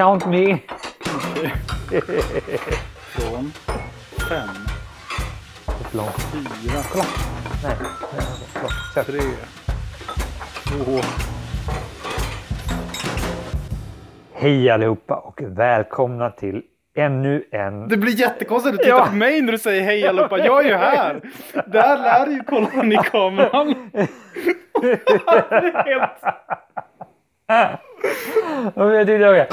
count 0.00 0.26
me. 0.26 0.58
Från 3.12 3.52
fem, 4.28 4.48
långt? 5.92 6.16
fyra, 6.32 6.82
Kolla. 6.92 7.04
Nej, 7.64 7.76
nej, 8.12 8.22
förlåt. 8.52 9.06
Tre, 9.06 9.20
två. 10.68 11.00
Hej 14.34 14.70
allihopa 14.70 15.14
och 15.14 15.40
välkomna 15.46 16.30
till 16.30 16.62
ännu 16.96 17.44
en... 17.52 17.88
Det 17.88 17.96
blir 17.96 18.20
jättekonstigt 18.20 18.74
att 18.74 18.80
titta 18.80 18.90
Ja. 18.96 19.06
på 19.06 19.14
mig 19.14 19.42
när 19.42 19.52
du 19.52 19.58
säger 19.58 19.82
hej 19.82 20.08
allihopa. 20.08 20.38
Jag 20.38 20.64
är 20.64 20.68
ju 20.68 20.74
här. 20.76 21.20
Där 21.66 21.96
lär 21.96 22.26
du 22.26 22.32
ju 22.32 22.42
kolla 22.46 22.68
in 22.82 22.92
i 22.92 22.96
kameran. 22.96 23.90
Jag 28.74 29.06
tyckte. 29.06 29.48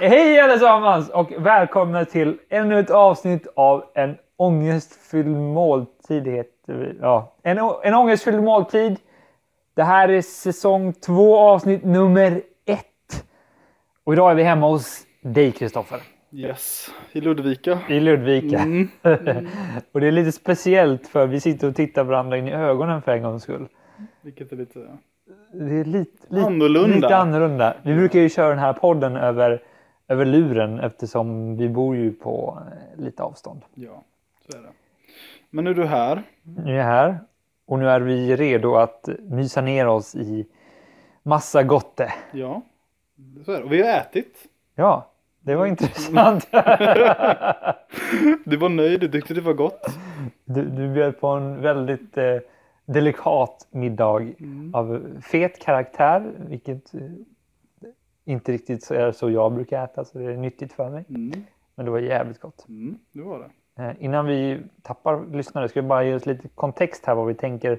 Hej 0.00 0.40
allesammans 0.40 1.10
och 1.10 1.32
välkomna 1.38 2.04
till 2.04 2.38
ännu 2.48 2.78
ett 2.78 2.90
avsnitt 2.90 3.46
av 3.56 3.84
en 3.94 4.16
ångestfylld 4.36 5.36
måltid. 5.36 6.26
Heter. 6.26 6.96
Ja, 7.00 7.34
en, 7.42 7.58
en 7.82 7.94
ångestfylld 7.94 8.42
måltid. 8.42 8.96
Det 9.74 9.82
här 9.82 10.08
är 10.08 10.22
säsong 10.22 10.92
två 10.92 11.38
avsnitt 11.38 11.84
nummer 11.84 12.42
ett. 12.66 13.24
Och 14.04 14.12
idag 14.12 14.30
är 14.30 14.34
vi 14.34 14.42
hemma 14.42 14.68
hos 14.68 15.02
dig 15.22 15.52
Kristoffer. 15.52 16.00
Yes, 16.32 16.90
i 17.12 17.20
Ludvika. 17.20 17.78
I 17.88 18.00
Ludvika. 18.00 18.58
Mm. 18.58 18.88
och 19.92 20.00
det 20.00 20.06
är 20.06 20.12
lite 20.12 20.32
speciellt 20.32 21.08
för 21.08 21.26
vi 21.26 21.40
sitter 21.40 21.68
och 21.68 21.76
tittar 21.76 22.04
varandra 22.04 22.36
in 22.36 22.48
i 22.48 22.52
ögonen 22.52 23.02
för 23.02 23.12
en 23.12 23.22
gångs 23.22 23.42
skull. 23.42 23.68
Vilket 24.22 24.52
är 24.52 24.56
lite... 24.56 24.98
Det 25.52 25.74
är 25.74 25.84
lite, 25.84 26.26
lite 26.28 26.46
Annorlunda. 26.46 26.96
Lite 26.96 27.16
annorlunda. 27.16 27.74
Vi 27.82 27.94
brukar 27.94 28.20
ju 28.20 28.28
köra 28.28 28.48
den 28.48 28.58
här 28.58 28.72
podden 28.72 29.16
över, 29.16 29.62
över 30.08 30.24
luren 30.24 30.80
eftersom 30.80 31.56
vi 31.56 31.68
bor 31.68 31.96
ju 31.96 32.12
på 32.12 32.58
eh, 32.66 33.04
lite 33.04 33.22
avstånd. 33.22 33.62
Ja, 33.74 34.02
så 34.50 34.58
är 34.58 34.62
det. 34.62 34.68
Men 35.50 35.64
nu 35.64 35.70
är 35.70 35.74
du 35.74 35.84
här. 35.84 36.22
Nu 36.42 36.72
är 36.72 36.76
jag 36.76 36.84
här 36.84 37.18
och 37.66 37.78
nu 37.78 37.88
är 37.88 38.00
vi 38.00 38.36
redo 38.36 38.74
att 38.74 39.08
mysa 39.20 39.60
ner 39.60 39.86
oss 39.88 40.14
i 40.14 40.46
massa 41.22 41.62
gotte. 41.62 42.12
Ja, 42.32 42.62
så 43.44 43.52
är 43.52 43.58
det. 43.58 43.64
Och 43.64 43.72
vi 43.72 43.82
har 43.82 43.98
ätit. 43.98 44.36
Ja, 44.74 45.10
det 45.40 45.54
var 45.54 45.66
intressant. 45.66 46.48
Du 48.44 48.56
var 48.56 48.68
nöjd, 48.68 49.00
du 49.00 49.08
tyckte 49.08 49.34
det 49.34 49.40
var 49.40 49.52
gott. 49.52 49.86
Du, 50.44 50.64
du 50.64 50.88
bjöd 50.88 51.20
på 51.20 51.26
en 51.26 51.62
väldigt 51.62 52.18
eh, 52.18 52.36
delikat 52.86 53.66
middag 53.70 54.20
Mm. 54.20 54.74
av 54.74 55.16
fet 55.22 55.62
karaktär, 55.62 56.32
vilket 56.38 56.94
eh, 56.94 57.00
inte 58.24 58.52
riktigt 58.52 58.90
är 58.90 59.12
så 59.12 59.30
jag 59.30 59.52
brukar 59.52 59.84
äta, 59.84 60.04
så 60.04 60.18
det 60.18 60.24
är 60.32 60.36
nyttigt 60.36 60.72
för 60.72 60.90
mig. 60.90 61.04
Mm. 61.08 61.44
Men 61.74 61.84
det 61.84 61.90
var 61.92 61.98
jävligt 61.98 62.40
gott. 62.40 62.68
Mm, 62.68 62.98
det 63.12 63.22
var 63.22 63.38
det. 63.38 63.82
Eh, 63.82 63.92
Innan 64.04 64.26
vi 64.26 64.60
tappar 64.82 65.26
lyssnare 65.36 65.68
ska 65.68 65.82
vi 65.82 65.88
bara 65.88 66.04
ge 66.04 66.14
oss 66.14 66.26
lite 66.26 66.48
kontext 66.48 67.06
här 67.06 67.14
vad 67.14 67.26
vi 67.26 67.34
tänker 67.34 67.78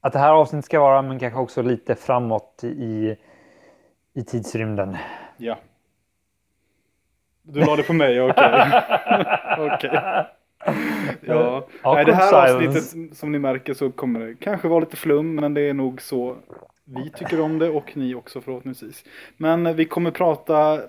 att 0.00 0.12
det 0.12 0.18
här 0.18 0.32
avsnittet 0.32 0.64
ska 0.64 0.80
vara 0.80 1.02
men 1.02 1.18
kanske 1.18 1.40
också 1.40 1.62
lite 1.62 1.94
framåt 1.94 2.64
i, 2.64 3.16
i 4.14 4.22
tidsrymden. 4.24 4.96
Ja. 5.36 5.56
Du 7.42 7.60
la 7.60 7.76
det 7.76 7.82
på 7.82 7.92
mig, 7.92 8.20
okej. 8.22 8.82
Okej. 9.58 10.26
Ja. 11.20 11.68
Nej, 11.84 12.04
det 12.04 12.14
här 12.14 12.54
avsnittet 12.54 13.16
som 13.16 13.32
ni 13.32 13.38
märker 13.38 13.74
så 13.74 13.90
kommer 13.90 14.20
det 14.20 14.34
kanske 14.34 14.68
vara 14.68 14.80
lite 14.80 14.96
flum 14.96 15.34
men 15.34 15.54
det 15.54 15.60
är 15.60 15.74
nog 15.74 16.02
så 16.02 16.36
vi 16.84 17.10
tycker 17.10 17.40
om 17.40 17.58
det 17.58 17.68
och 17.68 17.96
ni 17.96 18.14
också 18.14 18.40
förhoppningsvis. 18.40 19.04
Men 19.36 19.66
eh, 19.66 19.74
vi 19.74 19.84
kommer 19.84 20.10
prata 20.10 20.82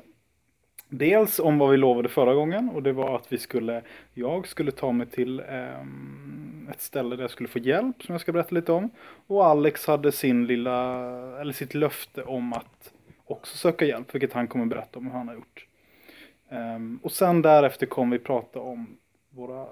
dels 0.90 1.40
om 1.40 1.58
vad 1.58 1.70
vi 1.70 1.78
lovade 1.78 2.10
förra 2.10 2.34
gången 2.34 2.70
och 2.70 2.84
det 2.84 2.94
var 2.94 3.16
att 3.16 3.34
vi 3.34 3.38
skulle, 3.38 3.82
jag 4.14 4.48
skulle 4.48 4.72
ta 4.72 4.92
mig 4.92 5.08
till 5.08 5.40
ehm, 5.40 6.70
ett 6.72 6.82
ställe 6.82 7.16
där 7.16 7.24
jag 7.24 7.32
skulle 7.32 7.50
få 7.50 7.60
hjälp 7.60 8.04
som 8.04 8.14
jag 8.14 8.22
ska 8.22 8.32
berätta 8.32 8.56
lite 8.56 8.72
om. 8.72 8.90
Och 9.28 9.46
Alex 9.46 9.88
hade 9.88 10.12
sin 10.12 10.46
lilla, 10.46 11.00
eller 11.42 11.54
sitt 11.54 11.74
löfte 11.74 12.24
om 12.24 12.54
att 12.54 12.92
också 13.26 13.58
söka 13.58 13.86
hjälp, 13.86 14.16
vilket 14.16 14.34
han 14.34 14.48
kommer 14.48 14.66
berätta 14.66 15.00
om 15.00 15.06
hur 15.06 15.18
han 15.18 15.28
har 15.28 15.36
gjort. 15.36 15.66
Ehm, 16.50 17.00
och 17.04 17.12
sen 17.12 17.42
därefter 17.42 17.86
kommer 17.86 18.18
vi 18.18 18.24
prata 18.24 18.60
om 18.60 18.98
våra 19.38 19.68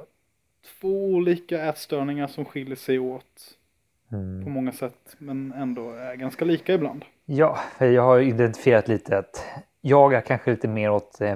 två 0.79 1.05
olika 1.05 1.65
ätstörningar 1.65 2.27
som 2.27 2.45
skiljer 2.45 2.75
sig 2.75 2.99
åt 2.99 3.57
på 4.43 4.49
många 4.49 4.71
sätt, 4.71 5.15
men 5.17 5.51
ändå 5.51 5.91
är 5.91 6.15
ganska 6.15 6.45
lika 6.45 6.73
ibland. 6.73 7.05
Ja, 7.25 7.59
för 7.77 7.85
jag 7.85 8.01
har 8.01 8.19
identifierat 8.19 8.87
lite 8.87 9.17
att 9.17 9.45
jag 9.81 10.13
är 10.13 10.21
kanske 10.21 10.51
lite 10.51 10.67
mer 10.67 10.91
åt 10.91 11.21
eh, 11.21 11.35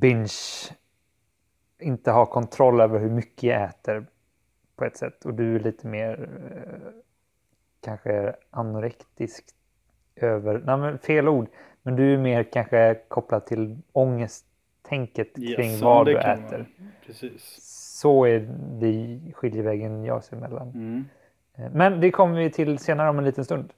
binge. 0.00 0.28
Inte 1.78 2.10
ha 2.10 2.26
kontroll 2.26 2.80
över 2.80 2.98
hur 2.98 3.10
mycket 3.10 3.42
jag 3.42 3.64
äter 3.64 4.06
på 4.76 4.84
ett 4.84 4.96
sätt 4.96 5.24
och 5.24 5.34
du 5.34 5.56
är 5.56 5.60
lite 5.60 5.86
mer 5.86 6.28
eh, 6.54 6.92
kanske 7.80 8.34
anorektisk 8.50 9.44
över, 10.16 10.62
nej 10.64 10.76
men 10.76 10.98
fel 10.98 11.28
ord, 11.28 11.48
men 11.82 11.96
du 11.96 12.14
är 12.14 12.18
mer 12.18 12.42
kanske 12.42 12.94
kopplad 13.08 13.46
till 13.46 13.78
ångesttänket 14.90 15.34
kring 15.34 15.70
Yes, 15.70 15.80
vad 15.82 16.06
du 16.06 16.18
äter. 16.18 16.66
Så 17.60 18.24
är 18.26 18.40
det 18.80 19.20
skiljevägen 19.32 20.04
jag 20.04 20.24
ser 20.24 20.36
emellan. 20.36 20.68
Mm, 20.68 21.04
Eh, 21.56 21.70
Men 21.72 22.00
det 22.00 22.10
kommer 22.10 22.38
vi 22.38 22.50
till 22.50 22.78
senare 22.78 23.10
om 23.10 23.18
en 23.18 23.24
liten 23.24 23.44
stund. 23.44 23.72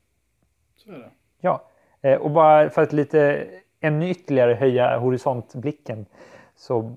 så 0.76 0.90
är 0.92 0.98
det. 0.98 1.10
Ja, 1.40 1.64
eh, 2.02 2.14
och 2.20 2.30
bara 2.30 2.70
för 2.70 2.82
att 2.82 2.92
lite 2.92 3.46
ännu 3.80 4.10
ytterligare 4.10 4.54
höja 4.54 4.98
horisontblicken. 4.98 6.06
Så 6.54 6.96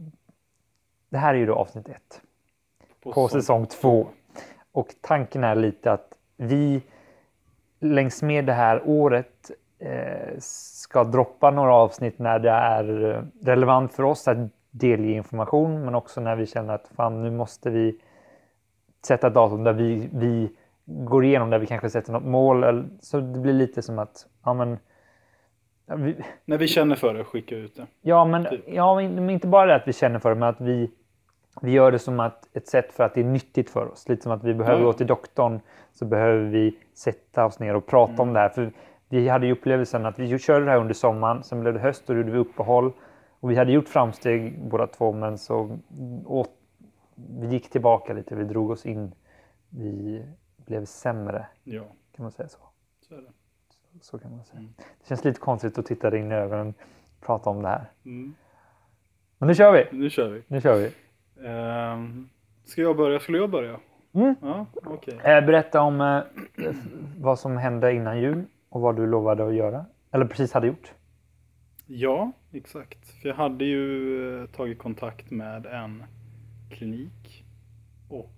det 1.09 1.17
här 1.17 1.33
är 1.33 1.37
ju 1.37 1.45
då 1.45 1.55
avsnitt 1.55 1.89
ett 1.89 2.21
på 3.03 3.27
säsong 3.27 3.65
två. 3.65 4.07
Och 4.71 4.87
tanken 5.01 5.43
är 5.43 5.55
lite 5.55 5.91
att 5.91 6.13
vi 6.37 6.81
längs 7.79 8.21
med 8.23 8.45
det 8.45 8.53
här 8.53 8.81
året 8.85 9.51
ska 10.39 11.03
droppa 11.03 11.51
några 11.51 11.73
avsnitt 11.73 12.19
när 12.19 12.39
det 12.39 12.49
är 12.49 13.15
eh, 13.15 13.23
relevant 13.45 13.93
för 13.93 14.03
oss 14.03 14.27
att 14.27 14.37
delge 14.71 15.11
information 15.11 15.85
men 15.85 15.95
också 15.95 16.21
när 16.21 16.35
vi 16.35 16.45
känner 16.45 16.73
att 16.73 16.91
fan 16.95 17.23
nu 17.23 17.31
måste 17.31 17.69
vi 17.69 17.99
sätta 19.07 19.27
ett 19.27 19.33
datum 19.33 19.63
där 19.63 19.73
vi, 19.73 20.09
vi 20.13 20.49
går 20.85 21.25
igenom 21.25 21.49
där 21.49 21.59
vi 21.59 21.65
kanske 21.67 21.89
sätter 21.89 22.11
något 22.11 22.23
mål. 22.23 22.85
Så 23.01 23.19
det 23.19 23.39
blir 23.39 23.53
lite 23.53 23.81
som 23.81 23.99
att 23.99 24.25
ja 24.45 24.53
men, 24.53 24.77
vi, 25.97 26.15
När 26.45 26.57
vi 26.57 26.67
känner 26.67 26.95
för 26.95 27.13
det, 27.13 27.23
skicka 27.23 27.55
ut 27.55 27.75
det. 27.75 27.87
Ja, 28.01 28.25
men, 28.25 28.45
Typ. 28.45 28.61
ja, 28.67 28.95
men 28.95 29.29
inte 29.29 29.47
bara 29.47 29.65
det 29.65 29.75
att 29.75 29.87
vi 29.87 29.93
känner 29.93 30.19
för 30.19 30.29
det, 30.29 30.35
men 30.35 30.49
att 30.49 30.61
vi, 30.61 30.91
vi 31.61 31.71
gör 31.71 31.91
det 31.91 31.99
som 31.99 32.19
att, 32.19 32.47
ett 32.53 32.67
sätt 32.67 32.91
för 32.91 33.03
att 33.03 33.13
det 33.13 33.19
är 33.21 33.25
nyttigt 33.25 33.69
för 33.69 33.91
oss. 33.91 34.09
Lite 34.09 34.23
som 34.23 34.31
att 34.31 34.43
vi 34.43 34.53
behöver 34.53 34.79
Ja. 34.79 34.85
gå 34.85 34.93
till 34.93 35.07
doktorn 35.07 35.59
så 35.93 36.05
behöver 36.05 36.43
vi 36.45 36.77
sätta 36.93 37.45
oss 37.45 37.59
ner 37.59 37.75
och 37.75 37.87
prata 37.87 38.13
Mm. 38.13 38.27
om 38.27 38.33
det 38.33 38.39
här. 38.39 38.49
För 38.49 38.71
vi 39.09 39.29
hade 39.29 39.45
ju 39.45 39.51
upplevelsen 39.51 40.05
att 40.05 40.19
vi 40.19 40.39
körde 40.39 40.65
det 40.65 40.71
här 40.71 40.77
under 40.79 40.93
sommaren, 40.93 41.43
sen 41.43 41.61
blev 41.61 41.73
det 41.73 41.79
höst 41.79 42.09
och 42.09 42.15
då 42.15 42.21
gjorde 42.21 42.31
vi 42.31 42.37
uppehåll. 42.37 42.91
Och 43.39 43.51
vi 43.51 43.55
hade 43.55 43.71
gjort 43.71 43.87
framsteg 43.87 44.59
båda 44.59 44.87
två, 44.87 45.11
men 45.13 45.37
så 45.37 45.79
åt, 46.25 46.49
vi 47.39 47.47
gick 47.47 47.69
tillbaka 47.69 48.13
lite, 48.13 48.35
vi 48.35 48.43
drog 48.43 48.69
oss 48.71 48.85
in. 48.85 49.11
Vi 49.69 50.23
blev 50.65 50.85
sämre, 50.85 51.45
Ja, 51.63 51.83
kan 52.15 52.23
man 52.23 52.31
säga 52.31 52.49
så. 52.49 52.59
så 53.09 53.15
det. 53.15 53.31
Så 54.01 54.19
kan 54.19 54.31
man 54.31 54.45
säga. 54.45 54.59
Mm. 54.59 54.73
Det 54.77 55.07
känns 55.07 55.23
lite 55.23 55.39
konstigt 55.39 55.77
att 55.77 55.85
titta 55.85 56.17
in 56.17 56.31
i 56.31 56.35
ögonen 56.35 56.67
och 57.19 57.25
prata 57.25 57.49
om 57.49 57.61
det 57.61 57.67
här. 57.67 57.85
Mm. 58.05 58.35
Men 59.37 59.47
nu 59.47 59.55
kör 59.55 59.71
vi! 59.73 59.97
Nu 59.97 60.09
kör 60.09 60.29
vi. 60.29 60.43
Nu 60.47 60.61
kör 60.61 60.77
vi. 60.77 60.91
Ehm, 61.47 62.29
ska 62.65 62.81
jag 62.81 62.97
börja? 62.97 63.19
Skulle 63.19 63.37
jag 63.37 63.49
börja? 63.49 63.79
Mm. 64.13 64.35
Ja, 64.41 64.65
okej. 64.85 65.19
Eh, 65.23 65.45
berätta 65.45 65.81
om 65.81 66.01
eh, 66.01 66.21
vad 67.17 67.39
som 67.39 67.57
hände 67.57 67.93
innan 67.93 68.19
jul 68.21 68.45
och 68.69 68.81
vad 68.81 68.95
du 68.95 69.07
lovade 69.07 69.47
att 69.47 69.53
göra. 69.55 69.85
Eller 70.11 70.25
precis 70.25 70.53
hade 70.53 70.67
gjort. 70.67 70.93
Ja, 71.87 72.31
exakt. 72.51 73.07
För 73.21 73.29
jag 73.29 73.35
hade 73.35 73.65
ju 73.65 74.41
eh, 74.41 74.45
tagit 74.49 74.79
kontakt 74.79 75.31
med 75.31 75.65
en 75.65 76.03
klinik 76.71 77.45
och 78.09 78.31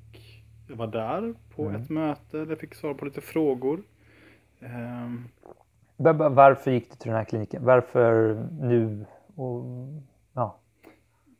jag 0.69 0.75
var 0.75 0.87
där 0.87 1.33
på 1.55 1.65
Mm. 1.65 1.81
ett 1.81 1.89
möte 1.89 2.37
där 2.37 2.45
jag 2.49 2.59
fick 2.59 2.75
svara 2.75 2.93
på 2.93 3.05
lite 3.05 3.21
frågor. 3.21 3.83
Va- 5.97 6.29
Varför 6.29 6.71
gick 6.71 6.89
du 6.89 6.95
till 6.95 7.07
den 7.09 7.17
här 7.17 7.23
kliniken? 7.25 7.65
Varför 7.65 8.33
nu? 8.61 9.05
Och, 9.35 9.63
ja. 10.33 10.57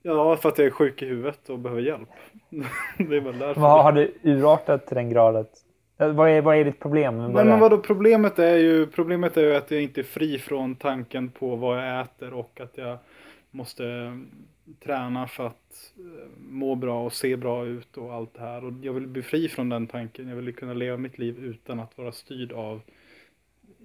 ja, 0.02 0.36
för 0.38 0.50
att 0.50 0.58
jag 0.58 0.68
är 0.68 0.72
sjuk 0.72 1.02
i 1.02 1.06
huvudet 1.06 1.50
och 1.50 1.60
behöver 1.60 1.82
hjälp. 1.82 2.10
det 2.98 3.18
är 3.18 3.22
väl 3.22 3.40
därför. 3.40 3.62
Har 3.62 3.92
det 3.92 4.12
urartat 4.24 4.88
till 4.88 4.96
den 4.96 5.10
grad 5.10 5.36
att... 5.36 5.66
Vad 6.08 6.30
är, 6.30 6.42
vad 6.42 6.56
är 6.58 6.66
ditt 6.66 6.80
problem? 6.80 7.18
Nej, 7.18 7.34
Bara- 7.34 7.44
men 7.46 7.60
vadå, 7.60 7.78
problemet 7.78 8.40
är, 8.40 8.58
ju, 8.58 8.88
problemet 8.88 9.38
är 9.38 9.42
ju 9.42 9.56
att 9.56 9.72
jag 9.72 9.82
inte 9.82 10.02
är 10.02 10.04
fri 10.04 10.38
från 10.40 10.76
tanken 10.76 11.30
på 11.30 11.56
vad 11.56 11.78
jag 11.78 12.02
äter 12.02 12.34
och 12.34 12.60
att 12.62 12.78
jag 12.78 12.98
måste 13.52 13.86
eh, 13.86 14.14
träna 14.84 15.28
för 15.28 15.48
att 15.48 15.92
eh, 15.98 16.28
må 16.50 16.76
bra 16.76 17.06
och 17.06 17.14
se 17.14 17.36
bra 17.38 17.66
ut 17.66 17.98
och 17.98 18.14
allt 18.14 18.34
det 18.34 18.42
här. 18.42 18.66
Och 18.66 18.74
jag 18.82 18.94
vill 18.94 19.08
bli 19.08 19.22
fri 19.22 19.48
från 19.50 19.70
den 19.70 19.88
tanken. 19.88 20.28
Jag 20.30 20.36
vill 20.36 20.56
kunna 20.56 20.74
leva 20.74 20.98
mitt 20.98 21.18
liv 21.18 21.40
utan 21.40 21.80
att 21.80 21.98
vara 21.98 22.12
styrd 22.12 22.52
av 22.52 22.82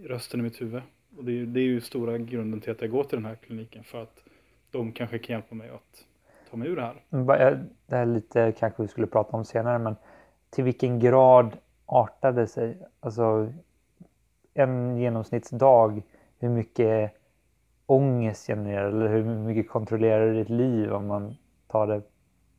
rösten 0.04 0.40
i 0.40 0.42
mitt 0.42 0.60
huvud. 0.60 0.82
Och 1.18 1.24
det 1.24 1.30
är, 1.32 1.34
ju- 1.36 1.46
det 1.46 1.60
är 1.60 1.64
ju 1.64 1.80
stora 1.80 2.18
grunden 2.18 2.60
till 2.60 2.70
att 2.72 2.80
jag 2.80 2.90
går 2.90 3.04
till 3.04 3.18
den 3.18 3.24
här 3.26 3.34
kliniken 3.34 3.84
för 3.84 4.02
att 4.02 4.22
de 4.70 4.92
kanske 4.92 5.18
kan 5.18 5.34
hjälpa 5.34 5.54
mig 5.54 5.68
att 5.70 6.04
ta 6.50 6.56
mig 6.56 6.68
ur 6.68 6.76
det 6.76 6.82
här. 6.82 7.02
Eh, 7.50 7.58
Det 7.86 7.96
här 7.96 8.06
lite 8.06 8.52
kanske 8.58 8.82
vi 8.82 8.88
skulle 8.88 9.06
prata 9.06 9.36
om 9.36 9.44
senare, 9.44 9.78
men 9.78 9.96
till 10.50 10.64
vilken 10.64 10.98
grad 11.00 11.56
artade 11.86 12.46
sig? 12.46 12.78
Alltså 13.00 13.52
en 14.54 14.96
genomsnittsdag, 14.96 16.02
hur 16.38 16.48
mycket 16.48 17.12
ångest 17.86 18.46
genererar 18.46 18.88
eller 18.88 19.08
hur 19.08 19.24
mycket 19.24 19.68
kontrollerar 19.68 20.34
ditt 20.34 20.48
liv 20.48 20.92
om 20.92 21.06
man 21.06 21.34
tar 21.66 21.86
det 21.86 22.02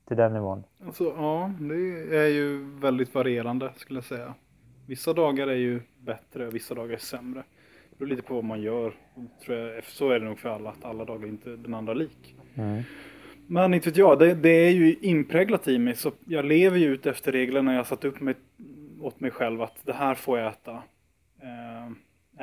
till 0.07 0.18
den 0.18 0.33
nivån? 0.33 0.63
Alltså, 0.85 1.03
ja, 1.03 1.51
det 1.59 2.18
är 2.18 2.27
ju 2.27 2.65
väldigt 2.79 3.15
varierande 3.15 3.71
skulle 3.75 3.97
jag 3.97 4.06
säga. 4.06 4.33
Vissa 4.85 5.13
dagar 5.13 5.47
är 5.47 5.56
ju 5.56 5.81
bättre 5.97 6.47
och 6.47 6.56
vissa 6.56 6.75
dagar 6.75 6.94
är 6.94 6.97
sämre. 6.97 7.44
Det 7.89 7.97
beror 7.97 8.09
lite 8.09 8.21
på 8.21 8.33
vad 8.33 8.44
man 8.44 8.62
gör. 8.62 8.94
Tror 9.45 9.57
jag, 9.57 9.83
så 9.83 10.09
är 10.09 10.19
det 10.19 10.25
nog 10.25 10.39
för 10.39 10.50
alla, 10.50 10.69
att 10.69 10.85
alla 10.85 11.06
dagar 11.06 11.23
är 11.23 11.30
inte 11.30 11.50
den 11.50 11.73
andra 11.73 11.94
lik. 11.94 12.35
Mm. 12.56 12.83
Men 13.47 13.73
inte 13.73 13.89
vet 13.89 13.97
jag, 13.97 14.19
det, 14.19 14.33
det 14.33 14.50
är 14.50 14.71
ju 14.71 14.95
inpräglat 15.01 15.68
i 15.68 15.80
mig. 15.80 15.95
Så 15.95 16.12
jag 16.25 16.45
lever 16.45 16.77
ju 16.77 16.94
ut 16.94 17.06
efter 17.06 17.31
reglerna 17.31 17.73
jag 17.73 17.88
satt 17.88 18.06
upp 18.06 18.21
mig, 18.21 18.35
åt 19.01 19.19
mig 19.19 19.31
själv 19.31 19.61
att 19.61 19.85
det 19.85 19.94
här 19.94 20.15
får 20.15 20.39
jag 20.39 20.51
äta. 20.51 20.83
Eh, 21.39 21.88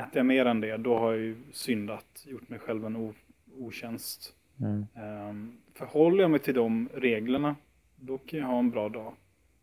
äter 0.03 0.17
jag 0.17 0.27
mer 0.27 0.47
än 0.47 0.61
det, 0.61 0.77
då 0.77 0.99
har 0.99 1.12
jag 1.12 1.21
ju 1.21 1.37
syndat, 1.53 2.25
gjort 2.27 2.49
mig 2.49 2.59
själv 2.59 2.87
en 2.87 2.97
o, 2.97 3.15
otjänst. 3.59 4.35
Mm. 4.61 4.87
Um, 5.29 5.59
förhåller 5.75 6.23
jag 6.23 6.31
mig 6.31 6.41
till 6.41 6.55
de 6.55 6.89
reglerna, 6.95 7.56
då 7.97 8.19
kan 8.19 8.39
jag 8.39 8.47
ha 8.47 8.59
en 8.59 8.71
bra 8.71 8.89
dag. 8.89 9.15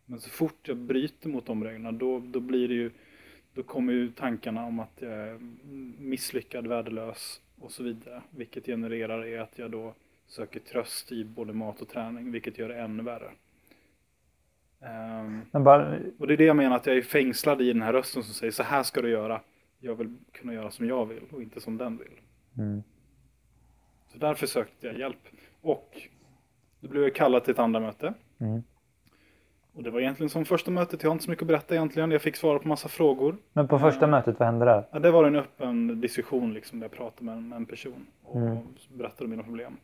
Men 0.06 0.20
så 0.20 0.30
fort 0.30 0.68
jag 0.68 0.76
bryter 0.76 1.28
mot 1.28 1.46
de 1.46 1.64
reglerna, 1.64 1.92
då, 1.92 2.18
då 2.18 2.40
blir 2.40 2.68
det 2.68 2.74
ju, 2.74 2.90
då 3.54 3.62
kommer 3.62 3.92
ju 3.92 4.12
tankarna 4.12 4.66
om 4.66 4.80
att 4.80 4.98
jag 4.98 5.12
är 5.12 5.38
misslyckad, 5.98 6.66
värdelös 6.66 7.40
och 7.60 7.72
så 7.72 7.82
vidare. 7.82 8.22
Vilket 8.30 8.66
genererar 8.66 9.26
är 9.26 9.40
att 9.40 9.58
jag 9.58 9.70
då 9.70 9.94
söker 10.26 10.60
tröst 10.60 11.12
i 11.12 11.24
både 11.24 11.52
mat 11.52 11.82
och 11.82 11.88
träning, 11.88 12.32
vilket 12.32 12.58
gör 12.58 12.68
det 12.68 12.80
ännu 12.80 13.02
värre. 13.02 13.30
Men 15.50 15.64
bara, 15.64 15.98
och 16.18 16.26
det 16.26 16.32
är 16.34 16.36
det 16.36 16.44
jag 16.44 16.56
menar, 16.56 16.76
att 16.76 16.86
jag 16.86 16.96
är 16.96 17.02
fängslad 17.02 17.60
i 17.62 17.72
den 17.72 17.82
här 17.82 17.92
rösten 17.92 18.22
som 18.22 18.34
säger 18.34 18.50
så 18.50 18.62
här 18.62 18.82
ska 18.82 19.02
du 19.02 19.08
göra. 19.10 19.40
Jag 19.78 19.94
vill 19.94 20.16
kunna 20.32 20.54
göra 20.54 20.70
som 20.70 20.86
jag 20.88 21.06
vill 21.06 21.22
och 21.32 21.42
inte 21.42 21.60
som 21.60 21.76
den 21.78 21.96
vill. 21.98 22.20
mm. 22.58 22.82
Så 24.12 24.18
därför 24.18 24.46
sökte 24.46 24.86
jag 24.86 24.98
hjälp. 24.98 25.18
Och 25.60 25.96
då 26.80 26.88
blev 26.88 27.02
jag 27.02 27.14
kallad 27.14 27.44
till 27.44 27.52
ett 27.52 27.58
andra 27.58 27.80
möte. 27.80 28.14
Mm. 28.38 28.62
Och 29.74 29.82
det 29.82 29.90
var 29.90 30.00
egentligen 30.00 30.30
som 30.30 30.44
första 30.44 30.70
mötet, 30.70 31.02
jag 31.02 31.10
har 31.10 31.12
inte 31.12 31.24
så 31.24 31.30
mycket 31.30 31.42
att 31.42 31.48
berätta 31.48 31.74
egentligen. 31.74 32.10
Jag 32.10 32.22
fick 32.22 32.36
svara 32.36 32.58
på 32.58 32.68
massa 32.68 32.88
frågor. 32.88 33.36
Men 33.52 33.68
på 33.68 33.78
första 33.78 34.04
Eh. 34.04 34.10
mötet, 34.10 34.38
vad 34.38 34.46
hände 34.48 34.64
där? 34.64 34.84
Ja, 34.92 34.98
det 34.98 35.10
var 35.10 35.24
en 35.24 35.36
öppen 35.36 36.00
diskussion 36.00 36.54
liksom, 36.54 36.80
där 36.80 36.84
jag 36.84 36.92
pratade 36.96 37.24
med 37.24 37.36
en, 37.36 37.48
med 37.48 37.56
en 37.56 37.66
person 37.66 38.06
och 38.22 38.40
Mm. 38.40 38.58
berättade 38.94 39.24
om 39.24 39.30
mina 39.30 39.42
problem. 39.42 39.76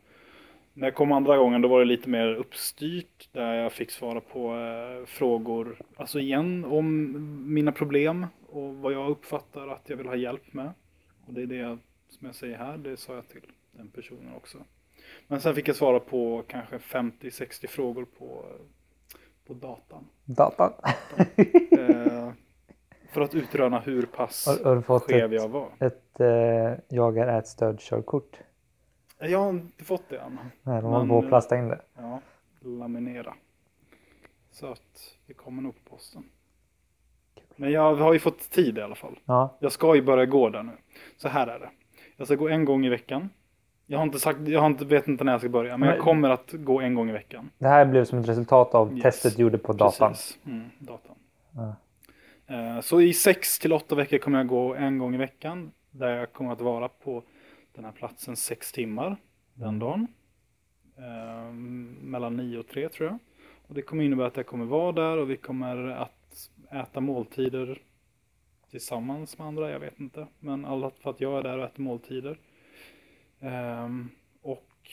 När 0.78 0.86
jag 0.86 0.94
kom 0.94 1.12
andra 1.12 1.36
gången 1.36 1.62
då 1.62 1.69
var 1.69 1.78
det 1.78 1.84
lite 1.84 2.08
mer 2.08 2.34
uppstyrt 2.34 3.28
där 3.32 3.54
jag 3.54 3.72
fick 3.72 3.90
svara 3.90 4.20
på 4.20 4.54
eh, 4.56 5.06
frågor, 5.06 5.78
alltså 5.96 6.20
igen 6.20 6.64
om 6.64 7.14
mina 7.54 7.72
problem 7.72 8.26
och 8.48 8.75
vad 8.75 8.92
jag 8.92 9.10
uppfattar 9.10 9.69
att 9.69 9.82
jag 9.90 9.96
vill 9.96 10.06
ha 10.06 10.16
hjälp 10.16 10.52
med. 10.52 10.72
Och 11.26 11.34
det 11.34 11.42
är 11.42 11.46
det 11.46 11.78
som 12.08 12.26
jag 12.26 12.34
säger 12.34 12.56
här, 12.56 12.78
det 12.78 12.96
sa 12.96 13.14
jag 13.14 13.28
till 13.28 13.42
den 13.72 13.88
personen 13.88 14.34
också. 14.36 14.58
Men 15.26 15.40
sen 15.40 15.54
fick 15.54 15.69
jag 15.69 15.76
svara 15.76 16.00
på 16.00 16.44
kanske 16.48 16.76
50-60 16.76 17.66
frågor 17.66 18.06
på, 18.19 18.44
på 19.46 19.54
datan. 19.54 20.04
Datan? 20.24 20.72
Eh, 21.78 22.32
för 23.12 23.20
att 23.20 23.34
utröna 23.34 23.81
hur 23.81 24.02
pass 24.02 24.46
Har, 24.46 24.64
har 24.64 24.76
du 24.76 24.82
fått 24.82 25.02
skev 25.02 25.32
ett, 25.32 25.42
jag 25.42 25.48
var. 25.48 25.69
ett 25.81 26.20
eh, 26.20 26.81
jag 26.88 27.19
är 27.19 27.38
ätstöd-körkort? 27.38 28.40
Jag 29.19 29.38
har 29.38 29.50
inte 29.50 29.85
fått 29.85 30.09
det 30.09 30.19
än. 30.19 30.38
Nej, 30.62 30.82
de 30.82 30.93
håller 30.93 31.09
på 31.09 31.19
att 31.19 31.29
plasta 31.29 31.59
in 31.59 31.69
det. 31.69 31.81
Ja, 31.97 32.20
laminera. 32.61 33.35
Så 34.50 34.67
att 34.67 35.15
det 35.26 35.35
kommer 35.35 35.62
nog 35.62 35.85
på 35.85 35.91
posten. 35.97 36.25
Men 37.56 37.70
jag 37.73 37.94
har 37.94 38.12
ju 38.12 38.19
fått 38.19 38.50
tid 38.50 38.79
i 38.79 38.81
alla 38.82 38.94
fall. 38.94 39.19
Ja, 39.25 39.56
Jag 39.61 39.73
ska 39.73 39.94
ju 39.94 40.03
börja 40.03 40.26
gå 40.26 40.49
där 40.50 40.62
nu. 40.62 40.73
Så 41.17 41.29
här 41.29 41.47
är 41.47 41.59
det. 41.59 41.69
Jag 42.17 42.26
ska 42.26 42.37
gå 42.37 42.49
en 42.49 42.65
gång 42.65 42.87
i 42.87 42.88
veckan. 42.88 43.31
Jag 43.87 43.99
har 43.99 44.03
inte 44.06 44.19
sagt, 44.19 44.38
jag 44.49 44.61
har 44.61 44.67
inte, 44.67 44.85
vet 44.85 45.09
inte 45.09 45.25
när 45.25 45.32
jag 45.32 45.41
ska 45.41 45.50
börja, 45.50 45.76
men, 45.76 45.88
jag 45.88 45.97
Men- 45.97 46.05
kommer 46.05 46.31
att 46.31 46.53
gå 46.53 46.81
en 46.81 46.94
gång 46.94 47.09
i 47.11 47.12
veckan. 47.12 47.50
det 47.59 47.69
här 47.69 47.85
blev 47.85 48.05
som 48.05 48.19
ett 48.19 48.29
resultat 48.29 48.75
av 48.75 48.93
Yes. 48.93 49.03
testet 49.03 49.37
du 49.37 49.43
gjorde 49.43 49.59
på 49.59 49.73
datan. 49.73 50.11
Precis. 50.12 50.38
Mm, 50.47 50.70
datan. 50.79 51.15
Ja. 51.53 51.75
Eh, 52.55 52.81
Så 52.81 53.00
i 53.00 53.12
sex 53.15 53.59
till 53.59 53.73
åtta 53.73 53.94
veckor 53.94 54.19
kommer 54.19 54.38
jag 54.38 54.47
gå 54.47 54.75
en 54.75 54.99
gång 54.99 55.15
i 55.15 55.19
veckan. 55.19 55.73
Där 55.91 56.09
jag 56.17 56.32
kommer 56.32 56.53
att 56.53 56.61
vara 56.61 56.88
på 56.88 57.23
den 57.78 57.84
här 57.84 57.92
platsen 57.92 58.36
sex 58.36 58.72
timmar 58.72 59.16
den 59.54 59.78
dagen. 59.78 60.06
Eh, 60.96 61.52
mellan 62.02 62.36
nio 62.36 62.58
och 62.58 62.69
tre 62.69 62.88
tror 62.88 63.08
jag. 63.08 63.19
Och 63.69 63.75
det 63.75 63.82
kommer 63.82 64.04
innebära 64.04 64.26
att 64.26 64.36
jag 64.36 64.46
kommer 64.46 64.64
vara 64.64 64.92
där 64.92 65.16
och 65.16 65.30
vi 65.30 65.36
kommer 65.36 65.76
att 65.86 66.50
äta 66.70 67.00
måltider 67.00 67.82
tillsammans 68.70 69.38
med 69.38 69.46
andra, 69.46 69.70
jag 69.70 69.80
vet 69.80 70.00
inte. 70.00 70.26
Men 70.38 70.64
alla 70.64 70.90
för 70.90 71.10
att 71.10 71.20
jag 71.20 71.38
är 71.38 71.42
där 71.42 71.58
och 71.58 71.64
äter 71.64 71.82
måltider. 71.82 72.38
Ehm, 73.40 74.08
och 74.42 74.90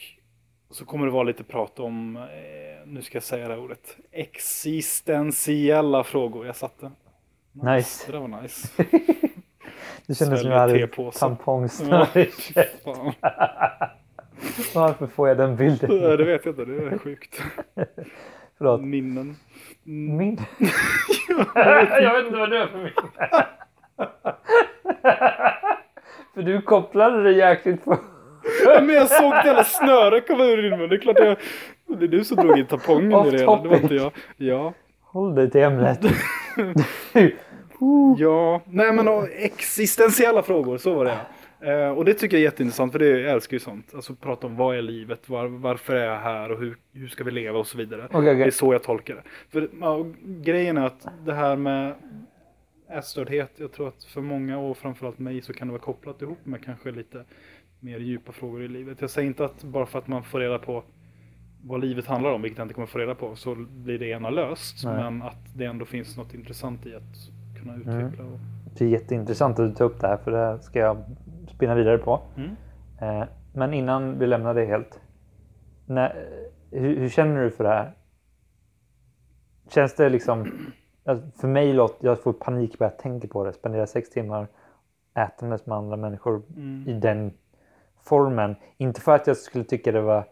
så 0.70 0.84
kommer 0.84 1.06
det 1.06 1.12
vara 1.12 1.22
lite 1.22 1.44
prat 1.44 1.78
om, 1.78 2.16
eh, 2.16 2.86
nu 2.86 3.02
ska 3.02 3.16
jag 3.16 3.22
säga 3.22 3.48
det 3.48 3.54
här 3.54 3.62
ordet, 3.62 3.96
existentiella 4.10 6.04
frågor. 6.04 6.46
Jag 6.46 6.56
satte. 6.56 6.92
Nice. 7.52 8.06
Det 8.06 8.12
där 8.12 8.28
var 8.28 8.42
nice. 8.42 8.84
Det 10.06 10.14
kändes 10.14 10.40
som 10.42 10.50
jag 10.50 10.58
hade 10.58 10.78
tepåse. 10.78 11.18
tampongsnöre. 11.18 12.26
Ja, 12.54 12.62
fan. 12.84 13.12
Varför 14.74 15.06
får 15.06 15.28
jag 15.28 15.36
den 15.36 15.56
bilden? 15.56 16.00
Ja, 16.02 16.16
Det 16.16 16.24
vet 16.24 16.44
jag 16.46 16.52
inte, 16.52 16.64
det 16.64 16.76
är 16.94 16.98
sjukt. 16.98 17.42
Förlåt. 18.58 18.80
Minnen. 18.80 19.36
Mm. 19.86 20.16
Min? 20.16 20.40
jag 21.54 22.14
vet 22.14 22.26
inte 22.26 22.38
vad 22.38 22.50
du 22.50 22.56
är 22.58 22.66
för 22.66 22.78
min. 22.78 22.92
för 26.34 26.42
du 26.42 26.62
kopplade 26.62 27.22
det 27.22 27.32
jäkligt 27.32 27.84
på... 27.84 27.98
Ja, 28.64 28.80
Men 28.80 28.94
jag 28.94 29.08
såg 29.10 29.34
ett 29.34 29.44
jävla 29.46 29.64
snöre 29.64 30.20
komma 30.20 30.44
ur 30.44 30.62
din 30.62 30.78
mun. 30.78 30.88
Det 30.88 30.96
är 30.96 31.00
klart 31.00 31.18
jag... 31.18 31.36
Det 31.98 32.04
är 32.04 32.08
du 32.08 32.24
som 32.24 32.36
drog 32.36 32.58
in 32.58 32.66
tampongen 32.66 33.26
i 33.26 33.30
det 33.30 33.38
hela. 33.38 33.56
Det 33.62 33.68
var 33.68 33.76
inte 33.76 33.94
jag. 33.94 34.12
Ja. 34.36 34.72
Håll 35.02 35.34
dig 35.34 35.50
till 35.50 35.60
ämnet. 35.62 36.00
Ja. 38.18 38.62
Nej 38.66 38.92
men 38.92 39.08
och 39.08 39.28
existentiella 39.32 40.42
frågor, 40.42 40.78
så 40.78 40.94
var 40.94 41.04
det. 41.04 41.18
Eh, 41.60 41.90
och 41.90 42.04
det 42.04 42.14
tycker 42.14 42.36
jag 42.36 42.40
är 42.40 42.44
jätteintressant 42.44 42.92
för 42.92 42.98
det, 42.98 43.06
jag 43.06 43.32
älskar 43.32 43.54
ju 43.54 43.60
sånt. 43.60 43.94
Alltså 43.94 44.14
prata 44.14 44.46
om 44.46 44.56
vad 44.56 44.76
är 44.76 44.82
livet, 44.82 45.28
var, 45.28 45.46
varför 45.46 45.94
är 45.94 46.04
jag 46.04 46.18
här 46.18 46.50
och 46.50 46.58
hur, 46.58 46.76
hur 46.92 47.08
ska 47.08 47.24
vi 47.24 47.30
leva 47.30 47.58
och 47.58 47.66
så 47.66 47.78
vidare. 47.78 48.04
Okej, 48.06 48.18
okej. 48.18 48.34
Det 48.34 48.44
är 48.44 48.50
så 48.50 48.72
jag 48.72 48.82
tolkar 48.82 49.14
det. 49.14 49.22
För 49.50 49.68
ja, 49.80 50.06
grejen 50.24 50.76
är 50.76 50.86
att 50.86 51.06
det 51.24 51.34
här 51.34 51.56
med 51.56 51.94
ätstördhet, 52.90 53.52
jag 53.56 53.72
tror 53.72 53.88
att 53.88 54.04
för 54.04 54.20
många 54.20 54.58
och 54.58 54.76
framförallt 54.76 55.18
mig 55.18 55.42
så 55.42 55.52
kan 55.52 55.68
det 55.68 55.72
vara 55.72 55.82
kopplat 55.82 56.22
ihop 56.22 56.38
med 56.44 56.64
kanske 56.64 56.90
lite 56.90 57.24
mer 57.80 57.98
djupa 57.98 58.32
frågor 58.32 58.62
i 58.62 58.68
livet. 58.68 59.00
Jag 59.00 59.10
säger 59.10 59.28
inte 59.28 59.44
att 59.44 59.62
bara 59.62 59.86
för 59.86 59.98
att 59.98 60.08
man 60.08 60.24
får 60.24 60.40
reda 60.40 60.58
på 60.58 60.82
vad 61.64 61.80
livet 61.80 62.06
handlar 62.06 62.30
om, 62.30 62.42
vilket 62.42 62.58
jag 62.58 62.64
inte 62.64 62.74
kommer 62.74 62.86
få 62.86 62.98
reda 62.98 63.14
på, 63.14 63.36
så 63.36 63.54
blir 63.54 63.98
det 63.98 64.06
ena 64.06 64.30
löst. 64.30 64.84
Nej. 64.84 64.94
Men 64.94 65.22
att 65.22 65.56
det 65.56 65.64
ändå 65.64 65.84
finns 65.84 66.16
något 66.16 66.34
intressant 66.34 66.86
i 66.86 66.94
att 66.94 67.02
kunna 67.66 67.98
utveckla. 67.98 68.24
Och, 68.24 68.38
Det 68.78 68.84
är 68.84 68.88
jätteintressant 68.88 69.58
att 69.58 69.68
du 69.68 69.74
tar 69.74 69.84
upp 69.84 70.00
det 70.00 70.06
här 70.08 70.16
för 70.16 70.30
det 70.30 70.62
ska 70.62 70.78
jag 70.78 70.96
spinna 71.48 71.74
vidare 71.74 71.98
på. 71.98 72.20
mm. 72.36 72.50
Eh, 73.00 73.26
Men 73.52 73.74
innan 73.74 74.18
vi 74.18 74.26
lämnar 74.26 74.54
det 74.54 74.64
helt. 74.64 75.00
När, 75.86 76.28
hur, 76.70 76.96
hur 76.96 77.08
känner 77.08 77.42
du 77.42 77.50
för 77.50 77.64
det 77.64 77.70
här? 77.70 77.92
Känns 79.68 79.94
det 79.94 80.08
liksom... 80.08 80.46
alltså, 81.04 81.26
För 81.40 81.48
mig 81.48 81.72
låter 81.72 82.06
jag 82.06 82.22
får 82.22 82.32
panik 82.32 82.78
bara 82.78 82.84
jag 82.84 82.98
tänker 82.98 83.28
på 83.28 83.44
det. 83.44 83.52
Spendera 83.52 83.86
sex 83.86 84.10
timmar 84.10 84.46
ätandes 85.14 85.66
med 85.66 85.76
andra 85.78 85.96
människor 85.96 86.42
Mm. 86.56 86.88
i 86.88 86.92
den 87.00 87.32
formen. 88.02 88.56
Inte 88.76 89.00
för 89.00 89.14
att 89.14 89.26
jag 89.26 89.36
skulle 89.36 89.64
tycka 89.64 89.92
det 89.92 90.00
var... 90.00 90.24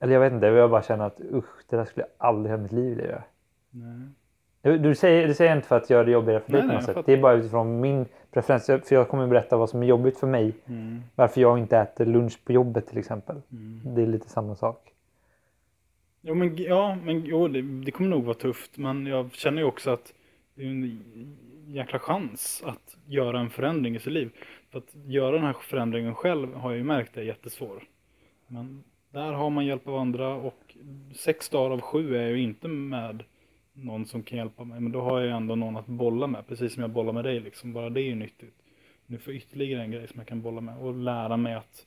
Eller 0.00 0.12
jag 0.12 0.20
vet 0.20 0.32
inte, 0.32 0.46
jag 0.46 0.70
bara 0.70 0.82
känner 0.82 1.04
att 1.04 1.20
usch, 1.20 1.64
det 1.68 1.76
där 1.76 1.84
skulle 1.84 2.06
jag 2.18 2.28
aldrig 2.28 2.54
i 2.54 2.58
mitt 2.62 2.72
liv 2.72 2.98
göra. 3.00 3.22
Nej. 3.70 4.08
Du, 4.64 4.78
du, 4.78 4.94
säger, 4.94 5.28
det 5.28 5.34
säger 5.34 5.50
jag 5.50 5.58
inte 5.58 5.68
för 5.68 5.76
att 5.76 5.90
göra 5.90 6.04
det 6.04 6.10
jobbigare 6.10 6.40
för 6.40 6.52
dig 6.52 6.60
Nej, 6.60 6.68
på 6.68 6.72
nej, 6.72 6.76
något 6.76 6.86
jag 6.86 6.96
sätt. 6.96 7.06
Det 7.06 7.12
är 7.12 7.22
bara 7.22 7.32
utifrån 7.32 7.80
min 7.80 8.06
preferens. 8.30 8.66
För 8.66 8.94
jag 8.94 9.08
kommer 9.08 9.26
berätta 9.26 9.56
vad 9.56 9.70
som 9.70 9.82
är 9.82 9.86
jobbigt 9.86 10.18
för 10.18 10.26
mig. 10.26 10.52
Mm. 10.66 11.02
Varför 11.14 11.40
jag 11.40 11.58
inte 11.58 11.78
äter 11.78 12.06
lunch 12.06 12.44
på 12.44 12.52
jobbet 12.52 12.86
till 12.86 12.98
exempel. 12.98 13.40
Mm. 13.52 13.80
Det 13.94 14.02
är 14.02 14.06
lite 14.06 14.28
samma 14.28 14.56
sak. 14.56 14.92
Jo, 16.20 16.34
men, 16.34 16.56
ja, 16.56 16.96
men 17.04 17.24
jo, 17.24 17.48
det, 17.48 17.62
det 17.62 17.90
kommer 17.90 18.10
nog 18.10 18.24
vara 18.24 18.34
tufft. 18.34 18.78
Men 18.78 19.06
jag 19.06 19.32
känner 19.32 19.62
ju 19.62 19.68
också 19.68 19.90
att 19.90 20.14
det 20.54 20.62
är 20.62 20.66
en 20.66 21.00
jäkla 21.66 21.98
chans 21.98 22.62
att 22.66 22.96
göra 23.06 23.40
en 23.40 23.50
förändring 23.50 23.96
i 23.96 23.98
sitt 23.98 24.12
liv. 24.12 24.30
För 24.70 24.78
att 24.78 24.94
göra 25.06 25.36
den 25.36 25.44
här 25.44 25.56
förändringen 25.60 26.14
själv 26.14 26.54
har 26.54 26.70
jag 26.70 26.78
ju 26.78 26.84
märkt 26.84 27.16
är 27.16 27.22
jättesvår. 27.22 27.82
Men 28.46 28.84
där 29.10 29.32
har 29.32 29.50
man 29.50 29.66
hjälp 29.66 29.88
av 29.88 29.96
andra 29.96 30.34
och 30.34 30.76
sex 31.14 31.48
dagar 31.48 31.70
av 31.70 31.80
sju 31.80 32.16
är 32.16 32.22
jag 32.22 32.30
ju 32.30 32.42
inte 32.42 32.68
med 32.68 33.24
någon 33.74 34.06
som 34.06 34.22
kan 34.22 34.38
hjälpa 34.38 34.64
mig. 34.64 34.80
Men 34.80 34.92
då 34.92 35.00
har 35.00 35.20
jag 35.20 35.36
ändå 35.36 35.54
någon 35.54 35.76
att 35.76 35.86
bolla 35.86 36.26
med. 36.26 36.46
Precis 36.46 36.74
som 36.74 36.82
jag 36.82 36.90
bollar 36.90 37.12
med 37.12 37.24
dig 37.24 37.40
liksom. 37.40 37.72
Bara 37.72 37.90
det 37.90 38.00
är 38.00 38.04
ju 38.04 38.14
nyttigt. 38.14 38.54
Nu 39.06 39.18
får 39.18 39.32
jag 39.32 39.42
ytterligare 39.42 39.82
en 39.82 39.90
grej 39.90 40.08
som 40.08 40.18
jag 40.18 40.26
kan 40.26 40.42
bolla 40.42 40.60
med 40.60 40.78
och 40.78 40.94
lära 40.94 41.36
mig 41.36 41.54
att 41.54 41.86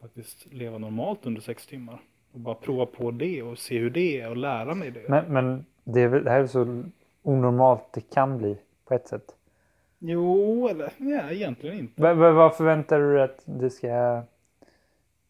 faktiskt 0.00 0.52
leva 0.52 0.78
normalt 0.78 1.26
under 1.26 1.40
sex 1.40 1.66
timmar. 1.66 2.00
Och 2.32 2.40
bara 2.40 2.54
prova 2.54 2.86
på 2.86 3.10
det 3.10 3.42
och 3.42 3.58
se 3.58 3.78
hur 3.78 3.90
det 3.90 4.20
är 4.20 4.30
och 4.30 4.36
lära 4.36 4.74
mig 4.74 4.90
det. 4.90 5.08
Men, 5.08 5.32
men 5.32 5.64
det, 5.84 6.00
är 6.00 6.08
väl, 6.08 6.24
det 6.24 6.30
här 6.30 6.40
är 6.40 6.46
så 6.46 6.84
onormalt 7.22 7.92
det 7.92 8.10
kan 8.14 8.38
bli 8.38 8.56
på 8.84 8.94
ett 8.94 9.08
sätt. 9.08 9.36
Jo, 9.98 10.68
eller 10.68 10.92
nej, 10.96 11.36
egentligen 11.36 11.78
inte. 11.78 12.02
Va, 12.02 12.14
va, 12.14 12.32
vad 12.32 12.56
förväntar 12.56 12.98
du 13.00 13.14
dig 13.14 13.22
att 13.22 13.42
det 13.44 13.70
ska... 13.70 14.22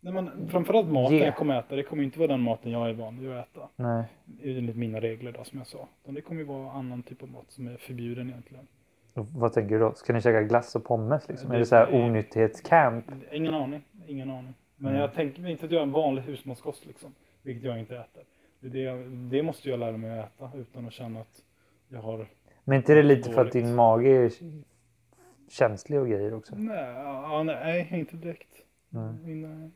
Nej, 0.04 0.12
men 0.12 0.48
framförallt 0.48 0.88
maten 0.88 1.16
Ge. 1.16 1.24
jag 1.24 1.36
kommer 1.36 1.58
äta, 1.58 1.76
det 1.76 1.82
kommer 1.82 2.02
inte 2.02 2.18
vara 2.18 2.28
den 2.28 2.40
maten 2.40 2.70
jag 2.72 2.88
är 2.88 2.92
van 2.92 3.18
vid 3.20 3.30
att 3.32 3.48
äta. 3.48 3.68
Nej. 3.76 4.04
Enligt 4.42 4.76
mina 4.76 5.00
regler 5.00 5.32
då, 5.32 5.44
som 5.44 5.58
jag 5.58 5.66
sa. 5.66 5.88
Det 6.04 6.20
kommer 6.20 6.40
ju 6.40 6.46
vara 6.46 6.70
annan 6.72 7.02
typ 7.02 7.22
av 7.22 7.28
mat 7.28 7.44
som 7.48 7.66
är 7.68 7.76
förbjuden 7.76 8.30
egentligen. 8.30 8.66
Och 9.14 9.26
Vad 9.26 9.52
tänker 9.52 9.74
du 9.74 9.80
då? 9.80 9.92
Ska 9.94 10.12
ni 10.12 10.20
käka 10.20 10.42
glass 10.42 10.76
och 10.76 10.84
pommes 10.84 11.28
liksom? 11.28 11.50
Det- 11.50 11.56
är 11.56 11.58
det 11.58 11.66
så 11.66 11.76
här 11.76 11.86
är- 11.86 12.04
onyttighetscamp? 12.04 13.04
Ingen 13.32 13.54
aning, 13.54 13.82
ingen 14.06 14.30
aning. 14.30 14.54
Men 14.76 14.88
Mm. 14.90 15.00
jag 15.00 15.14
tänker 15.14 15.42
mig 15.42 15.52
inte 15.52 15.64
att 15.66 15.72
jag 15.72 15.78
är 15.78 15.82
en 15.82 15.92
vanlig 15.92 16.22
husmanskost 16.22 16.86
liksom. 16.86 17.14
Vilket 17.42 17.64
jag 17.64 17.78
inte 17.78 17.96
äter. 17.96 18.22
Det, 18.60 18.84
är 18.86 19.28
det, 19.30 19.42
måste 19.42 19.70
jag 19.70 19.78
lära 19.80 19.96
mig 19.96 20.18
att 20.20 20.26
äta 20.40 20.50
utan 20.58 20.86
att 20.86 20.92
känna 20.92 21.20
att 21.20 21.42
jag 21.88 22.00
har... 22.02 22.26
Men 22.64 22.76
inte 22.76 22.94
det 22.94 23.02
lite 23.02 23.30
för 23.30 23.46
att 23.46 23.52
din 23.52 23.74
mage 23.74 24.08
är 24.24 24.30
känslig 25.50 26.00
och 26.00 26.08
grejer 26.08 26.34
också? 26.34 26.54
Nej, 26.56 26.84
ja, 26.94 27.42
nej 27.42 27.88
inte 27.92 28.16
direkt. 28.16 28.48
Mm. 28.94 29.24
Mina... 29.24 29.70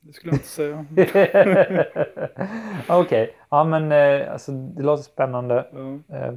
Det 0.00 0.12
skulle 0.12 0.32
jag 0.32 0.36
inte 0.38 0.48
säga. 0.48 0.84
Okej, 3.00 3.34
ja 3.50 3.64
men 3.64 3.92
eh, 3.92 4.32
alltså, 4.32 4.52
det 4.52 4.82
låter 4.82 5.02
spännande. 5.02 5.66
Ja. 5.72 6.16
Eh, 6.16 6.32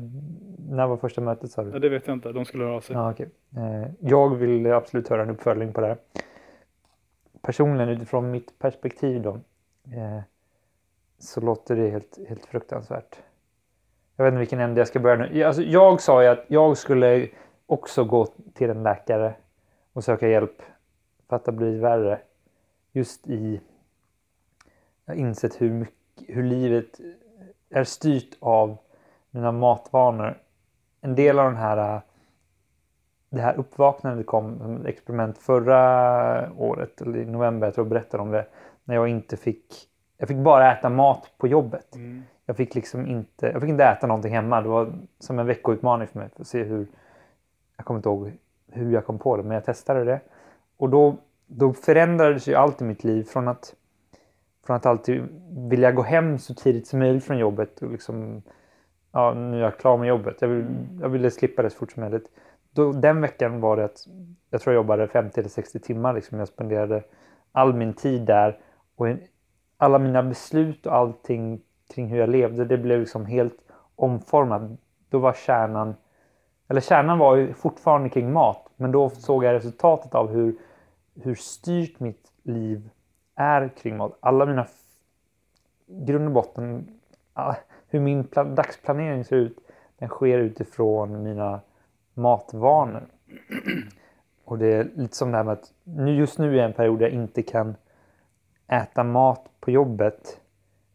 när 0.69 0.87
var 0.87 0.97
första 0.97 1.21
mötet 1.21 1.51
sa 1.51 1.61
Ja, 1.61 1.67
du? 1.69 1.79
det 1.79 1.89
vet 1.89 2.07
jag 2.07 2.15
inte. 2.15 2.31
De 2.31 2.45
skulle 2.45 2.63
höra 2.63 2.75
av 2.75 2.81
sig. 2.81 2.95
Ja, 2.95 3.11
okej. 3.11 3.29
Eh, 3.57 3.91
jag 3.99 4.35
vill 4.35 4.71
absolut 4.73 5.09
höra 5.09 5.21
en 5.21 5.29
uppföljning 5.29 5.73
på 5.73 5.81
det 5.81 5.87
här. 5.87 5.97
Personligen 7.41 7.89
utifrån 7.89 8.31
mitt 8.31 8.59
perspektiv 8.59 9.21
då. 9.21 9.29
Eh, 9.85 10.19
så 11.19 11.41
låter 11.41 11.75
det 11.75 11.89
helt, 11.89 12.19
helt 12.29 12.45
fruktansvärt. 12.45 13.15
Jag 14.15 14.25
vet 14.25 14.31
inte 14.31 14.39
vilken 14.39 14.59
ände 14.59 14.79
jag 14.79 14.87
ska 14.87 14.99
börja 14.99 15.15
nu. 15.15 15.43
Alltså, 15.43 15.61
jag 15.61 16.01
sa 16.01 16.23
ju 16.23 16.29
att 16.29 16.45
jag 16.47 16.77
skulle 16.77 17.27
också 17.65 18.03
gå 18.03 18.25
till 18.53 18.69
en 18.69 18.83
läkare 18.83 19.33
och 19.93 20.03
söka 20.03 20.27
hjälp 20.27 20.61
för 21.29 21.35
att 21.35 21.45
det 21.45 21.51
blivit 21.51 21.81
värre. 21.81 22.19
Just 22.93 23.27
i... 23.27 23.61
Jag 25.05 25.13
har 25.13 25.19
insett 25.19 25.61
hur, 25.61 25.71
mycket, 25.71 26.23
hur 26.27 26.43
livet 26.43 26.99
är 27.69 27.83
styrt 27.83 28.37
av 28.39 28.77
mina 29.31 29.51
matvanor. 29.51 30.37
En 31.01 31.15
del 31.15 31.39
av 31.39 31.45
den 31.45 31.57
här 31.57 32.01
det 33.33 33.41
här 33.41 33.55
uppvaknandet 33.55 34.25
kom 34.25 34.59
som 34.59 34.77
ett 34.77 34.85
experiment 34.85 35.37
förra 35.37 36.53
året, 36.57 37.01
eller 37.01 37.19
i 37.19 37.25
november, 37.25 37.67
jag 37.67 37.75
tror 37.75 37.85
jag 37.85 37.89
berättade 37.89 38.23
om 38.23 38.31
det. 38.31 38.45
När 38.83 38.95
jag 38.95 39.07
inte 39.07 39.37
fick, 39.37 39.65
jag 40.17 40.27
fick 40.27 40.37
bara 40.37 40.71
äta 40.71 40.89
mat 40.89 41.31
på 41.37 41.47
jobbet. 41.47 41.95
Mm. 41.95 42.23
Jag 42.45 42.57
fick 42.57 42.75
liksom 42.75 43.07
inte, 43.07 43.47
jag 43.47 43.61
fick 43.61 43.69
inte 43.69 43.83
äta 43.83 44.07
någonting 44.07 44.33
hemma. 44.33 44.61
Det 44.61 44.69
var 44.69 44.93
som 45.19 45.39
en 45.39 45.45
veckoutmaning 45.45 46.07
för 46.07 46.19
mig 46.19 46.29
för 46.29 46.41
att 46.41 46.47
se 46.47 46.63
hur, 46.63 46.87
jag 47.77 47.85
kommer 47.85 47.97
inte 47.97 48.09
ihåg 48.09 48.31
hur 48.71 48.93
jag 48.93 49.05
kom 49.05 49.19
på 49.19 49.37
det, 49.37 49.43
men 49.43 49.51
jag 49.51 49.65
testade 49.65 50.03
det. 50.03 50.19
Och 50.77 50.89
då, 50.89 51.17
då 51.55 51.73
förändrades 51.73 52.47
ju 52.47 52.55
allt 52.55 52.81
i 52.81 52.83
mitt 52.83 53.03
liv 53.03 53.23
från 53.23 53.47
att, 53.47 53.75
från 54.65 54.75
att 54.75 54.85
alltid 54.85 55.23
vilja 55.69 55.91
gå 55.91 56.01
hem 56.01 56.37
så 56.37 56.53
tidigt 56.53 56.87
som 56.87 56.99
möjligt 56.99 57.23
från 57.23 57.37
jobbet 57.37 57.81
och 57.81 57.91
liksom, 57.91 58.41
ja 59.11 59.33
nu 59.33 59.57
är 59.57 59.61
jag 59.61 59.77
klar 59.77 59.97
med 59.97 60.07
jobbet. 60.07 60.37
Jag, 60.39 60.47
vill, 60.47 60.65
jag 61.01 61.09
ville 61.09 61.31
slippa 61.31 61.61
det 61.61 61.69
så 61.69 61.77
fort 61.77 61.91
som 61.91 62.01
möjligt. 62.01 62.29
Då, 62.71 62.91
den 62.91 63.21
veckan 63.21 63.61
var 63.61 63.77
det 63.77 63.85
att 63.85 64.07
jag 64.49 64.61
tror 64.61 64.73
jag 64.73 64.79
jobbade 64.79 65.07
50 65.07 65.39
eller 65.39 65.49
60 65.49 65.79
timmar. 65.79 66.13
Liksom. 66.13 66.39
Jag 66.39 66.47
spenderade 66.47 67.03
all 67.51 67.73
min 67.73 67.93
tid 67.93 68.21
där 68.21 68.57
och 68.95 69.07
alla 69.77 69.99
mina 69.99 70.23
beslut 70.23 70.85
och 70.85 70.95
allting 70.95 71.61
kring 71.93 72.07
hur 72.07 72.19
jag 72.19 72.29
levde, 72.29 72.65
det 72.65 72.77
blev 72.77 72.99
liksom 72.99 73.25
helt 73.25 73.57
omformat. 73.95 74.61
Då 75.09 75.19
var 75.19 75.33
kärnan, 75.33 75.95
eller 76.67 76.81
kärnan 76.81 77.19
var 77.19 77.35
ju 77.35 77.53
fortfarande 77.53 78.09
kring 78.09 78.33
mat, 78.33 78.69
men 78.75 78.91
då 78.91 79.09
såg 79.09 79.43
jag 79.43 79.53
resultatet 79.53 80.15
av 80.15 80.29
hur, 80.29 80.55
hur 81.21 81.35
styrt 81.35 81.99
mitt 81.99 82.31
liv 82.43 82.89
är 83.35 83.69
kring 83.69 83.97
mat. 83.97 84.17
Alla 84.19 84.45
mina, 84.45 84.67
grund 85.87 86.25
och 86.25 86.31
botten, 86.31 86.87
ah, 87.33 87.55
hur 87.87 87.99
min 87.99 88.27
dagsplanering 88.33 89.25
ser 89.25 89.35
ut, 89.35 89.59
den 89.97 90.09
sker 90.09 90.39
utifrån 90.39 91.23
mina 91.23 91.61
matvanor. 92.13 93.07
Och 94.45 94.57
det 94.57 94.67
är 94.67 94.83
lite 94.95 95.15
som 95.15 95.31
det 95.31 95.37
här 95.37 95.43
med 95.43 95.53
att 95.53 95.73
nu, 95.83 96.15
just 96.15 96.39
nu 96.39 96.59
är 96.59 96.63
en 96.63 96.73
period 96.73 96.99
där 96.99 97.05
jag 97.05 97.13
inte 97.13 97.43
kan 97.43 97.75
äta 98.67 99.03
mat 99.03 99.49
på 99.59 99.71
jobbet. 99.71 100.41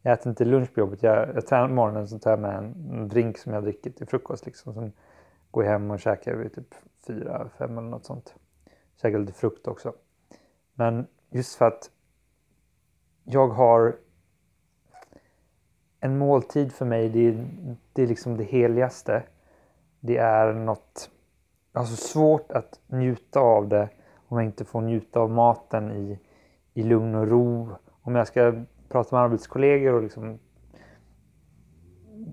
Jag 0.03 0.13
äter 0.13 0.31
inte 0.31 0.45
lunch 0.45 0.75
på 0.75 0.81
jobbet. 0.81 1.03
Jag, 1.03 1.29
jag 1.35 1.47
tränar 1.47 1.69
på 1.69 1.75
morgonen 1.75 2.09
så 2.09 2.19
tar 2.19 2.31
jag 2.31 2.41
med 2.41 2.57
en, 2.59 2.91
en 2.93 3.09
drink 3.09 3.39
som 3.39 3.53
jag 3.53 3.63
dricker 3.63 3.91
till 3.91 4.07
frukost. 4.07 4.47
Liksom. 4.47 4.75
Sen 4.75 4.93
går 5.51 5.65
jag 5.65 5.73
hem 5.73 5.91
och 5.91 6.01
käkar 6.01 6.35
vid 6.35 6.55
typ 6.55 6.75
fyra, 7.07 7.49
fem 7.59 7.79
eller 7.79 7.89
något 7.89 8.05
sånt. 8.05 8.35
Käkar 9.03 9.19
lite 9.19 9.33
frukt 9.33 9.67
också. 9.67 9.93
Men 10.79 11.07
just 11.31 11.55
för 11.55 11.67
att 11.67 11.91
jag 13.25 13.49
har 13.49 13.97
en 16.01 16.19
måltid 16.19 16.73
för 16.73 16.85
mig, 16.85 17.09
det 17.09 17.29
är, 17.29 17.47
det 17.93 18.03
är 18.03 18.07
liksom 18.07 18.37
det 18.37 18.45
heligaste. 18.45 19.23
Det 20.01 20.17
är 20.17 20.53
något 20.53 21.11
alltså 21.73 21.97
svårt 21.97 22.53
att 22.53 22.81
njuta 22.87 23.41
av 23.41 23.69
det 23.69 23.89
om 24.29 24.39
jag 24.39 24.47
inte 24.47 24.65
får 24.65 24.81
njuta 24.81 25.21
av 25.21 25.31
maten 25.31 25.93
i, 25.93 26.19
i 26.75 26.83
lugn 26.83 27.15
och 27.15 27.29
ro. 27.29 27.69
Om 28.03 28.15
jag 28.15 28.27
ska 28.27 28.65
prata 28.89 29.17
med 29.17 29.25
arbetskollegor 29.25 29.95
och 29.95 30.03
liksom 30.03 30.39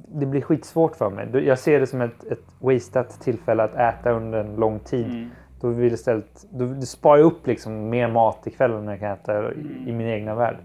det 0.08 0.26
blir 0.26 0.42
skitsvårt 0.42 0.96
för 0.96 1.10
mig. 1.10 1.46
Jag 1.46 1.60
ser 1.60 1.80
det 1.80 1.88
som 1.88 2.02
ett, 2.02 2.24
ett 2.24 2.46
wasteat 2.60 3.22
tillfälle 3.22 3.64
att 3.64 3.76
äta 3.76 4.12
under 4.12 4.40
en 4.40 4.56
lång 4.56 4.80
tid. 4.80 5.06
Mm. 5.06 5.30
Då 5.66 5.72
vill 5.72 5.94
istället, 5.94 6.46
då, 6.52 6.82
sparar 6.82 7.18
jag 7.18 7.26
upp 7.26 7.48
liksom 7.48 7.90
mer 7.90 8.08
mat 8.08 8.48
i 8.48 8.52
kvällen 8.52 8.86
när 8.86 8.92
jag 8.92 9.00
kan 9.00 9.12
äta 9.12 9.54
i, 9.54 9.92
min 9.94 10.08
egna 10.08 10.36
värld. 10.36 10.58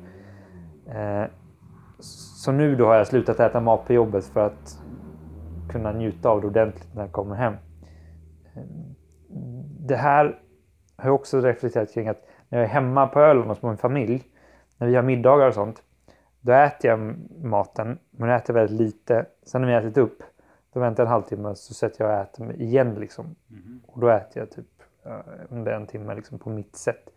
Eh, 0.87 1.25
så 1.99 2.53
nu 2.53 2.77
då 2.77 2.87
har 2.87 2.95
jag 2.95 3.07
slutat 3.07 3.41
äta 3.41 3.61
mat 3.61 3.87
på 3.87 3.93
jobbet 3.93 4.25
för 4.25 4.47
att 4.47 4.79
kunna 5.71 5.93
njuta 5.93 6.29
av 6.29 6.41
det 6.41 6.47
ordentligt 6.47 6.95
när 6.95 7.03
jag 7.03 7.13
kommer 7.13 7.35
hem. 7.35 7.53
Eh, 8.55 8.63
Det 9.87 9.97
här 9.97 10.39
har 10.97 11.05
jag 11.05 11.15
också 11.15 11.41
reflekterat 11.41 11.95
kring 11.95 12.09
att 12.09 12.25
när 12.49 12.59
jag 12.59 12.65
är 12.65 12.73
hemma 12.73 13.07
på 13.07 13.21
Öland 13.21 13.49
hos 13.49 13.63
min 13.63 13.77
familj, 13.77 14.25
när 14.79 14.87
vi 14.87 14.97
har 14.97 15.03
middagar 15.03 15.49
och 15.49 15.55
sånt, 15.55 15.83
då 16.41 16.53
äter 16.53 16.91
jag 16.91 17.15
maten, 17.45 17.99
men 18.11 18.29
jag 18.29 18.39
äter 18.39 18.55
väldigt 18.55 18.81
lite. 18.81 19.27
Sen 19.43 19.61
när 19.61 19.69
vi 19.69 19.75
har 19.75 19.81
ätit 19.81 19.99
upp, 19.99 20.23
då 20.73 20.81
väntar 20.81 21.03
jag 21.03 21.09
en 21.09 21.13
halvtimme 21.13 21.55
så 21.55 21.75
sätter 21.75 22.05
jag 22.05 22.15
och 22.15 22.21
äter 22.21 22.61
igen 22.61 22.95
liksom. 22.95 23.37
Mhm. 23.47 23.81
Och 23.87 24.01
då 24.01 24.09
äter 24.09 24.43
jag 24.43 24.51
typ 24.51 24.67
under 25.49 25.73
en 25.73 25.87
timme 25.87 26.15
liksom 26.15 26.39
på 26.39 26.51
mitt 26.51 26.77
sätt. 26.77 27.11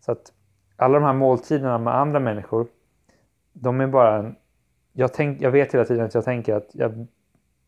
Så 0.00 0.12
att 0.12 0.32
alla 0.76 0.98
de 0.98 1.04
här 1.04 1.12
måltiderna 1.12 1.78
med 1.78 1.94
andra 1.94 2.20
människor, 2.20 2.66
de 3.52 3.80
är 3.80 3.86
bara 3.86 4.18
en... 4.18 4.36
Jag, 4.92 5.12
tänk, 5.12 5.40
jag 5.40 5.50
vet 5.50 5.74
hela 5.74 5.84
tiden 5.84 6.06
att 6.06 6.14
jag 6.14 6.24
tänker 6.24 6.54
att 6.54 6.68
jag, 6.72 7.06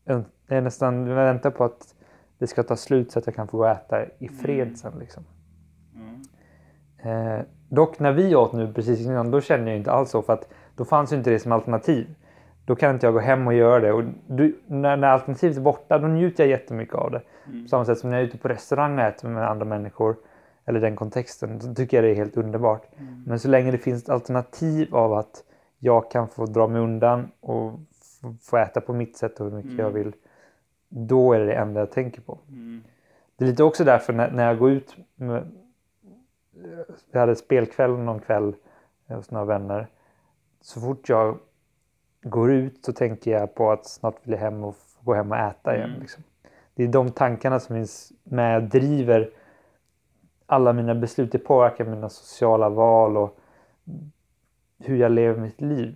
jag 0.03 0.23
är 0.47 0.61
nästan 0.61 1.15
väntar 1.15 1.51
på 1.51 1.63
att 1.63 1.95
det 2.37 2.47
ska 2.47 2.63
ta 2.63 2.75
slut 2.75 3.11
så 3.11 3.19
att 3.19 3.25
jag 3.25 3.35
kan 3.35 3.47
få 3.47 3.57
gå 3.57 3.63
och 3.63 3.69
äta 3.69 4.05
i 4.19 4.29
fred 4.29 4.77
sen. 4.77 4.93
Liksom. 4.99 5.23
Mm. 5.95 6.21
Eh, 7.03 7.45
dock 7.69 7.99
när 7.99 8.11
vi 8.11 8.35
åt 8.35 8.53
nu 8.53 8.73
precis 8.73 8.99
innan, 8.99 9.31
då 9.31 9.41
kände 9.41 9.71
jag 9.71 9.77
inte 9.77 9.91
alls 9.91 10.09
så 10.09 10.21
för 10.21 10.33
att 10.33 10.47
då 10.75 10.85
fanns 10.85 11.13
ju 11.13 11.17
inte 11.17 11.29
det 11.29 11.39
som 11.39 11.51
alternativ. 11.51 12.15
Då 12.65 12.75
kan 12.75 12.93
inte 12.93 13.05
jag 13.05 13.13
gå 13.13 13.19
hem 13.19 13.47
och 13.47 13.53
göra 13.53 13.79
det. 13.79 13.91
Och 13.91 14.03
du, 14.27 14.59
när, 14.67 14.97
när 14.97 15.07
alternativet 15.07 15.57
är 15.57 15.61
borta, 15.61 15.97
då 15.97 16.07
njuter 16.07 16.43
jag 16.43 16.49
jättemycket 16.49 16.95
av 16.95 17.11
det. 17.11 17.21
Mm. 17.47 17.63
På 17.63 17.69
samma 17.69 17.85
sätt 17.85 17.97
som 17.97 18.09
när 18.09 18.17
jag 18.17 18.23
är 18.23 18.27
ute 18.27 18.37
på 18.37 18.47
restaurang 18.47 18.99
och 18.99 19.05
äter 19.05 19.29
med 19.29 19.49
andra 19.49 19.65
människor, 19.65 20.15
eller 20.65 20.79
den 20.79 20.95
kontexten, 20.95 21.59
då 21.59 21.73
tycker 21.73 21.97
jag 21.97 22.03
det 22.03 22.11
är 22.11 22.15
helt 22.15 22.37
underbart. 22.37 22.87
Mm. 22.97 23.23
Men 23.27 23.39
så 23.39 23.47
länge 23.47 23.71
det 23.71 23.77
finns 23.77 24.03
ett 24.03 24.09
alternativ 24.09 24.95
av 24.95 25.13
att 25.13 25.43
jag 25.79 26.11
kan 26.11 26.27
få 26.27 26.45
dra 26.45 26.67
mig 26.67 26.81
undan 26.81 27.31
och 27.39 27.79
få, 28.41 28.57
äta 28.57 28.81
på 28.81 28.93
mitt 28.93 29.17
sätt 29.17 29.39
och 29.39 29.45
hur 29.45 29.57
mycket 29.57 29.71
Mm. 29.71 29.85
jag 29.85 29.91
vill, 29.91 30.13
då 30.89 31.33
är 31.33 31.39
det 31.39 31.45
det 31.45 31.53
enda 31.53 31.79
jag 31.79 31.91
tänker 31.91 32.21
på. 32.21 32.39
Mm. 32.47 32.83
Det 33.35 33.45
är 33.45 33.49
lite 33.49 33.63
också 33.63 33.83
därför 33.83 34.13
när, 34.13 34.31
när 34.31 34.47
jag 34.47 34.57
går 34.57 34.71
ut 34.71 34.95
med... 35.15 35.51
Jag 37.11 37.19
hade 37.19 37.35
spelkväll 37.35 37.97
någon 37.97 38.19
kväll 38.19 38.55
hos 39.07 39.31
några 39.31 39.45
vänner. 39.45 39.87
Så 40.61 40.81
fort 40.81 41.09
jag 41.09 41.37
går 42.21 42.51
ut 42.51 42.85
så 42.85 42.93
tänker 42.93 43.31
jag 43.31 43.55
på 43.55 43.71
att 43.71 43.85
snart 43.85 44.15
vill 44.23 44.31
jag 44.31 44.39
hem 44.39 44.63
och 44.63 44.75
gå 45.01 45.13
hem 45.13 45.31
och 45.31 45.37
äta 45.37 45.75
igen. 45.75 45.89
Mm. 45.89 46.01
Liksom. 46.01 46.23
Det 46.73 46.83
är 46.83 46.87
de 46.87 47.11
tankarna 47.11 47.59
som 47.59 47.75
finns 47.75 48.11
med 48.23 48.63
och 48.63 48.69
driver 48.69 49.29
alla 50.45 50.73
mina 50.73 50.95
beslut. 50.95 51.31
Det 51.31 51.39
påverkar 51.39 51.85
mina 51.85 52.09
sociala 52.09 52.69
val 52.69 53.17
och 53.17 53.39
hur 54.79 54.97
jag 54.97 55.11
lever 55.11 55.41
mitt 55.41 55.61
liv. 55.61 55.95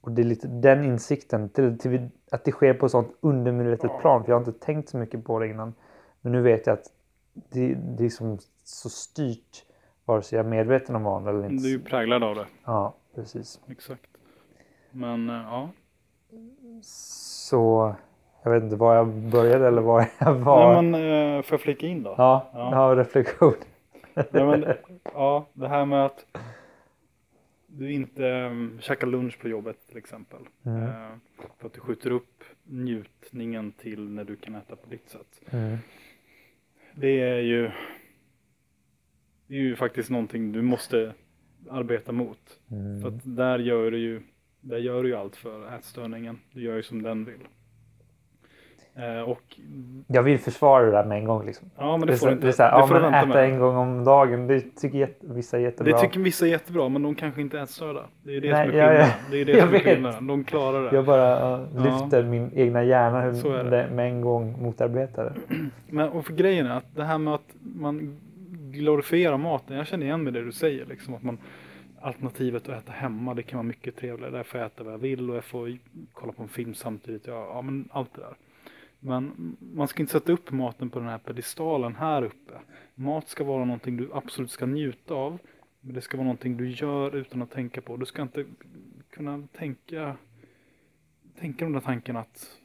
Och 0.00 0.12
det 0.12 0.22
är 0.22 0.26
lite 0.26 0.48
den 0.48 0.84
insikten, 0.84 1.48
till, 1.48 1.78
till, 1.78 2.08
att 2.30 2.44
det 2.44 2.52
sker 2.52 2.74
på 2.74 2.86
ett 2.86 2.92
sånt 2.92 3.16
undermedvetet 3.20 3.90
plan. 4.00 4.24
För 4.24 4.32
jag 4.32 4.40
har 4.40 4.46
inte 4.46 4.64
tänkt 4.66 4.88
så 4.88 4.96
mycket 4.96 5.24
på 5.24 5.38
det 5.38 5.48
innan. 5.48 5.74
Men 6.20 6.32
nu 6.32 6.42
vet 6.42 6.66
jag 6.66 6.74
att 6.74 6.92
det, 7.32 7.74
det 7.74 8.02
är 8.02 8.02
liksom 8.02 8.38
så 8.64 8.88
styrt 8.88 9.66
Vare 10.06 10.22
sig 10.22 10.36
jag 10.36 10.46
är 10.46 10.50
medveten 10.50 10.96
om 10.96 11.02
vanor 11.02 11.30
eller 11.30 11.44
inte. 11.44 11.62
Du 11.62 11.68
är 11.68 11.72
ju 11.72 11.80
präglad 11.80 12.22
av 12.22 12.34
det. 12.34 12.46
Ja, 12.64 12.94
precis. 13.14 13.60
Exakt. 13.68 14.15
Men 14.96 15.30
eh, 15.30 15.36
ja. 15.36 15.70
Så 16.82 17.94
jag 18.44 18.50
vet 18.50 18.62
inte 18.62 18.76
var 18.76 18.94
jag 18.94 19.08
började 19.08 19.66
eller 19.68 19.82
var 19.82 20.06
jag 20.18 20.34
var. 20.34 20.82
Nej, 20.82 20.82
men, 20.82 21.36
eh, 21.36 21.42
får 21.42 21.54
jag 21.54 21.60
flika 21.60 21.86
in 21.86 22.02
då? 22.02 22.14
Ja, 22.18 22.50
Ja. 22.52 22.70
ja. 22.72 23.00
reflektion. 23.00 23.54
Nej, 24.14 24.26
men, 24.46 24.64
ja, 25.04 25.46
det 25.52 25.68
här 25.68 25.84
med 25.84 26.04
att 26.06 26.26
du 27.66 27.92
inte 27.92 28.22
um, 28.22 28.78
käkar 28.80 29.06
lunch 29.06 29.40
på 29.40 29.48
jobbet 29.48 29.88
till 29.88 29.96
exempel. 29.96 30.38
Mm. 30.66 30.82
Eh, 30.82 30.88
för 31.58 31.66
att 31.66 31.72
du 31.74 31.80
skjuter 31.80 32.10
upp 32.10 32.44
njutningen 32.64 33.72
till 33.72 34.08
när 34.08 34.24
du 34.24 34.36
kan 34.36 34.54
äta 34.54 34.76
på 34.76 34.90
ditt 34.90 35.10
sätt. 35.10 35.40
Mm. 35.50 35.76
Det 36.94 37.20
är 37.20 37.40
ju 37.40 37.70
det 39.46 39.54
är 39.54 39.60
ju 39.60 39.76
faktiskt 39.76 40.10
någonting 40.10 40.52
du 40.52 40.62
måste 40.62 41.14
arbeta 41.70 42.12
mot. 42.12 42.60
Mm. 42.70 43.02
För 43.02 43.08
att 43.08 43.20
där 43.36 43.58
gör 43.58 43.90
du 43.90 43.98
ju 43.98 44.22
där 44.68 44.78
gör 44.78 45.02
du 45.02 45.08
ju 45.08 45.14
allt 45.16 45.36
för 45.36 45.74
ätstörningen. 45.78 46.38
Du 46.52 46.60
gör 46.62 46.76
ju 46.76 46.82
som 46.82 47.02
den 47.02 47.24
vill. 47.24 47.34
Eh, 48.98 49.20
och 49.20 49.42
Jag 50.06 50.22
vill 50.22 50.38
försvara 50.38 50.84
det 50.84 50.90
där 50.90 51.04
med 51.04 51.18
en 51.18 51.24
gång. 51.24 51.46
Liksom. 51.46 51.70
ja, 51.76 51.96
men 51.96 52.06
Det 52.06 52.12
det 52.12 52.18
får 52.18 52.26
du 52.26 52.32
inte. 52.32 52.46
det 52.46 52.50
är 52.50 52.52
så 52.52 52.62
här, 52.62 52.70
ja, 52.70 52.86
men 52.90 53.14
äta 53.14 53.26
med. 53.26 53.44
en 53.52 53.58
gång 53.58 53.76
om 53.76 54.04
dagen, 54.04 54.46
det 54.46 54.60
tycker 54.76 55.08
vissa 55.20 55.56
är 55.56 55.60
jättebra. 55.60 55.92
Det 55.92 56.00
tycker 56.02 56.20
vissa 56.20 56.46
är 56.46 56.50
jättebra, 56.50 56.88
men 56.88 57.02
de 57.02 57.14
kanske 57.14 57.40
inte 57.40 57.58
är 57.58 57.62
ätstörda. 57.62 58.06
Det 58.22 58.36
är 58.36 58.40
det 58.40 58.52
Nej, 58.52 58.66
som 58.70 58.78
är 58.78 58.82
ja, 58.82 58.92
ja. 58.92 59.04
skillnaden. 59.04 59.14
Det 59.30 59.40
är 59.40 59.44
det 59.44 59.52
Jag 59.52 59.60
som 59.60 59.68
är 59.68 59.72
vet. 59.72 59.82
skillnaden. 59.82 60.26
De 60.26 60.44
klarar 60.44 60.82
det. 60.90 60.96
Jag 60.96 61.04
bara 61.04 61.56
uh, 61.56 61.66
Ja. 61.76 61.84
lyfter 61.84 62.22
min 62.22 62.50
egna 62.54 62.84
hjärna 62.84 63.20
hur 63.20 63.32
det. 63.64 63.70
det 63.70 63.88
med 63.94 64.06
en 64.06 64.20
gång 64.20 64.62
motarbetar 64.62 65.24
det. 65.24 65.54
Men 65.94 66.08
och 66.08 66.26
för 66.26 66.32
grejen 66.32 66.66
är 66.66 66.76
att 66.76 66.94
det 66.96 67.04
här 67.04 67.18
med 67.18 67.34
att 67.34 67.54
man 67.62 68.20
glorifierar 68.72 69.36
maten. 69.36 69.76
Jag 69.76 69.86
känner 69.86 70.06
igen 70.06 70.22
med 70.24 70.32
det 70.32 70.44
du 70.44 70.52
säger. 70.52 70.86
Liksom, 70.86 71.14
att 71.14 71.22
man, 71.22 71.38
alternativet 72.06 72.68
att 72.68 72.82
äta 72.82 72.92
hemma, 72.92 73.34
det 73.34 73.42
kan 73.42 73.56
vara 73.56 73.66
mycket 73.66 73.96
trevligare. 73.96 74.32
Där 74.32 74.42
får 74.42 74.60
jag 74.60 74.66
äta 74.66 74.84
vad 74.84 74.92
jag 74.92 74.98
vill 74.98 75.30
och 75.30 75.36
jag 75.36 75.44
får 75.44 75.78
kolla 76.12 76.32
på 76.32 76.42
en 76.42 76.48
film 76.48 76.74
samtidigt. 76.74 77.26
Ja, 77.26 77.50
ja 77.54 77.62
men 77.62 77.88
allt 77.92 78.14
det 78.14 78.20
där. 78.20 78.36
Men 79.00 79.56
man 79.58 79.88
ska 79.88 80.02
inte 80.02 80.12
sätta 80.12 80.32
upp 80.32 80.50
maten 80.50 80.90
på 80.90 80.98
den 80.98 81.08
här 81.08 81.18
pedestalen 81.18 81.94
här 81.94 82.22
uppe. 82.22 82.52
Mat 82.94 83.28
ska 83.28 83.44
vara 83.44 83.64
någonting 83.64 83.96
du 83.96 84.10
absolut 84.12 84.50
ska 84.50 84.66
njuta 84.66 85.14
av. 85.14 85.38
Men 85.80 85.94
det 85.94 86.00
ska 86.00 86.16
vara 86.16 86.24
någonting 86.24 86.56
du 86.56 86.70
gör 86.70 87.16
utan 87.16 87.42
att 87.42 87.50
tänka 87.50 87.80
på. 87.80 87.96
Du 87.96 88.06
ska 88.06 88.22
inte 88.22 88.44
kunna 89.10 89.48
tänka, 89.52 90.16
tänka 91.40 91.64
de 91.64 91.72
där 91.72 91.80
tankarna 91.80 92.20
att 92.20 92.60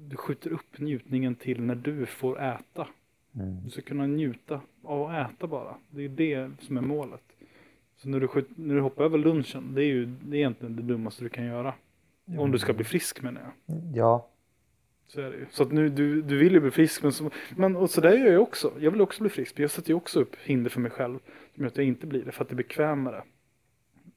du 0.00 0.16
skjuter 0.16 0.50
upp 0.50 0.78
njutningen 0.78 1.34
till 1.34 1.62
när 1.62 1.74
du 1.74 2.06
får 2.06 2.42
äta. 2.42 2.88
Mm. 3.34 3.64
Du 3.64 3.70
ska 3.70 3.82
kunna 3.82 4.06
njuta 4.06 4.60
av 4.82 5.02
att 5.02 5.30
äta 5.30 5.46
bara. 5.46 5.74
Det 5.90 6.02
är 6.02 6.08
det 6.08 6.50
som 6.60 6.76
är 6.76 6.82
målet. 6.82 7.33
Så 8.04 8.10
när 8.10 8.20
du, 8.20 8.28
skjut, 8.28 8.48
när 8.56 8.74
du 8.74 8.80
hoppar 8.80 9.04
över 9.04 9.18
lunchen, 9.18 9.74
det 9.74 9.82
är 9.82 9.86
ju 9.86 10.06
det 10.06 10.36
är 10.36 10.38
egentligen 10.38 10.76
det 10.76 10.82
dummaste 10.82 11.24
du 11.24 11.28
kan 11.28 11.44
göra. 11.44 11.74
Om 12.38 12.50
du 12.52 12.58
ska 12.58 12.72
bli 12.72 12.84
frisk 12.84 13.22
menar 13.22 13.40
jag. 13.40 13.76
Ja, 13.94 14.28
Så 15.08 15.20
är 15.20 15.30
det 15.30 15.36
ju. 15.36 15.46
Så 15.50 15.62
att 15.62 15.72
nu, 15.72 15.88
du, 15.88 16.22
du 16.22 16.38
vill 16.38 16.52
ju 16.52 16.60
bli 16.60 16.70
frisk, 16.70 17.02
men, 17.02 17.12
så, 17.12 17.30
men 17.56 17.76
och 17.76 17.90
så 17.90 18.00
där 18.00 18.12
gör 18.12 18.32
jag 18.32 18.42
också. 18.42 18.72
Jag 18.78 18.90
vill 18.90 19.00
också 19.00 19.22
bli 19.22 19.30
frisk, 19.30 19.56
men 19.56 19.62
jag 19.62 19.70
sätter 19.70 19.88
ju 19.88 19.94
också 19.94 20.20
upp 20.20 20.36
hinder 20.36 20.70
för 20.70 20.80
mig 20.80 20.90
själv. 20.90 21.18
Som 21.54 21.62
gör 21.62 21.70
att 21.70 21.76
jag 21.76 21.86
inte 21.86 22.06
blir 22.06 22.24
det, 22.24 22.32
för 22.32 22.42
att 22.42 22.48
det 22.48 22.54
är 22.54 22.56
bekvämare. 22.56 23.22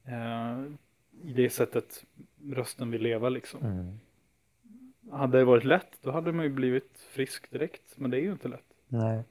Eh, 0.04 0.64
I 1.22 1.32
det 1.32 1.50
sättet 1.50 2.04
rösten 2.52 2.90
vill 2.90 3.02
leva 3.02 3.28
liksom. 3.28 3.62
mm. 3.66 3.98
Hade 5.10 5.38
det 5.38 5.44
varit 5.44 5.64
lätt, 5.64 5.98
då 6.02 6.10
hade 6.10 6.32
man 6.32 6.44
ju 6.44 6.50
blivit 6.50 6.98
frisk 7.10 7.50
direkt. 7.50 7.82
Men 7.96 8.10
det 8.10 8.16
är 8.16 8.22
ju 8.22 8.32
inte 8.32 8.48
lätt. 8.48 8.64
nej. 8.88 9.22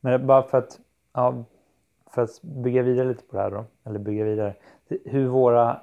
Men 0.00 0.26
bara 0.26 0.42
för 0.42 0.58
att, 0.58 0.80
ja, 1.12 1.44
för 2.14 2.22
att 2.22 2.42
bygga 2.42 2.82
vidare 2.82 3.08
lite 3.08 3.22
på 3.24 3.36
det 3.36 3.42
här 3.42 3.50
då, 3.50 3.64
eller 3.84 3.98
bygga 3.98 4.24
vidare. 4.24 4.54
Hur 5.04 5.26
våra 5.26 5.80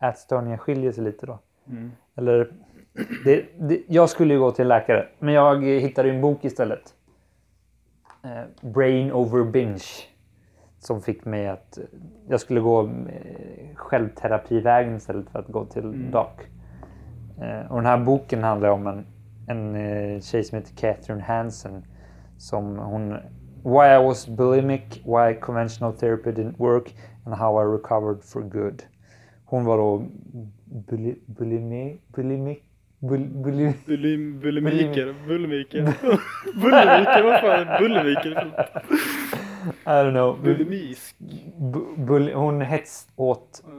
eh, 0.00 0.08
ätstörningar 0.08 0.56
skiljer 0.56 0.92
sig 0.92 1.04
lite 1.04 1.26
då. 1.26 1.38
Mm. 1.68 1.90
Eller, 2.16 2.52
det, 3.24 3.44
det, 3.58 3.80
jag 3.88 4.10
skulle 4.10 4.34
ju 4.34 4.40
gå 4.40 4.52
till 4.52 4.62
en 4.62 4.68
läkare, 4.68 5.08
men 5.18 5.34
jag 5.34 5.64
hittade 5.64 6.08
ju 6.08 6.14
en 6.14 6.20
bok 6.20 6.44
istället. 6.44 6.94
Eh, 8.24 8.70
Brain 8.70 9.12
over 9.12 9.44
binge. 9.44 9.84
Som 10.78 11.02
fick 11.02 11.24
mig 11.24 11.48
att 11.48 11.78
eh, 11.78 11.84
jag 12.28 12.40
skulle 12.40 12.60
gå 12.60 12.82
eh, 12.86 13.74
självterapivägen 13.74 14.96
istället 14.96 15.30
för 15.30 15.38
att 15.38 15.48
gå 15.48 15.64
till 15.64 15.84
Mm. 15.84 16.10
doc. 16.10 16.26
Eh, 17.40 17.70
och 17.70 17.76
den 17.76 17.86
här 17.86 17.98
boken 17.98 18.42
handlar 18.44 18.68
om 18.68 18.86
en, 18.86 19.06
en 19.48 19.74
eh, 19.76 20.20
tjej 20.20 20.44
som 20.44 20.58
heter 20.58 20.76
Catherine 20.76 21.22
Hansen. 21.22 21.84
Som 22.38 22.78
hon 22.78 23.16
Why 23.62 23.94
I 23.94 23.98
was 23.98 24.28
bulimic, 24.28 25.00
why 25.04 25.34
conventional 25.40 25.92
therapy 25.92 26.30
didn't 26.32 26.58
work 26.58 26.92
and 27.26 27.34
how 27.34 27.56
I 27.58 27.64
recovered 27.64 28.22
for 28.24 28.42
good. 28.42 28.82
Hon 29.44 29.64
var 29.64 29.76
då 29.76 30.06
buli, 30.64 31.14
bulimi, 31.26 31.98
bulimic, 32.06 32.58
bul, 32.98 33.24
buli, 33.28 33.72
Bulim, 33.86 34.40
bulimiker, 34.40 35.14
bulimiker. 35.26 35.82
bulimiker, 36.62 37.22
vad 37.22 37.40
fan 37.40 37.68
är 37.68 37.78
bulimiker? 37.80 38.52
I 39.86 39.88
don't 39.88 40.10
know. 40.12 40.36
Bulimisk. 40.42 41.16
Bu- 41.58 41.96
bul, 42.06 42.32
hon 42.34 42.60
hets 42.60 43.08
åt, 43.16 43.62
Ja. 43.64 43.70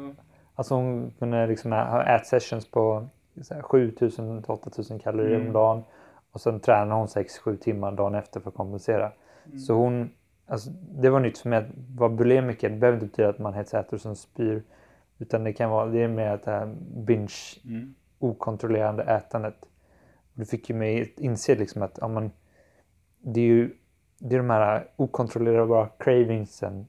alltså 0.55 0.75
hon 0.75 1.11
kunde 1.19 1.47
liksom 1.47 1.71
ha 1.71 2.03
ät-sessions 2.03 2.71
på 2.71 3.07
så 3.41 3.53
här 3.53 3.61
7000 3.61 4.41
till 4.43 4.51
8000 4.51 4.99
kalorier 4.99 5.35
Mm. 5.35 5.47
om 5.47 5.53
dagen. 5.53 5.83
Och 6.31 6.41
sen 6.41 6.59
tränar 6.59 6.95
hon 6.95 7.07
6-7 7.07 7.57
timmar 7.57 7.91
dagen 7.91 8.15
efter 8.15 8.39
för 8.39 8.49
att 8.49 8.55
kompensera. 8.55 9.11
Mm. 9.51 9.59
Så 9.59 9.73
hon, 9.73 10.11
alltså, 10.47 10.69
det 10.91 11.09
var 11.09 11.19
nytt 11.19 11.37
för 11.37 11.49
mig 11.49 11.59
att 11.59 11.67
vara 11.95 12.09
bulimiker. 12.09 12.69
Det 12.69 12.75
behöver 12.75 12.95
inte 12.97 13.07
betyda 13.07 13.29
att 13.29 13.39
man 13.39 13.53
hetsäter 13.53 13.93
och 13.93 14.01
sen 14.01 14.15
spyr. 14.15 14.63
Utan 15.17 15.43
det 15.43 15.53
kan 15.53 15.69
vara, 15.69 15.85
det 15.85 16.03
är 16.03 16.07
mer 16.07 16.27
att 16.27 16.43
det 16.43 16.51
här 16.51 16.75
binge, 16.95 17.59
Mm. 17.65 17.95
okontrollerande 18.19 19.03
ätandet. 19.03 19.55
Och 20.33 20.39
det 20.39 20.45
fick 20.45 20.69
ju 20.69 20.75
mig 20.75 21.01
att 21.01 21.19
inse 21.19 21.55
liksom 21.55 21.81
att 21.81 21.97
ja, 22.01 22.07
men, 22.07 22.31
det 23.19 23.39
är 23.41 23.45
ju 23.45 23.75
det 24.19 24.35
är 24.35 24.39
de 24.39 24.49
här 24.49 24.87
okontrollerbara 24.95 25.89
cravingsen. 25.99 26.87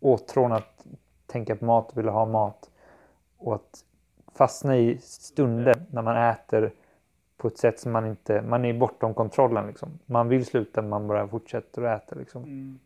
Åtrån 0.00 0.52
att 0.52 0.86
tänka 1.26 1.56
på 1.56 1.64
mat 1.64 1.90
och 1.90 1.98
vilja 1.98 2.10
ha 2.10 2.26
mat. 2.26 2.70
Och 3.38 3.54
att 3.54 3.84
fastna 4.34 4.76
i 4.76 4.98
stunder 4.98 5.82
när 5.90 6.02
man 6.02 6.16
äter 6.16 6.72
på 7.40 7.48
ett 7.48 7.58
sätt 7.58 7.80
som 7.80 7.92
man 7.92 8.06
inte, 8.06 8.42
man 8.42 8.64
är 8.64 8.72
bortom 8.74 9.14
kontrollen 9.14 9.66
liksom. 9.66 9.98
Man 10.06 10.28
vill 10.28 10.46
sluta 10.46 10.82
men 10.82 10.90
man 10.90 11.06
bara 11.06 11.28
fortsätter 11.28 11.82
att 11.82 12.02
äta 12.02 12.16
liksom. 12.16 12.42
Mm. 12.42 12.78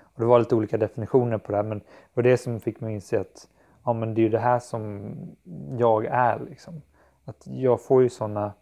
Och 0.00 0.20
det 0.20 0.24
var 0.24 0.38
lite 0.38 0.54
olika 0.54 0.76
definitioner 0.76 1.38
på 1.38 1.52
det 1.52 1.58
här 1.58 1.64
men 1.64 1.78
det 1.78 1.84
var 2.14 2.22
det 2.22 2.36
som 2.36 2.60
fick 2.60 2.80
mig 2.80 2.88
att 2.88 2.94
inse 2.94 3.20
att 3.20 3.48
ja, 3.84 3.92
men 3.92 4.14
det 4.14 4.20
är 4.20 4.22
ju 4.22 4.28
det 4.28 4.38
här 4.38 4.58
som 4.58 5.12
jag 5.78 6.04
är 6.04 6.40
liksom. 6.48 6.82
Att 7.24 7.46
jag 7.46 7.82
får 7.82 8.02
ju 8.02 8.08
sådana 8.08 8.52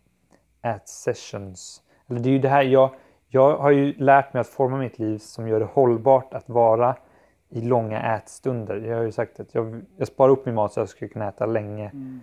ät-sessions. 0.62 1.82
Eller 2.06 2.20
det 2.20 2.28
är 2.28 2.32
ju 2.32 2.38
det 2.38 2.48
här 2.48 2.62
jag, 2.62 2.90
jag 3.28 3.56
har 3.56 3.70
ju 3.70 3.92
lärt 3.92 4.32
mig 4.32 4.40
att 4.40 4.46
forma 4.46 4.78
mitt 4.78 4.98
liv 4.98 5.18
som 5.18 5.48
gör 5.48 5.60
det 5.60 5.66
hållbart 5.66 6.34
att 6.34 6.48
vara 6.48 6.96
i 7.48 7.60
långa 7.60 8.16
ätstunder. 8.16 8.76
Jag 8.76 8.96
har 8.96 9.04
ju 9.04 9.12
sagt 9.12 9.40
att 9.40 9.54
jag, 9.54 9.82
jag 9.96 10.08
sparar 10.08 10.32
upp 10.32 10.46
min 10.46 10.54
mat 10.54 10.72
så 10.72 10.80
jag 10.80 10.88
ska 10.88 11.08
kunna 11.08 11.28
äta 11.28 11.46
länge. 11.46 11.84
Mm. 11.88 12.20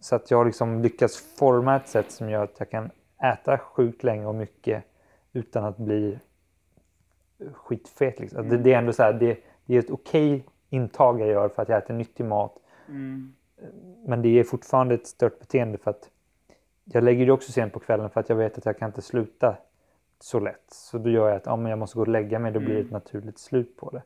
Så 0.00 0.16
att 0.16 0.30
jag 0.30 0.38
har 0.38 0.44
liksom 0.44 0.82
lyckats 0.82 1.36
forma 1.38 1.76
ett 1.76 1.88
sätt 1.88 2.10
som 2.10 2.30
gör 2.30 2.44
att 2.44 2.54
jag 2.58 2.70
kan 2.70 2.90
äta 3.22 3.58
sjukt 3.58 4.04
länge 4.04 4.26
och 4.26 4.34
mycket 4.34 4.84
utan 5.32 5.64
att 5.64 5.76
bli 5.76 6.18
skitfet. 7.52 8.20
Liksom. 8.20 8.40
Att 8.40 8.50
Det, 8.50 8.58
det 8.58 8.72
är 8.72 8.78
ändå 8.78 8.92
så 8.92 9.02
här, 9.02 9.12
det, 9.12 9.38
det 9.66 9.74
är 9.74 9.78
ett 9.78 9.90
okej 9.90 10.44
intag 10.68 11.20
jag 11.20 11.28
gör 11.28 11.48
för 11.48 11.62
att 11.62 11.68
jag 11.68 11.78
äter 11.78 11.94
nyttig 11.94 12.24
mat. 12.24 12.56
Mm. 12.88 13.34
Men 14.04 14.22
det 14.22 14.28
är 14.28 14.44
fortfarande 14.44 14.94
ett 14.94 15.06
stört 15.06 15.38
beteende 15.38 15.78
för 15.78 15.90
att 15.90 16.10
jag 16.84 17.04
lägger 17.04 17.26
det 17.26 17.32
också 17.32 17.52
sent 17.52 17.72
på 17.72 17.80
kvällen 17.80 18.10
för 18.10 18.20
att 18.20 18.28
jag 18.28 18.36
vet 18.36 18.58
att 18.58 18.66
jag 18.66 18.78
kan 18.78 18.88
inte 18.88 19.02
sluta 19.02 19.56
så 20.20 20.40
lätt. 20.40 20.64
Så 20.68 20.98
då 20.98 21.10
gör 21.10 21.28
jag 21.28 21.36
att 21.36 21.46
ja, 21.46 21.56
men 21.56 21.70
jag 21.70 21.78
måste 21.78 21.96
gå 21.96 22.00
och 22.00 22.08
lägga 22.08 22.38
mig, 22.38 22.52
då 22.52 22.60
blir 22.60 22.74
det 22.74 22.80
ett 22.80 22.90
naturligt 22.90 23.38
slut 23.38 23.76
på 23.76 23.90
det. 23.90 24.02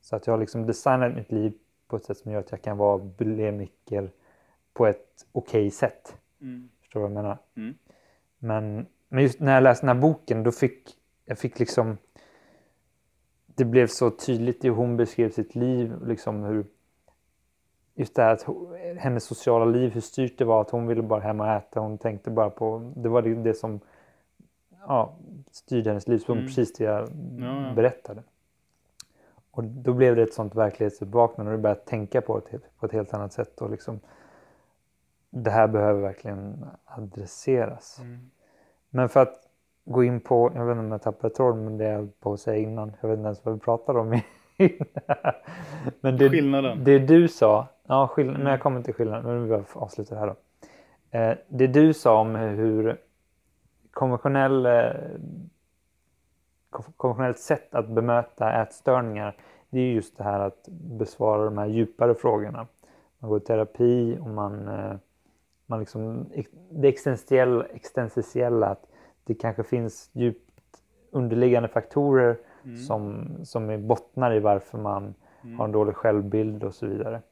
Så 0.00 0.16
att 0.16 0.26
jag 0.26 0.34
har 0.34 0.40
liksom 0.40 0.66
designat 0.66 1.14
mitt 1.14 1.32
liv 1.32 1.52
på 1.88 1.96
ett 1.96 2.04
sätt 2.04 2.18
som 2.18 2.32
gör 2.32 2.40
att 2.40 2.50
jag 2.50 2.62
kan 2.62 2.76
vara 2.76 2.98
bulimiker 2.98 4.10
på 4.74 4.86
ett 4.86 5.26
okej 5.32 5.70
sätt. 5.70 6.16
Mm. 6.40 6.68
Förstår 6.80 7.00
du 7.00 7.02
vad 7.02 7.10
jag 7.10 7.22
menar? 7.22 7.38
Mm. 7.56 7.74
Men, 8.38 8.86
men 9.08 9.22
just 9.22 9.40
när 9.40 9.54
jag 9.54 9.62
läste 9.62 9.86
den 9.86 9.96
här 9.96 10.02
boken 10.02 10.42
då 10.42 10.52
fick 10.52 10.96
jag 11.24 11.38
fick 11.38 11.58
liksom 11.58 11.98
det 13.46 13.64
blev 13.64 13.86
så 13.86 14.10
tydligt 14.10 14.64
hur 14.64 14.70
hon 14.70 14.96
beskrev 14.96 15.30
sitt 15.30 15.54
liv 15.54 15.94
liksom 16.06 16.42
hur 16.44 16.66
just 17.94 18.14
det 18.16 18.22
här 18.22 18.32
att 18.32 18.46
hennes 18.98 19.24
sociala 19.24 19.64
liv 19.64 19.90
hur 19.90 20.00
styrt 20.00 20.38
det 20.38 20.44
var 20.44 20.60
att 20.60 20.70
hon 20.70 20.86
ville 20.86 21.02
bara 21.02 21.20
hem 21.20 21.40
och 21.40 21.48
äta 21.48 21.80
hon 21.80 21.98
tänkte 21.98 22.30
bara 22.30 22.50
på 22.50 22.92
det 22.96 23.08
var 23.08 23.22
det, 23.22 23.34
det 23.34 23.54
som 23.54 23.80
ja, 24.86 25.16
styrde 25.50 25.90
hennes 25.90 26.08
liv 26.08 26.18
så 26.18 26.32
Mm. 26.32 26.46
precis 26.46 26.72
det 26.72 26.84
jag 26.84 27.08
Ja, 27.38 27.66
ja. 27.68 27.72
berättade 27.74 28.22
och 29.50 29.64
då 29.64 29.92
blev 29.92 30.16
det 30.16 30.22
ett 30.22 30.34
sånt 30.34 30.54
verklighetsuppvaknande 30.54 31.52
och 31.52 31.58
du 31.58 31.62
började 31.62 31.80
tänka 31.80 32.20
på 32.20 32.40
det 32.50 32.60
på 32.78 32.86
ett 32.86 32.92
helt 32.92 33.14
annat 33.14 33.32
sätt 33.32 33.60
och 33.60 33.70
liksom 33.70 34.00
det 35.36 35.50
här 35.50 35.68
behöver 35.68 36.00
verkligen 36.00 36.66
adresseras. 36.84 37.98
Mm. 38.00 38.30
Men 38.90 39.08
för 39.08 39.20
att 39.22 39.34
gå 39.84 40.04
in 40.04 40.20
på, 40.20 40.52
jag 40.54 40.64
vet 40.66 40.72
inte 40.72 40.84
om 40.84 40.92
jag 40.92 41.02
tappade 41.02 41.34
tråden 41.34 41.64
men 41.64 41.78
det 41.78 41.84
jag 41.84 42.20
på 42.20 42.32
att 42.32 42.40
säga 42.40 42.56
innan, 42.62 42.92
jag 43.00 43.08
vet 43.08 43.16
inte 43.18 43.26
ens 43.26 43.44
vad 43.44 43.54
vi 43.54 43.60
pratade 43.60 43.98
om 43.98 44.08
men 46.00 46.16
det, 46.16 46.30
Skillnaden. 46.30 46.84
det 46.84 46.98
du 46.98 47.28
sa, 47.28 47.66
ja, 47.86 48.08
skill- 48.08 48.30
men 48.38 48.46
jag 48.46 48.60
kommer 48.60 48.82
till 48.82 48.94
skillnaden, 48.94 49.24
men 49.24 49.42
vi 49.42 49.48
det 50.10 50.16
här 50.16 50.26
då. 50.26 50.36
Eh, 51.18 51.36
det 51.48 51.66
du 51.66 51.94
sa 51.94 52.20
om 52.20 52.34
hur 52.34 53.00
konventionell, 53.90 54.66
eh, 54.66 54.90
kon- 56.70 56.92
konventionellt 56.96 57.38
sätt 57.38 57.74
att 57.74 57.88
bemöta 57.88 58.62
ätstörningar, 58.62 59.36
det 59.70 59.80
är 59.80 59.92
just 59.92 60.16
det 60.16 60.24
här 60.24 60.40
att 60.40 60.68
besvara 60.70 61.44
de 61.44 61.58
här 61.58 61.66
djupare 61.66 62.14
frågorna. 62.14 62.66
Man 63.18 63.30
går 63.30 63.38
i 63.38 63.44
terapi 63.44 64.18
och 64.20 64.26
man, 64.30 64.68
eh, 64.68 64.94
man 65.66 65.80
liksom, 65.80 66.30
det 66.70 66.88
existentiella, 66.88 67.64
existentiella 67.64 68.66
att 68.66 68.86
det 69.24 69.34
kanske 69.34 69.62
finns 69.62 70.10
djupt 70.12 70.50
underliggande 71.10 71.68
faktorer 71.68 72.38
som, 72.86 73.28
som 73.44 73.70
är 73.70 73.78
bottnar 73.78 74.34
i 74.34 74.40
varför 74.40 74.78
man 74.78 75.14
har 75.58 75.64
en 75.64 75.72
dålig 75.72 75.96
självbild 75.96 76.64
och 76.64 76.74
så 76.74 76.86
vidare. 76.86 77.22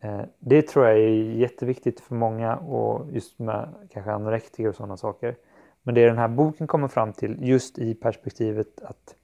Eh, 0.00 0.20
det 0.38 0.62
tror 0.62 0.86
jag 0.86 0.98
är 0.98 1.08
jätteviktigt 1.32 2.00
för 2.00 2.14
många 2.14 2.56
och 2.56 3.12
just 3.12 3.38
med 3.38 3.74
kanske 3.90 4.12
anorektiker 4.12 4.68
och 4.68 4.74
sådana 4.74 4.96
saker. 4.96 5.36
Men 5.82 5.94
det 5.94 6.06
den 6.06 6.18
här 6.18 6.28
boken 6.28 6.66
kommer 6.66 6.88
fram 6.88 7.12
till 7.12 7.36
just 7.40 7.78
i 7.78 7.94
perspektivet 7.94 8.82
att 8.82 9.16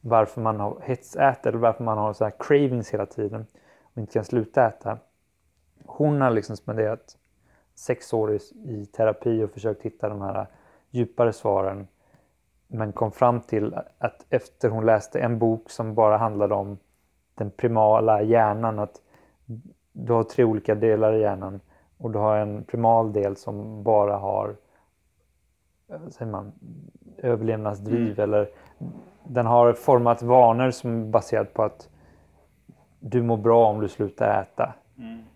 varför 0.00 0.40
man 0.40 0.60
har 0.60 0.80
hetsäter 0.82 1.50
eller 1.50 1.58
varför 1.58 1.84
man 1.84 1.98
har 1.98 2.12
så 2.12 2.24
här 2.24 2.32
cravings 2.38 2.94
hela 2.94 3.06
tiden 3.06 3.46
och 3.82 3.98
inte 3.98 4.12
kan 4.12 4.24
sluta 4.24 4.66
äta. 4.66 4.98
Hon 5.84 6.20
har 6.20 6.30
liksom 6.30 6.56
spenderat 6.56 7.16
sex 7.80 8.12
år 8.12 8.38
i, 8.64 8.86
terapi 8.86 9.42
och 9.42 9.50
försökt 9.50 9.82
hitta 9.82 10.08
de 10.08 10.20
här 10.20 10.46
djupare 10.90 11.32
svaren. 11.32 11.88
Men 12.66 12.92
kom 12.92 13.12
fram 13.12 13.40
till 13.40 13.74
att 13.98 14.26
efter 14.30 14.68
hon 14.68 14.86
läste 14.86 15.20
en 15.20 15.38
bok 15.38 15.70
som 15.70 15.94
bara 15.94 16.16
handlade 16.16 16.54
om 16.54 16.78
den 17.34 17.50
primala 17.50 18.22
hjärnan 18.22 18.78
att 18.78 19.02
du 19.92 20.12
har 20.12 20.22
tre 20.22 20.44
olika 20.44 20.74
delar 20.74 21.12
i 21.12 21.20
hjärnan 21.20 21.60
och 21.98 22.10
du 22.10 22.18
har 22.18 22.36
en 22.36 22.64
primal 22.64 23.12
del 23.12 23.36
som 23.36 23.82
bara 23.82 24.16
har 24.16 24.56
säger 26.10 26.30
man, 26.32 26.52
överlevnadsdriv 27.18 28.20
eller 28.20 28.48
den 29.24 29.46
har 29.46 29.72
format 29.72 30.22
vanor 30.22 30.70
som 30.70 31.02
är 31.02 31.06
baserat 31.06 31.54
på 31.54 31.62
att 31.62 31.88
du 33.00 33.22
mår 33.22 33.36
bra 33.36 33.66
om 33.66 33.80
du 33.80 33.88
slutar 33.88 34.42
äta. 34.42 34.74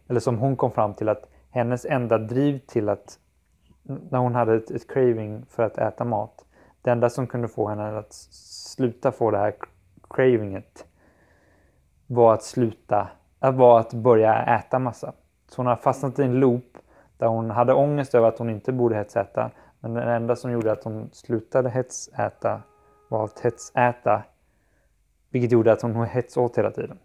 Eller 0.08 0.20
som 0.20 0.38
hon 0.38 0.56
kom 0.56 0.70
fram 0.70 0.94
till 0.94 1.08
att 1.08 1.30
hennes 1.54 1.84
enda 1.84 2.18
driv 2.18 2.58
till 2.58 2.88
att 2.88 3.18
när 3.82 4.18
hon 4.18 4.34
hade 4.34 4.54
ett, 4.54 4.70
ett 4.70 4.90
craving 4.90 5.46
för 5.48 5.62
att 5.62 5.78
äta 5.78 6.04
mat. 6.04 6.44
Det 6.82 6.90
enda 6.90 7.10
som 7.10 7.26
kunde 7.26 7.48
få 7.48 7.68
henne 7.68 7.98
att 7.98 8.12
sluta 8.12 9.12
få 9.12 9.30
det 9.30 9.38
här 9.38 9.54
cravinget 10.10 10.86
var 12.06 12.34
att 12.34 12.42
sluta, 12.42 13.08
äh, 13.40 13.52
var 13.52 13.80
att 13.80 13.94
börja 13.94 14.42
äta 14.42 14.78
massa. 14.78 15.12
Så 15.48 15.56
hon 15.56 15.66
har 15.66 15.76
fastnat 15.76 16.18
i 16.18 16.22
en 16.22 16.40
loop 16.40 16.78
där 17.18 17.26
hon 17.26 17.50
hade 17.50 17.74
ångest 17.74 18.14
över 18.14 18.28
att 18.28 18.38
hon 18.38 18.50
inte 18.50 18.72
borde 18.72 18.96
hetsäta. 18.96 19.50
Men 19.80 19.94
det 19.94 20.14
enda 20.14 20.36
som 20.36 20.52
gjorde 20.52 20.72
att 20.72 20.84
hon 20.84 21.10
slutade 21.12 21.70
hetsäta 21.70 22.62
var 23.08 23.24
att 23.24 23.40
hetsäta. 23.40 24.22
Vilket 25.30 25.52
gjorde 25.52 25.72
att 25.72 25.82
hon 25.82 26.04
hetsåt 26.06 26.58
hela 26.58 26.70
tiden. 26.70 26.98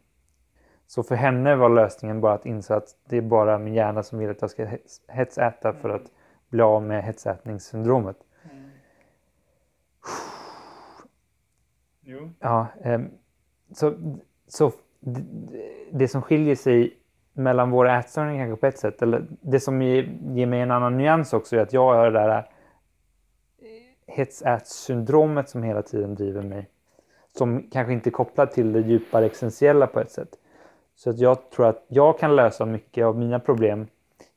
Så 0.89 1.04
för 1.04 1.15
henne 1.15 1.56
var 1.56 1.69
lösningen 1.69 2.21
bara 2.21 2.34
att 2.34 2.45
inse 2.45 2.75
att 2.75 2.95
det 3.10 3.17
är 3.17 3.21
bara 3.21 3.58
min 3.58 3.73
hjärna 3.73 4.04
som 4.04 4.19
vill 4.19 4.30
att 4.30 4.41
jag 4.41 4.49
ska 4.49 4.65
hets- 4.65 5.02
hetsäta 5.08 5.73
för 5.73 5.89
att 5.89 6.12
bli 6.49 6.62
av 6.62 6.84
med 6.84 7.04
hetsätningssyndromet. 7.04 8.17
Jo. 12.02 12.30
Ja, 12.39 12.67
ehm, 12.84 13.10
så, 13.71 13.93
så 14.47 14.71
det 15.91 16.08
som 16.08 16.21
skiljer 16.21 16.56
sig 16.56 16.97
mellan 17.34 17.71
våra 17.71 17.99
ätstörningar 17.99 18.45
kanske 18.45 18.62
på 18.62 18.67
ett 18.67 18.80
sätt, 18.80 19.02
eller 19.02 19.28
det 19.41 19.60
som 19.60 19.82
ger, 19.82 20.04
ger 20.21 20.45
mig 20.45 20.62
en 20.62 20.71
annan 20.71 20.97
nyans 20.97 21.34
också 21.34 21.56
är 21.56 21.60
att 21.60 21.73
jag 21.73 21.93
har 21.93 22.12
det 22.12 22.19
där 22.19 22.38
eh, 22.38 22.45
hetsätsyndromet 24.08 25.49
som 25.49 25.63
hela 25.63 25.82
tiden 25.82 26.15
driver 26.15 26.41
mig. 26.41 26.69
Som 27.38 27.69
kanske 27.71 27.93
inte 27.93 28.10
är 28.10 28.12
kopplat 28.12 28.52
till 28.52 28.73
det 28.73 28.80
djupare 28.80 29.25
existentiella 29.25 29.88
på 29.88 29.99
ett 29.99 30.12
sätt. 30.12 30.38
Så 30.99 31.09
att 31.09 31.19
jag 31.19 31.49
tror 31.49 31.65
att 31.65 31.85
jag 31.88 32.19
kan 32.19 32.35
lösa 32.35 32.65
mycket 32.65 33.05
av 33.05 33.17
mina 33.17 33.39
problem 33.39 33.88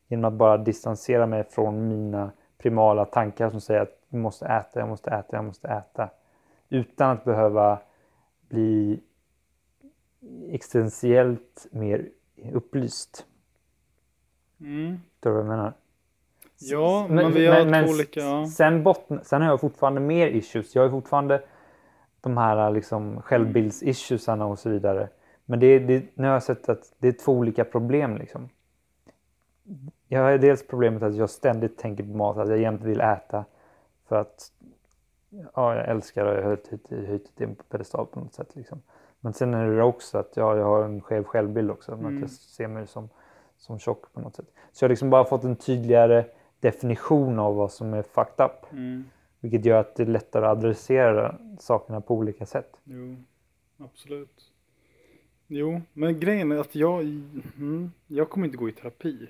genom 0.09 0.25
att 0.25 0.33
bara 0.33 0.57
distansera 0.59 1.27
mig 1.27 1.44
från 1.44 1.88
mina 1.88 2.31
primala 2.59 3.05
tankar 3.05 3.51
som 3.51 3.61
säger 3.61 3.81
att 3.81 3.98
jag 4.09 4.20
måste 4.20 4.46
äta, 4.46 4.81
jag 4.81 4.88
måste 4.88 5.11
äta, 5.11 5.37
jag 5.37 5.44
måste 5.44 5.68
äta. 5.68 6.11
Utan 6.68 7.11
att 7.11 7.25
behöva 7.25 7.79
bli 8.48 9.01
existentiellt 10.51 11.66
mer 11.70 12.09
upplyst. 12.53 13.27
Mm. 14.61 15.01
Förstår 15.12 15.31
du 15.31 15.37
vad 15.37 15.44
jag 15.44 15.51
menar? 15.51 15.72
Ja, 16.59 17.07
men, 17.11 17.33
vi 17.33 17.46
har 17.46 17.85
två 17.85 17.92
olika... 17.92 18.20
Ja. 18.20 18.46
Sen, 18.46 18.83
botten, 18.83 19.20
sen 19.25 19.42
har 19.42 19.48
jag 19.48 19.61
fortfarande 19.61 20.01
mer 20.01 20.27
issues. 20.27 20.75
Jag 20.75 20.83
har 20.83 20.90
fortfarande 20.90 21.42
de 22.20 22.37
här 22.37 22.70
liksom 22.70 23.22
självbildsissuesarna 23.22 24.46
och 24.46 24.59
så 24.59 24.70
vidare. 24.70 25.09
Men 25.53 25.61
det, 25.61 25.79
det, 25.79 26.05
nu 26.15 26.27
har 26.27 26.33
jag 26.33 26.43
sett 26.43 26.69
att 26.69 26.93
det 26.99 27.09
är 27.09 27.12
två 27.12 27.33
olika 27.33 27.65
problem. 27.65 28.17
Liksom. 28.17 28.49
Jag 30.09 30.23
har 30.23 30.38
dels 30.38 30.67
problemet 30.67 31.03
att 31.03 31.15
jag 31.15 31.31
ständigt 31.31 31.79
tänker 31.79 32.05
på 32.05 32.11
mat, 32.11 32.37
att 32.37 32.49
jag 32.49 32.59
jämt 32.59 32.83
vill 32.83 33.01
äta. 33.01 33.45
För 34.09 34.17
att 34.17 34.53
ja, 35.55 35.75
jag 35.77 35.88
älskar 35.88 36.27
och 36.27 36.35
jag 36.38 36.43
har 36.43 37.07
höjt 37.07 37.33
det 37.35 37.47
på 37.47 37.62
pedestal 37.62 38.07
på 38.07 38.21
något 38.21 38.35
sätt. 38.35 38.57
Liksom. 38.57 38.83
Men 39.21 39.33
sen 39.33 39.55
är 39.55 39.71
det 39.71 39.83
också 39.83 40.19
att 40.19 40.37
ja, 40.37 40.57
jag 40.57 40.65
har 40.65 40.85
en 40.85 41.01
skev 41.01 41.25
självbild 41.25 41.71
också. 41.71 41.93
Mm. 41.93 42.17
Att 42.17 42.21
jag 42.21 42.31
ser 42.31 42.69
mig 42.69 42.87
som, 42.87 43.09
som 43.57 43.79
tjock 43.79 44.12
på 44.12 44.21
något 44.21 44.37
sätt. 44.37 44.53
Så 44.73 44.85
jag 44.85 44.88
har 44.88 44.93
liksom 44.93 45.11
bara 45.11 45.25
fått 45.25 45.45
en 45.45 45.57
tydligare 45.57 46.25
definition 46.61 47.38
av 47.38 47.55
vad 47.57 47.73
som 47.73 47.95
är 47.95 48.03
fucked 48.03 48.47
up. 48.47 48.73
Mm. 48.73 49.05
Vilket 49.41 49.65
gör 49.65 49.81
att 49.81 49.95
det 49.95 50.03
är 50.03 50.07
lättare 50.07 50.47
att 50.47 50.59
adressera 50.59 51.38
sakerna 51.59 52.01
på 52.01 52.15
olika 52.15 52.47
sätt. 52.47 52.77
Jo, 52.85 53.17
absolut. 53.79 54.52
Jo, 55.55 55.83
men 55.93 56.21
grejen 56.21 56.53
är 56.53 56.57
att 56.57 56.75
jag, 56.75 57.01
mm, 57.57 57.91
jag 58.07 58.31
kommer 58.31 58.47
inte 58.47 58.57
gå 58.57 58.69
i 58.69 58.73
terapi. 58.73 59.27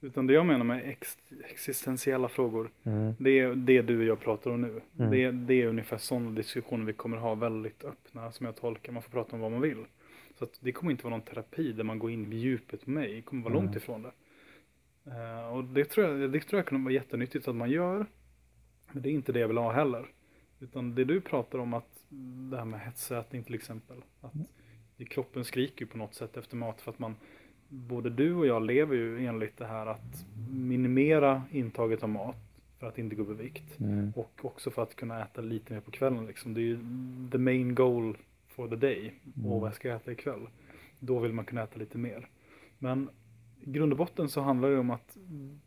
Utan 0.00 0.26
det 0.26 0.32
jag 0.32 0.46
menar 0.46 0.64
med 0.64 0.88
ex, 0.88 1.18
existentiella 1.50 2.28
frågor, 2.28 2.70
Mm. 2.84 3.14
det 3.18 3.38
är 3.38 3.54
det 3.54 3.82
du 3.82 3.98
och 3.98 4.04
jag 4.04 4.20
pratar 4.20 4.50
om 4.50 4.60
nu. 4.60 4.80
Mm. 4.98 5.10
Det, 5.10 5.30
det 5.30 5.62
är 5.62 5.66
ungefär 5.66 5.98
sådana 5.98 6.30
diskussioner 6.30 6.84
vi 6.84 6.92
kommer 6.92 7.16
ha 7.16 7.34
väldigt 7.34 7.84
öppna, 7.84 8.32
som 8.32 8.46
jag 8.46 8.56
tolkar. 8.56 8.92
Man 8.92 9.02
får 9.02 9.10
prata 9.10 9.36
om 9.36 9.40
vad 9.40 9.52
man 9.52 9.60
vill. 9.60 9.84
Så 10.38 10.46
det 10.60 10.72
kommer 10.72 10.90
inte 10.92 11.04
vara 11.04 11.16
någon 11.16 11.26
terapi 11.26 11.72
där 11.72 11.84
man 11.84 11.98
går 11.98 12.10
in 12.10 12.32
i 12.32 12.36
djupet 12.36 12.86
med 12.86 12.94
mig. 12.94 13.14
Det 13.14 13.22
kommer 13.22 13.42
vara 13.42 13.52
Mm. 13.54 13.64
långt 13.64 13.76
ifrån 13.76 14.02
det. 14.02 14.12
Eh, 15.10 15.56
och 15.56 15.64
det 15.64 15.84
tror, 15.84 16.06
jag, 16.06 16.32
det 16.32 16.40
tror 16.40 16.58
jag 16.58 16.66
kan 16.66 16.84
vara 16.84 16.94
jättenyttigt 16.94 17.48
att 17.48 17.56
man 17.56 17.70
gör. 17.70 18.06
Men 18.92 19.02
det 19.02 19.08
är 19.08 19.12
inte 19.12 19.32
det 19.32 19.40
jag 19.40 19.48
vill 19.48 19.56
ha 19.58 19.72
heller. 19.72 20.06
Utan 20.60 20.94
det 20.94 21.04
du 21.04 21.20
pratar 21.20 21.58
om 21.58 21.74
att 21.74 22.04
det 22.50 22.56
här 22.56 22.64
med 22.64 22.80
hetsätning 22.80 23.44
till 23.44 23.54
exempel. 23.54 23.96
Att 24.20 24.32
det- 24.32 24.44
kroppen 25.04 25.44
skriker 25.44 25.80
ju 25.80 25.86
på 25.86 25.98
något 25.98 26.14
sätt 26.14 26.36
efter 26.36 26.56
mat 26.56 26.80
för 26.80 26.90
att 26.90 26.98
man 26.98 27.16
både 27.68 28.10
du 28.10 28.34
och 28.34 28.46
jag 28.46 28.62
lever 28.62 28.96
ju 28.96 29.26
enligt 29.26 29.56
det 29.56 29.66
här 29.66 29.86
att 29.86 30.26
minimera 30.50 31.42
intaget 31.50 32.02
av 32.02 32.08
mat 32.08 32.36
för 32.78 32.86
att 32.86 32.98
inte 32.98 33.16
gå 33.16 33.22
upp 33.22 33.40
i 33.40 33.42
vikt. 33.42 33.80
Mm. 33.80 34.12
Och 34.16 34.40
också 34.42 34.70
för 34.70 34.82
att 34.82 34.96
kunna 34.96 35.22
äta 35.22 35.40
lite 35.40 35.72
mer 35.72 35.80
på 35.80 35.90
kvällen. 35.90 36.26
Liksom. 36.26 36.54
Det 36.54 36.60
är 36.60 36.62
ju 36.62 36.78
the 37.32 37.38
main 37.38 37.74
goal 37.74 38.16
for 38.48 38.68
the 38.68 38.76
day. 38.76 39.14
Och 39.44 39.60
vad 39.60 39.68
jag 39.68 39.74
ska 39.74 39.94
äta 39.94 40.12
ikväll. 40.12 40.46
Då 40.98 41.18
vill 41.18 41.32
man 41.32 41.44
kunna 41.44 41.62
äta 41.62 41.78
lite 41.78 41.98
mer. 41.98 42.28
Men 42.78 43.10
i 43.60 43.70
grund 43.70 43.92
och 43.92 43.98
botten 43.98 44.28
så 44.28 44.40
handlar 44.40 44.70
det 44.70 44.78
om 44.78 44.90
att 44.90 45.16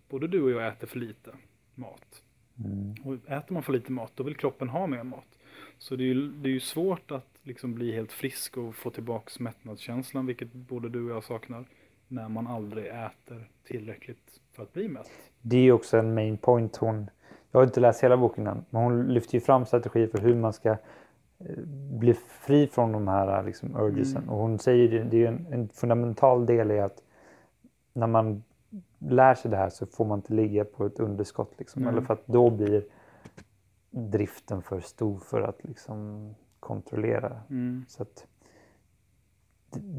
både 0.09 0.27
du 0.27 0.41
och 0.41 0.51
jag 0.51 0.67
äter 0.67 0.87
för 0.87 0.99
lite 0.99 1.31
mat. 1.75 2.23
Mm. 2.65 2.95
Och 3.03 3.31
äter 3.31 3.53
man 3.53 3.63
för 3.63 3.73
lite 3.73 3.91
mat 3.91 4.11
då 4.15 4.23
vill 4.23 4.35
kroppen 4.35 4.69
ha 4.69 4.87
mer 4.87 5.03
mat. 5.03 5.39
Så 5.77 5.95
det 5.95 6.03
är 6.03 6.05
ju, 6.05 6.31
det 6.31 6.49
är 6.49 6.53
ju 6.53 6.59
svårt 6.59 7.11
att 7.11 7.32
liksom 7.43 7.73
bli 7.75 7.91
helt 7.91 8.11
frisk 8.11 8.57
och 8.57 8.75
få 8.75 8.89
tillbaks 8.89 9.39
mättnadskänslan, 9.39 10.25
vilket 10.25 10.53
både 10.53 10.89
du 10.89 11.05
och 11.05 11.15
jag 11.15 11.23
saknar, 11.23 11.65
när 12.07 12.29
man 12.29 12.47
aldrig 12.47 12.85
äter 12.87 13.49
tillräckligt 13.63 14.39
för 14.51 14.63
att 14.63 14.73
bli 14.73 14.87
mätt. 14.87 15.09
Det 15.41 15.57
är 15.57 15.61
ju 15.61 15.71
också 15.71 15.97
en 15.97 16.13
main 16.13 16.37
point 16.37 16.75
hon... 16.75 17.09
Jag 17.51 17.59
har 17.59 17.65
inte 17.65 17.79
läst 17.79 18.03
hela 18.03 18.17
boken 18.17 18.47
än, 18.47 18.65
men 18.69 18.83
hon 18.83 19.07
lyfter 19.07 19.33
ju 19.33 19.41
fram 19.41 19.65
strategier 19.65 20.07
för 20.07 20.17
hur 20.17 20.35
man 20.35 20.53
ska 20.53 20.69
eh, 20.69 20.77
bli 21.99 22.13
fri 22.13 22.67
från 22.67 22.91
de 22.91 23.07
här 23.07 23.43
liksom, 23.43 23.75
urgesen. 23.75 24.17
Mm. 24.17 24.29
Och 24.29 24.37
hon 24.37 24.59
säger 24.59 24.89
det, 24.89 25.03
det 25.03 25.17
är 25.17 25.19
ju 25.19 25.27
en, 25.27 25.47
en 25.51 25.69
fundamental 25.69 26.45
del 26.45 26.71
i 26.71 26.79
att 26.79 27.03
när 27.93 28.07
man 28.07 28.43
lär 28.99 29.35
sig 29.35 29.51
det 29.51 29.57
här 29.57 29.69
så 29.69 29.85
får 29.85 30.05
man 30.05 30.19
inte 30.19 30.33
ligga 30.33 30.65
på 30.65 30.85
ett 30.85 30.99
underskott. 30.99 31.53
Liksom. 31.57 31.81
Nej. 31.81 31.91
Eller 31.91 32.01
för 32.01 32.13
att 32.13 32.27
då 32.27 32.49
blir 32.49 32.85
driften 33.89 34.61
för 34.61 34.79
stor 34.79 35.19
för 35.19 35.41
att 35.41 35.63
liksom 35.63 36.29
kontrollera. 36.63 37.41
Mm. 37.49 37.85
Så 37.87 38.03
att 38.03 38.27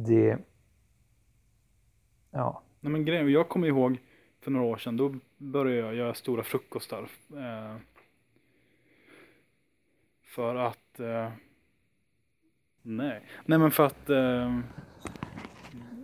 det... 0.07 0.39
ja. 2.31 2.63
Nej 2.81 2.93
men 2.93 3.05
grejen, 3.05 3.33
jag 3.33 3.49
kommer 3.49 3.67
ihåg 3.69 3.99
för 4.41 4.51
några 4.51 4.67
år 4.67 4.77
sedan, 4.77 4.97
då 4.97 5.15
började 5.37 5.87
jag 5.87 5.95
göra 5.95 6.15
stora 6.15 6.43
frukostar. 6.43 7.09
Eh, 7.31 7.77
för 10.25 10.55
att 10.55 11.01
eh, 11.01 11.31
Nej. 12.83 13.21
Nej 13.45 13.59
men 13.59 13.71
för 13.71 13.87
att... 13.87 14.11
Eh, 14.11 14.59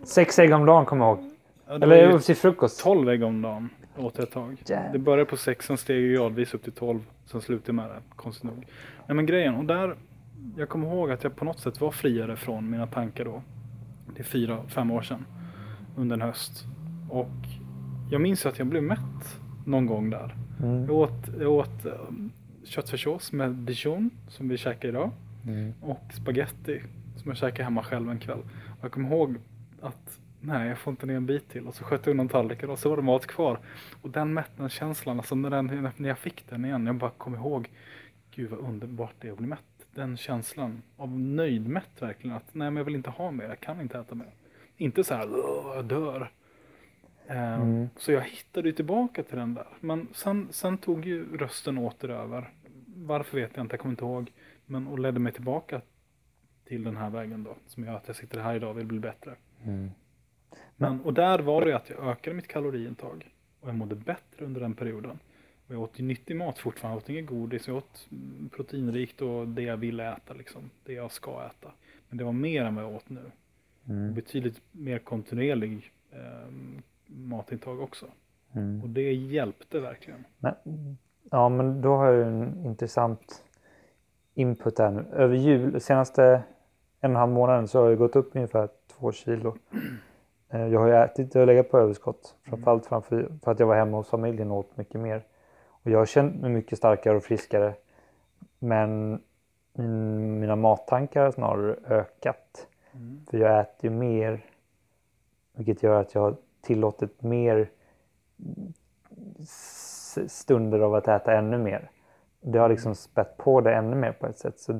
Sex 0.03 0.39
ägg 0.39 0.53
om 0.53 0.65
dagen 0.65 0.85
kommer 0.85 1.05
jag 1.05 1.17
ihåg. 1.17 1.31
ja, 1.67 1.73
Eller 1.73 2.19
till 2.19 2.35
frukost. 2.35 2.83
12 2.83 3.09
ägg 3.09 3.23
om 3.23 3.41
dagen 3.41 3.69
åt 3.97 4.19
ett 4.19 4.31
tag. 4.31 4.63
Jävlar. 4.65 4.93
Det 4.93 4.99
började 4.99 5.25
på 5.25 5.37
6, 5.37 5.65
sen 5.65 5.77
steg 5.77 6.15
gradvis 6.15 6.53
upp 6.53 6.63
till 6.63 6.71
12. 6.73 6.99
Sen 7.25 7.41
slutade 7.41 7.73
med 7.73 7.89
det, 7.89 8.01
konstigt 8.15 8.43
nog. 8.43 8.67
Nej 9.07 9.15
men 9.15 9.25
grejen, 9.25 9.55
och 9.55 9.65
där... 9.65 9.95
Jag 10.57 10.69
kommer 10.69 10.87
ihåg 10.87 11.11
att 11.11 11.23
jag 11.23 11.35
på 11.35 11.45
något 11.45 11.59
sätt 11.59 11.81
var 11.81 11.91
friare 11.91 12.35
från 12.35 12.69
mina 12.69 12.87
tankar 12.87 13.25
då. 13.25 13.41
Det 14.15 14.19
är 14.19 14.23
fyra, 14.23 14.63
fem 14.67 14.91
år 14.91 15.01
sedan. 15.01 15.25
Under 15.95 16.15
en 16.15 16.21
höst. 16.21 16.65
Och 17.09 17.31
jag 18.11 18.21
minns 18.21 18.45
att 18.45 18.59
jag 18.59 18.67
blev 18.67 18.83
mätt 18.83 19.39
någon 19.65 19.85
gång 19.85 20.09
där. 20.09 20.35
Mm. 20.59 20.85
Jag 20.85 20.95
åt, 20.95 21.29
jag 21.39 21.51
åt 21.51 21.85
um, 21.85 22.31
köttfärssås 22.63 23.31
med 23.31 23.51
dijon 23.51 24.09
som 24.27 24.49
vi 24.49 24.57
käkar 24.57 24.89
idag. 24.89 25.11
Mm. 25.47 25.73
Och 25.81 26.01
spaghetti 26.13 26.81
som 27.15 27.29
jag 27.29 27.37
käkade 27.37 27.63
hemma 27.63 27.83
själv 27.83 28.09
en 28.09 28.19
kväll. 28.19 28.39
Och 28.79 28.85
jag 28.85 28.91
kommer 28.91 29.09
ihåg 29.09 29.37
att 29.81 30.19
nej, 30.41 30.67
jag 30.67 30.77
får 30.77 30.91
inte 30.91 31.05
ner 31.05 31.15
en 31.15 31.25
bit 31.25 31.49
till. 31.49 31.67
Och 31.67 31.75
så 31.75 31.83
sköt 31.83 32.05
jag 32.05 32.11
undan 32.11 32.29
tallriken 32.29 32.69
och 32.69 32.79
så 32.79 32.89
var 32.89 32.97
det 32.97 33.03
mat 33.03 33.27
kvar. 33.27 33.59
Och 34.01 34.09
den 34.09 34.33
mättnadskänslan, 34.33 35.17
alltså 35.17 35.35
när, 35.35 35.49
den, 35.49 35.89
när 35.97 36.09
jag 36.09 36.17
fick 36.17 36.49
den 36.49 36.65
igen, 36.65 36.85
jag 36.85 36.95
bara 36.95 37.11
kom 37.17 37.35
ihåg, 37.35 37.69
gud 38.35 38.49
vad 38.49 38.59
underbart 38.59 39.13
det 39.19 39.27
är 39.27 39.31
att 39.31 39.37
bli 39.37 39.47
mätt. 39.47 39.59
Den 39.93 40.17
känslan 40.17 40.81
av 40.97 41.19
nöjdmätt 41.19 42.01
verkligen. 42.01 42.35
Att 42.35 42.53
nej, 42.55 42.71
men 42.71 42.77
jag 42.77 42.83
vill 42.85 42.95
inte 42.95 43.09
ha 43.09 43.31
mer, 43.31 43.45
jag 43.45 43.59
kan 43.59 43.81
inte 43.81 43.99
äta 43.99 44.15
mer. 44.15 44.31
Inte 44.77 45.03
så 45.03 45.13
här, 45.13 45.27
"Åh, 45.31 45.75
jag 45.75 45.85
dör. 45.85 46.31
Ehm, 47.27 47.61
Mm. 47.61 47.89
Så 47.97 48.11
jag 48.11 48.21
hittade 48.21 48.69
ju 48.69 48.73
tillbaka 48.75 49.23
till 49.23 49.37
den 49.37 49.53
där. 49.53 49.67
Men 49.79 50.07
sen, 50.13 50.47
sen 50.51 50.77
tog 50.77 51.05
ju 51.05 51.37
rösten 51.37 51.77
åter 51.77 52.09
över. 52.09 52.49
Varför 52.95 53.37
vet 53.37 53.51
jag 53.55 53.63
inte, 53.63 53.73
jag 53.73 53.79
kommer 53.79 53.93
inte 53.93 54.05
ihåg. 54.05 54.31
Men 54.65 54.87
och 54.87 54.99
ledde 54.99 55.19
mig 55.19 55.33
tillbaka 55.33 55.81
till 56.65 56.83
den 56.83 56.97
här 56.97 57.09
vägen 57.09 57.43
då. 57.43 57.55
Som 57.67 57.83
gör 57.85 57.93
att 57.95 58.07
jag 58.07 58.15
sitter 58.15 58.39
här 58.39 58.55
idag 58.55 58.69
och 58.69 58.77
vill 58.77 58.85
bli 58.85 58.99
bättre. 58.99 59.35
Mm. 59.63 59.91
Men, 60.77 61.01
och 61.01 61.13
där 61.13 61.39
var 61.39 61.65
det 61.65 61.75
att 61.75 61.89
jag 61.89 62.07
ökade 62.07 62.35
mitt 62.35 62.47
kaloriintag. 62.47 63.31
Och 63.59 63.67
jag 63.69 63.75
mådde 63.75 63.95
bättre 63.95 64.45
under 64.45 64.61
den 64.61 64.73
perioden. 64.73 65.19
Och 65.71 65.75
jag 65.75 65.83
åt 65.83 65.99
ju 65.99 66.03
nyttig 66.03 66.35
mat 66.35 66.59
fortfarande. 66.59 66.95
Jag 66.95 67.03
åt 67.03 67.09
inget 67.09 67.25
godis. 67.25 67.67
Jag 67.67 67.77
åt 67.77 68.07
mm, 68.11 68.49
proteinrikt 68.55 69.21
och 69.21 69.47
det 69.47 69.61
jag 69.61 69.77
ville 69.77 70.13
äta. 70.13 70.33
Liksom. 70.33 70.69
Det 70.83 70.93
jag 70.93 71.11
ska 71.11 71.31
äta. 71.31 71.71
Men 72.09 72.17
det 72.17 72.23
var 72.23 72.31
mer 72.31 72.63
än 72.63 72.75
vad 72.75 72.83
jag 72.83 72.95
åt 72.95 73.09
nu. 73.09 73.31
Mm. 73.89 74.13
Betydligt 74.13 74.61
mer 74.71 74.99
kontinuerlig 74.99 75.91
eh, 76.11 76.51
matintag 77.05 77.79
också. 77.81 78.05
Mm. 78.53 78.81
Och 78.83 78.89
det 78.89 79.13
hjälpte 79.13 79.79
verkligen. 79.79 80.25
Men, 80.39 80.53
ja, 81.31 81.49
men 81.49 81.81
då 81.81 81.95
har 81.95 82.11
jag 82.11 82.27
en 82.27 82.65
intressant 82.65 83.43
input 84.33 84.79
här 84.79 84.91
nu. 84.91 85.05
Över 85.13 85.35
jul, 85.35 85.81
senaste 85.81 86.23
en 86.23 86.41
och 87.01 87.09
en 87.09 87.15
halv 87.15 87.31
månaden 87.31 87.67
så 87.67 87.81
har 87.81 87.89
jag 87.89 87.97
gått 87.97 88.15
upp 88.15 88.35
ungefär 88.35 88.69
två 88.87 89.11
kilo. 89.11 89.57
Eh, 90.49 90.67
Jag 90.67 90.79
har 90.79 90.87
ju 90.87 90.93
ätit, 90.93 91.35
jag 91.35 91.41
har 91.41 91.45
legat 91.45 91.71
på 91.71 91.77
överskott. 91.79 92.35
Framförallt 92.43 92.85
framför, 92.85 93.31
för 93.43 93.51
att 93.51 93.59
jag 93.59 93.67
var 93.67 93.75
hemma 93.75 93.97
hos 93.97 94.09
familjen 94.09 94.51
och 94.51 94.57
åt 94.57 94.77
mycket 94.77 95.01
mer. 95.01 95.23
Och 95.83 95.91
jag 95.91 96.07
känt 96.07 96.41
mig 96.41 96.49
mycket 96.49 96.77
starkare 96.77 97.17
och 97.17 97.23
friskare. 97.23 97.73
Men 98.59 99.21
min, 99.73 100.39
mina 100.39 100.55
mattankar 100.55 101.23
har 101.23 101.31
snarare 101.31 101.75
ökat. 101.85 102.67
Mm. 102.93 103.25
För 103.29 103.37
jag 103.37 103.59
äter 103.59 103.91
ju 103.91 103.97
mer. 103.97 104.45
Vilket 105.53 105.83
gör 105.83 106.01
att 106.01 106.13
jag 106.15 106.21
har 106.21 106.35
tillåtit 106.61 107.21
mer 107.21 107.69
stunder 110.27 110.79
av 110.79 110.95
att 110.95 111.07
äta 111.07 111.33
ännu 111.33 111.57
mer. 111.57 111.89
Det 112.41 112.59
har 112.59 112.69
liksom 112.69 112.95
spett 112.95 113.37
på 113.37 113.61
det 113.61 113.73
ännu 113.73 113.95
mer 113.95 114.11
på 114.11 114.27
ett 114.27 114.37
sätt. 114.37 114.59
Så, 114.59 114.79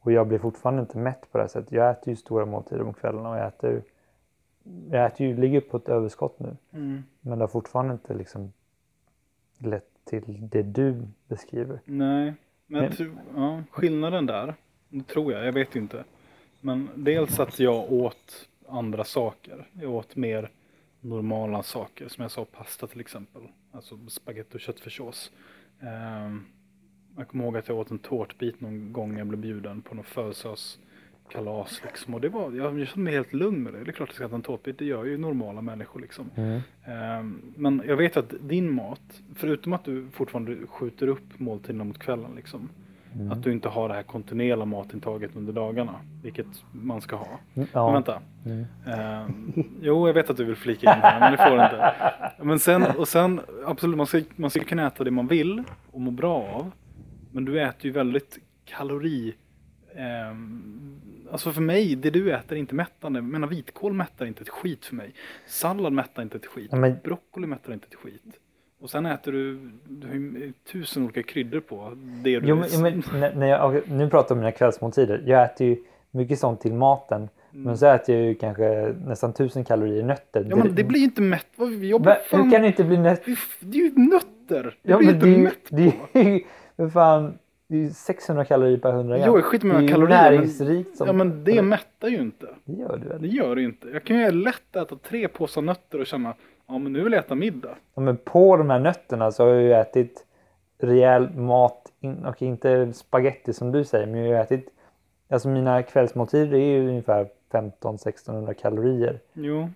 och 0.00 0.12
jag 0.12 0.28
blir 0.28 0.38
fortfarande 0.38 0.80
inte 0.80 0.98
mätt 0.98 1.32
på 1.32 1.38
det 1.38 1.44
här 1.44 1.48
sättet. 1.48 1.72
Jag 1.72 1.90
äter 1.90 2.08
ju 2.08 2.16
stora 2.16 2.46
måltider 2.46 2.84
på 2.84 2.92
kvällarna 2.92 3.30
och 3.30 3.36
jag 3.36 3.46
äter, 3.46 3.70
ju- 3.70 3.82
jag 4.90 5.06
äter 5.06 5.26
ju, 5.26 5.36
ligger 5.36 5.60
på 5.60 5.76
ett 5.76 5.88
överskott 5.88 6.38
nu. 6.38 6.56
Mm. 6.72 7.02
Men 7.20 7.38
det 7.38 7.42
har 7.42 7.48
fortfarande 7.48 7.92
inte 7.92 8.14
liksom 8.14 8.52
lett 9.58 9.99
till 10.10 10.48
det 10.52 10.62
du 10.62 11.02
beskriver. 11.28 11.80
Nej, 11.84 12.34
men 12.66 12.82
Men- 12.82 12.92
tror, 12.96 13.16
ja, 13.36 13.62
skillnaden 13.70 14.26
där, 14.26 14.54
det 14.88 15.06
tror 15.06 15.32
jag, 15.32 15.46
jag 15.46 15.52
vet 15.52 15.76
inte. 15.76 16.04
Men 16.60 16.88
dels 16.94 17.40
att 17.40 17.58
jag 17.60 17.92
åt 17.92 18.48
andra 18.68 19.04
saker. 19.04 19.68
Jag 19.72 19.90
åt 19.90 20.16
mer 20.16 20.50
normala 21.00 21.62
saker, 21.62 22.08
som 22.08 22.22
jag 22.22 22.30
sa, 22.30 22.44
pasta 22.44 22.86
till 22.86 23.00
exempel. 23.00 23.42
Alltså 23.72 23.98
spagetti 24.08 24.56
och 24.56 24.60
köttfärssås. 24.60 25.32
Ehm, 25.80 26.44
jag 27.16 27.28
kommer 27.28 27.44
ihåg 27.44 27.56
att 27.56 27.68
jag 27.68 27.78
åt 27.78 27.90
en 27.90 27.98
tårtbit 27.98 28.60
någon 28.60 28.92
gång 28.92 29.18
jag 29.18 29.26
blev 29.26 29.40
bjuden 29.40 29.82
på 29.82 29.94
någon 29.94 30.04
födelsedagskalas 31.30 31.80
liksom. 31.84 32.14
Och 32.14 32.20
det 32.20 32.28
var, 32.28 32.52
jag 32.52 32.88
kände 32.88 33.04
mig 33.04 33.12
helt 33.12 33.32
lugn 33.32 33.62
med 33.62 33.72
det. 33.72 33.84
Det 33.84 33.90
är 33.90 33.92
klart 33.92 34.08
att 34.08 34.12
jag 34.12 34.16
ska 34.16 34.24
äta 34.26 34.34
en 34.34 34.42
tårtbit, 34.42 34.78
det 34.78 34.84
gör 34.84 35.04
ju 35.04 35.18
normala 35.18 35.60
människor 35.60 36.00
liksom. 36.00 36.30
Ehm, 36.84 37.42
Men 37.56 37.82
jag 37.86 37.96
vet 37.96 38.16
att 38.16 38.34
din 38.40 38.72
mat, 38.72 39.00
förutom 39.34 39.72
att 39.72 39.84
du 39.84 40.06
fortfarande 40.12 40.56
skjuter 40.66 41.06
upp 41.08 41.38
måltiderna 41.38 41.84
mot 41.84 41.98
kvällen 41.98 42.30
liksom. 42.36 42.68
Mm. 43.14 43.32
Att 43.32 43.42
du 43.42 43.52
inte 43.52 43.68
har 43.68 43.88
det 43.88 43.94
här 43.94 44.02
kontinuerliga 44.02 44.64
matintaget 44.64 45.36
under 45.36 45.52
dagarna. 45.52 45.94
Vilket 46.22 46.46
man 46.72 47.00
ska 47.00 47.16
ha. 47.16 47.28
Ja. 47.54 47.64
Men 47.84 47.92
vänta. 47.92 48.22
Mm. 48.46 48.66
Ehm, 48.86 49.52
jo, 49.82 50.06
jag 50.06 50.14
vet 50.14 50.30
att 50.30 50.36
du 50.36 50.44
vill 50.44 50.56
flika 50.56 50.94
in 50.94 51.00
här, 51.02 51.20
men 51.20 51.32
det 51.32 51.38
får 51.38 51.56
du 51.56 51.62
inte. 51.64 51.94
Men 52.42 52.58
sen, 52.58 52.82
och 52.98 53.08
sen, 53.08 53.40
absolut, 53.66 53.96
man 53.96 54.06
ska, 54.06 54.20
man 54.36 54.50
ska 54.50 54.60
kunna 54.60 54.86
äta 54.86 55.04
det 55.04 55.10
man 55.10 55.26
vill 55.26 55.62
och 55.90 56.00
må 56.00 56.10
bra 56.10 56.36
av. 56.36 56.70
Men 57.32 57.44
du 57.44 57.60
äter 57.62 57.86
ju 57.86 57.90
väldigt 57.90 58.38
kalori... 58.64 59.34
ehm, 59.96 61.00
alltså 61.32 61.52
för 61.52 61.60
mig, 61.62 61.96
det 61.96 62.10
du 62.10 62.32
äter 62.34 62.56
är 62.56 62.60
inte 62.60 62.74
mättande. 62.74 63.18
Jag 63.18 63.24
menar 63.24 63.48
vitkål 63.48 63.92
mättar 63.92 64.26
inte 64.26 64.42
ett 64.42 64.48
skit 64.48 64.84
för 64.86 64.94
mig. 64.94 65.14
Sallad 65.46 65.92
mättar 65.92 66.22
inte 66.22 66.36
ett 66.36 66.46
skit. 66.46 66.72
Men- 66.72 66.96
Broccoli 67.04 67.46
mättar 67.46 67.72
inte 67.72 67.86
ett 67.86 67.94
skit. 67.94 68.22
Och 68.80 68.90
sen 68.90 69.06
äter 69.06 69.32
du, 69.32 69.70
du 69.88 70.06
har 70.06 70.14
ju 70.14 70.52
tusen 70.72 71.02
olika 71.04 71.22
kryddor 71.22 71.60
på 71.60 71.92
det 71.96 72.40
du 72.40 72.48
Jo, 72.48 72.56
men, 72.82 73.02
men, 73.12 73.38
när, 73.38 73.46
jag, 73.46 73.90
nu 73.90 74.10
pratar 74.10 74.28
jag 74.28 74.36
om 74.36 74.38
mina 74.38 74.52
kvällsmåltider. 74.52 75.22
Jag 75.26 75.44
äter 75.44 75.66
ju 75.66 75.76
mycket 76.10 76.38
sånt 76.38 76.60
till 76.60 76.72
maten. 76.74 77.28
Men 77.50 77.78
så 77.78 77.86
äter 77.86 78.14
jag 78.14 78.24
ju 78.24 78.34
kanske 78.34 78.94
nästan 79.06 79.32
tusen 79.32 79.64
kalorier 79.64 80.02
nötter. 80.02 80.46
Ja 80.50 80.56
men 80.56 80.74
det 80.74 80.84
blir 80.84 80.98
ju 80.98 81.04
inte 81.04 81.22
mätt. 81.22 81.46
Vi 81.56 81.88
jobbar 81.88 82.06
Va, 82.10 82.16
fan- 82.30 82.42
hur 82.44 82.50
kan 82.50 82.62
det 82.62 82.66
inte 82.68 82.84
bli 82.84 82.96
f- 83.26 83.56
Det 83.60 83.78
är 83.78 83.82
ju 83.82 83.92
nötter. 83.96 84.76
Det 84.82 84.90
Ja, 84.90 84.98
blir 84.98 85.06
men 85.06 85.14
inte 85.14 85.26
det, 85.26 85.34
är 85.34 85.38
mätt 85.42 85.58
det, 85.70 85.90
på. 86.12 86.18
är 86.18 86.22
ju 86.32 86.40
för 86.76 86.88
fan, 86.88 87.38
det 87.70 87.76
är 87.76 87.80
ju 87.80 87.90
600 87.90 88.44
kalorier 88.44 88.78
per 88.78 88.92
100 88.92 89.18
gram. 89.18 89.26
Jo, 89.36 89.42
skiter 89.42 89.66
med 89.66 89.76
det 89.82 89.84
är 89.84 89.88
kalorier, 89.88 90.22
men- 90.22 90.34
näringsrikt. 90.34 90.96
Som, 90.96 91.06
Ja 91.06 91.12
men 91.12 91.44
det 91.44 91.62
mättar 91.62 92.08
ju 92.08 92.16
inte. 92.20 92.46
det 92.64 92.72
gör 92.72 92.96
du 92.96 93.08
Det 93.08 93.14
väl? 93.18 93.34
gör 93.36 93.56
det 93.56 93.62
inte. 93.62 93.88
Jag 93.88 94.04
kan 94.04 94.18
ju 94.18 94.30
lätt 94.30 94.76
äta 94.76 94.96
tre 94.96 95.28
påsar 95.28 95.62
nötter 95.62 96.00
och 96.00 96.06
känna 96.06 96.34
ja 96.68 96.78
men 96.78 96.92
nu 96.92 97.02
vill 97.04 97.12
jag 97.12 97.24
äta 97.24 97.34
middag. 97.34 97.74
Ja, 97.94 98.00
men 98.00 98.16
på 98.16 98.56
de 98.56 98.70
här 98.70 98.78
nötterna 98.78 99.32
så 99.32 99.44
har 99.44 99.50
jag 99.50 99.62
ju 99.62 99.72
ätit 99.72 100.26
rejäl 100.78 101.30
mat. 101.30 101.86
In, 102.00 102.24
och 102.24 102.42
inte 102.42 102.92
spaghetti 102.92 103.52
som 103.52 103.72
du 103.72 103.84
säger. 103.84 104.06
Men 104.06 104.20
jag 104.20 104.26
har 104.28 104.34
ju 104.34 104.40
ätit. 104.42 104.68
Alltså 105.28 105.48
mina 105.48 105.82
kvällsmåltider 105.82 106.54
är 106.58 106.66
ju 106.78 106.88
ungefär 106.88 107.26
15-1600 107.52 108.54
kalorier. 108.54 109.18
Jo. 109.32 109.68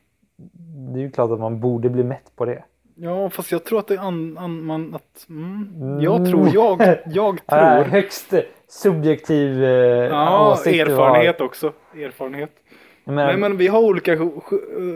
Det 0.92 0.98
är 0.98 1.02
ju 1.02 1.11
klart 1.11 1.30
att 1.30 1.40
man 1.40 1.61
borde 1.61 1.90
bli 1.90 2.04
mätt 2.04 2.33
på 2.37 2.44
det. 2.44 2.64
Ja 2.96 3.30
fast 3.30 3.52
jag 3.52 3.64
tror 3.64 3.78
att 3.78 3.87
det 3.87 3.98
an, 3.98 4.38
an, 4.38 4.64
man, 4.64 4.94
att, 4.94 5.26
mm, 5.28 5.68
Mm. 5.80 6.00
Jag 6.00 6.30
tror, 6.30 6.50
jag, 6.54 6.98
jag 7.07 7.46
tror. 7.46 7.85
högst 7.85 8.35
subjektiv 8.68 9.64
eh, 9.64 9.70
Ja, 9.70 10.52
åsikt 10.52 10.88
erfarenhet 10.88 11.40
också. 11.40 11.72
Erfarenhet. 11.94 12.50
Menar, 13.12 13.27
Nej 13.27 13.37
men 13.37 13.57
vi 13.57 13.67
har 13.67 13.81
olika 13.81 14.31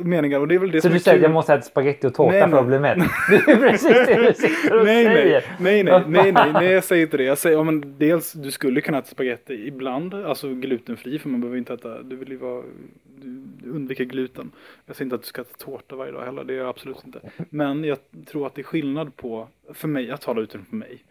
meningar 0.04 0.40
och 0.40 0.48
det 0.48 0.54
är 0.54 0.58
väl 0.58 0.70
det 0.70 0.80
så 0.80 0.82
som 0.82 0.90
du 0.90 0.96
är 0.96 1.00
säger 1.00 1.16
kul. 1.16 1.22
jag 1.22 1.32
måste 1.32 1.54
äta 1.54 1.62
spagetti 1.62 2.06
och 2.06 2.14
tårta 2.14 2.32
Nej, 2.38 2.50
för 2.50 2.58
att 2.58 2.66
bli 2.66 2.78
mätt? 2.78 2.98
Det 3.30 3.52
är 3.52 3.56
precis 3.56 4.06
det 4.06 4.26
du 4.28 4.34
sitter 4.34 4.78
och 4.78 4.84
nej, 4.84 5.04
säger. 5.04 5.44
nej, 5.58 5.82
nej, 5.82 6.02
nej, 6.02 6.04
nej, 6.22 6.32
nej, 6.32 6.52
nej, 6.52 6.72
jag 6.72 6.84
säger 6.84 7.02
inte 7.02 7.16
det. 7.16 7.24
Jag 7.24 7.38
säger, 7.38 7.56
ja, 7.56 7.62
men 7.62 7.98
dels, 7.98 8.32
du 8.32 8.50
skulle 8.50 8.80
kunna 8.80 8.98
äta 8.98 9.06
spagetti 9.08 9.66
ibland, 9.66 10.14
alltså 10.14 10.54
glutenfri, 10.54 11.18
för 11.18 11.28
man 11.28 11.40
behöver 11.40 11.58
inte 11.58 11.74
äta, 11.74 12.02
du 12.02 12.16
vill 12.16 12.28
ju 12.28 12.36
vara, 12.36 12.62
du 13.62 13.70
undviker 13.70 14.04
gluten. 14.04 14.50
Jag 14.86 14.96
säger 14.96 15.06
inte 15.06 15.14
att 15.14 15.22
du 15.22 15.28
ska 15.28 15.40
äta 15.42 15.56
tårta 15.58 15.96
varje 15.96 16.12
dag 16.12 16.24
heller, 16.24 16.44
det 16.44 16.52
gör 16.52 16.60
jag 16.60 16.68
absolut 16.70 17.04
inte. 17.06 17.20
Men 17.50 17.84
jag 17.84 17.98
tror 18.26 18.46
att 18.46 18.54
det 18.54 18.60
är 18.60 18.64
skillnad 18.64 19.16
på, 19.16 19.48
för 19.74 19.88
mig, 19.88 20.04
jag 20.04 20.20
talar 20.20 20.42
utifrån 20.42 20.64
för 20.66 20.76
mig. 20.76 21.04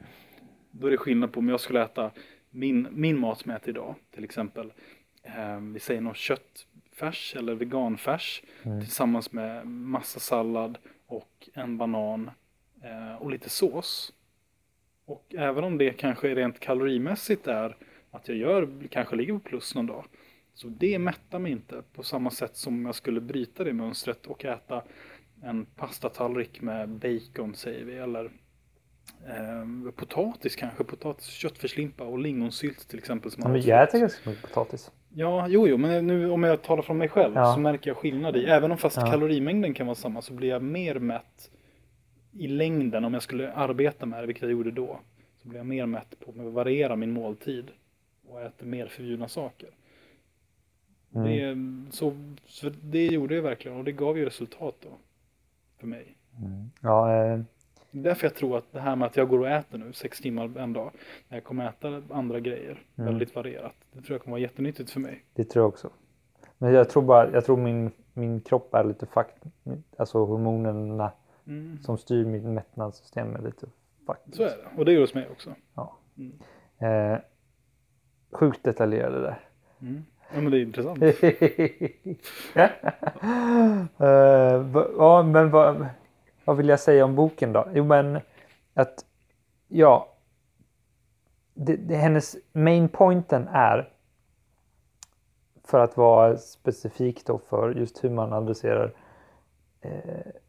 Då 0.71 0.87
är 0.87 0.91
det 0.91 0.97
skillnad 0.97 1.31
på 1.33 1.39
om 1.39 1.49
jag 1.49 1.59
skulle 1.59 1.81
äta 1.83 2.11
min, 2.49 2.87
min 2.91 3.19
mat 3.19 3.39
som 3.39 3.51
jag 3.51 3.61
äter 3.61 3.69
idag, 3.69 3.95
till 4.15 4.23
exempel, 4.23 4.73
eh, 5.23 5.59
vi 5.73 5.79
säger 5.79 6.01
någon 6.01 6.13
köttfärs 6.97 7.35
eller 7.35 7.55
veganfärs 7.55 8.43
tillsammans 8.63 9.31
med 9.31 9.67
massa 9.67 10.19
sallad 10.19 10.77
och 11.07 11.49
en 11.53 11.77
banan 11.77 12.31
eh, 12.83 13.21
och 13.21 13.31
lite 13.31 13.49
sås. 13.49 14.13
Och 15.05 15.35
även 15.37 15.63
om 15.63 15.77
det 15.77 15.93
kanske 15.93 16.35
rent 16.35 16.59
kalorimässigt 16.59 17.47
är 17.47 17.77
att 18.11 18.27
jag 18.27 18.37
gör, 18.37 18.87
kanske 18.89 19.15
ligger 19.15 19.33
på 19.33 19.39
plus 19.39 19.75
någon 19.75 19.87
dag. 19.87 20.05
Så 20.53 20.67
det 20.67 20.99
mättar 20.99 21.39
mig 21.39 21.51
inte 21.51 21.83
på 21.93 22.03
samma 22.03 22.31
sätt 22.31 22.55
som 22.55 22.85
jag 22.85 22.95
skulle 22.95 23.21
bryta 23.21 23.63
det 23.63 23.73
mönstret 23.73 24.25
och 24.25 24.45
äta 24.45 24.83
en 25.43 25.65
pastatallrik 25.65 26.61
med 26.61 26.89
bacon 26.89 27.55
säger 27.55 27.85
vi. 27.85 27.97
Eller 27.97 28.25
eh, 29.27 29.91
potatis 29.95 30.55
kanske, 30.55 30.83
potatis, 30.83 31.27
köttfärslimpa 31.27 32.03
och 32.03 32.19
lingonsylt 32.19 32.87
till 32.87 32.99
exempel. 32.99 33.31
Som 33.31 33.43
Ja, 33.43 33.49
men 33.49 33.61
jag 33.61 33.83
äter 33.83 33.99
ganska 33.99 34.29
mycket 34.29 34.45
potatis. 34.45 34.91
Ja, 35.19 35.47
jo, 35.47 35.67
jo, 35.67 35.77
men 35.77 36.07
nu 36.07 36.29
om 36.31 36.43
jag 36.43 36.61
talar 36.61 36.81
från 36.81 36.97
mig 36.97 37.09
själv 37.09 37.35
Ja. 37.35 37.53
så 37.53 37.59
märker 37.59 37.89
jag 37.89 37.97
skillnad 37.97 38.35
i, 38.37 38.45
även 38.45 38.71
om 38.71 38.77
fast 38.77 38.97
Ja. 38.97 39.05
kalorimängden 39.11 39.73
kan 39.73 39.85
vara 39.87 39.95
samma 39.95 40.21
så 40.21 40.33
blir 40.33 40.49
jag 40.49 40.61
mer 40.63 40.99
mätt 40.99 41.51
i 42.31 42.47
längden 42.47 43.05
om 43.05 43.13
jag 43.13 43.23
skulle 43.23 43.53
arbeta 43.53 44.05
med 44.05 44.23
det, 44.23 44.27
vilket 44.27 44.41
jag 44.43 44.51
gjorde 44.51 44.71
då. 44.71 44.99
Så 45.41 45.47
blir 45.47 45.59
jag 45.59 45.65
mer 45.65 45.85
mätt 45.85 46.15
på 46.25 46.31
att 46.47 46.53
variera 46.53 46.95
min 46.95 47.11
måltid 47.11 47.65
och 48.29 48.41
äta 48.41 48.65
mer 48.65 48.87
förbjudna 48.87 49.27
saker. 49.27 49.69
Mm. 51.15 51.27
Det, 51.27 51.91
så, 51.95 52.13
så 52.45 52.69
det 52.81 53.05
gjorde 53.05 53.35
jag 53.35 53.41
verkligen 53.41 53.77
och 53.77 53.83
det 53.83 53.91
gav 53.91 54.17
ju 54.17 54.25
resultat 54.25 54.75
då. 54.83 54.89
För 55.79 55.87
mig. 55.87 56.15
Ja, 56.81 57.25
eh, 57.25 57.39
Det 58.03 58.09
är 58.09 58.11
därför 58.11 58.25
jag 58.27 58.35
tror 58.35 58.57
att 58.57 58.71
det 58.71 58.79
här 58.79 58.95
med 58.95 59.05
att 59.05 59.17
jag 59.17 59.29
går 59.29 59.39
och 59.39 59.47
äter 59.47 59.77
nu 59.77 59.93
sex 59.93 60.19
timmar 60.19 60.57
en 60.57 60.73
dag. 60.73 60.91
När 61.29 61.37
jag 61.37 61.43
kommer 61.43 61.69
äta 61.69 62.01
andra 62.11 62.39
grejer, 62.39 62.81
Mm. 62.97 63.09
väldigt 63.11 63.35
varierat. 63.35 63.73
Det 63.91 64.01
tror 64.01 64.13
jag 64.15 64.21
kommer 64.21 64.31
vara 64.31 64.41
jättenyttigt 64.41 64.91
för 64.91 64.99
mig. 64.99 65.23
det 65.33 65.43
tror 65.43 65.63
jag 65.63 65.69
också. 65.69 65.89
Men 66.57 66.73
jag 66.73 66.89
tror 66.89 67.03
bara, 67.03 67.31
jag 67.31 67.45
tror 67.45 67.57
min, 67.57 67.91
min 68.13 68.41
kropp 68.41 68.73
är 68.73 68.83
lite 68.83 69.05
fucked. 69.05 69.51
Alltså 69.97 70.25
hormonerna 70.25 71.11
Mm. 71.47 71.77
som 71.81 71.97
styr 71.97 72.25
mitt 72.25 72.43
mättnadssystem 72.43 73.35
är 73.35 73.41
lite 73.41 73.65
fucked. 74.07 74.35
Så 74.35 74.43
är 74.43 74.47
det, 74.47 74.77
och 74.77 74.85
det 74.85 74.93
är 74.93 74.99
hos 74.99 75.13
mig 75.13 75.27
också. 75.31 75.49
Ja. 75.75 75.97
Mm. 76.17 77.13
Eh, 77.13 77.19
sjukt 78.31 78.63
detaljerade 78.63 79.21
där. 79.21 79.39
Mm. 79.81 80.05
Ja 80.33 80.41
men 80.41 80.51
det 80.51 80.57
är 80.57 80.61
intressant. 80.61 80.99
Eh, 83.99 84.61
va- 84.61 84.87
ja, 84.97 85.23
men 85.23 85.49
vad, 85.51 85.85
vad 86.47 86.57
vill 86.57 86.69
jag 86.69 86.79
säga 86.79 87.05
om 87.05 87.15
boken 87.15 87.53
då? 87.53 87.67
Jo, 87.73 87.83
men 87.83 88.19
att 88.73 89.05
ja, 89.67 90.07
det, 91.53 91.75
det, 91.75 91.95
hennes 91.95 92.35
main 92.53 92.89
pointen 92.89 93.47
är 93.47 93.89
för 95.63 95.79
att 95.79 95.97
vara 95.97 96.37
specifik 96.37 97.25
då 97.25 97.39
för 97.49 97.71
just 97.71 98.03
hur 98.03 98.09
man 98.09 98.33
adresserar 98.33 98.93
eh, 99.81 99.91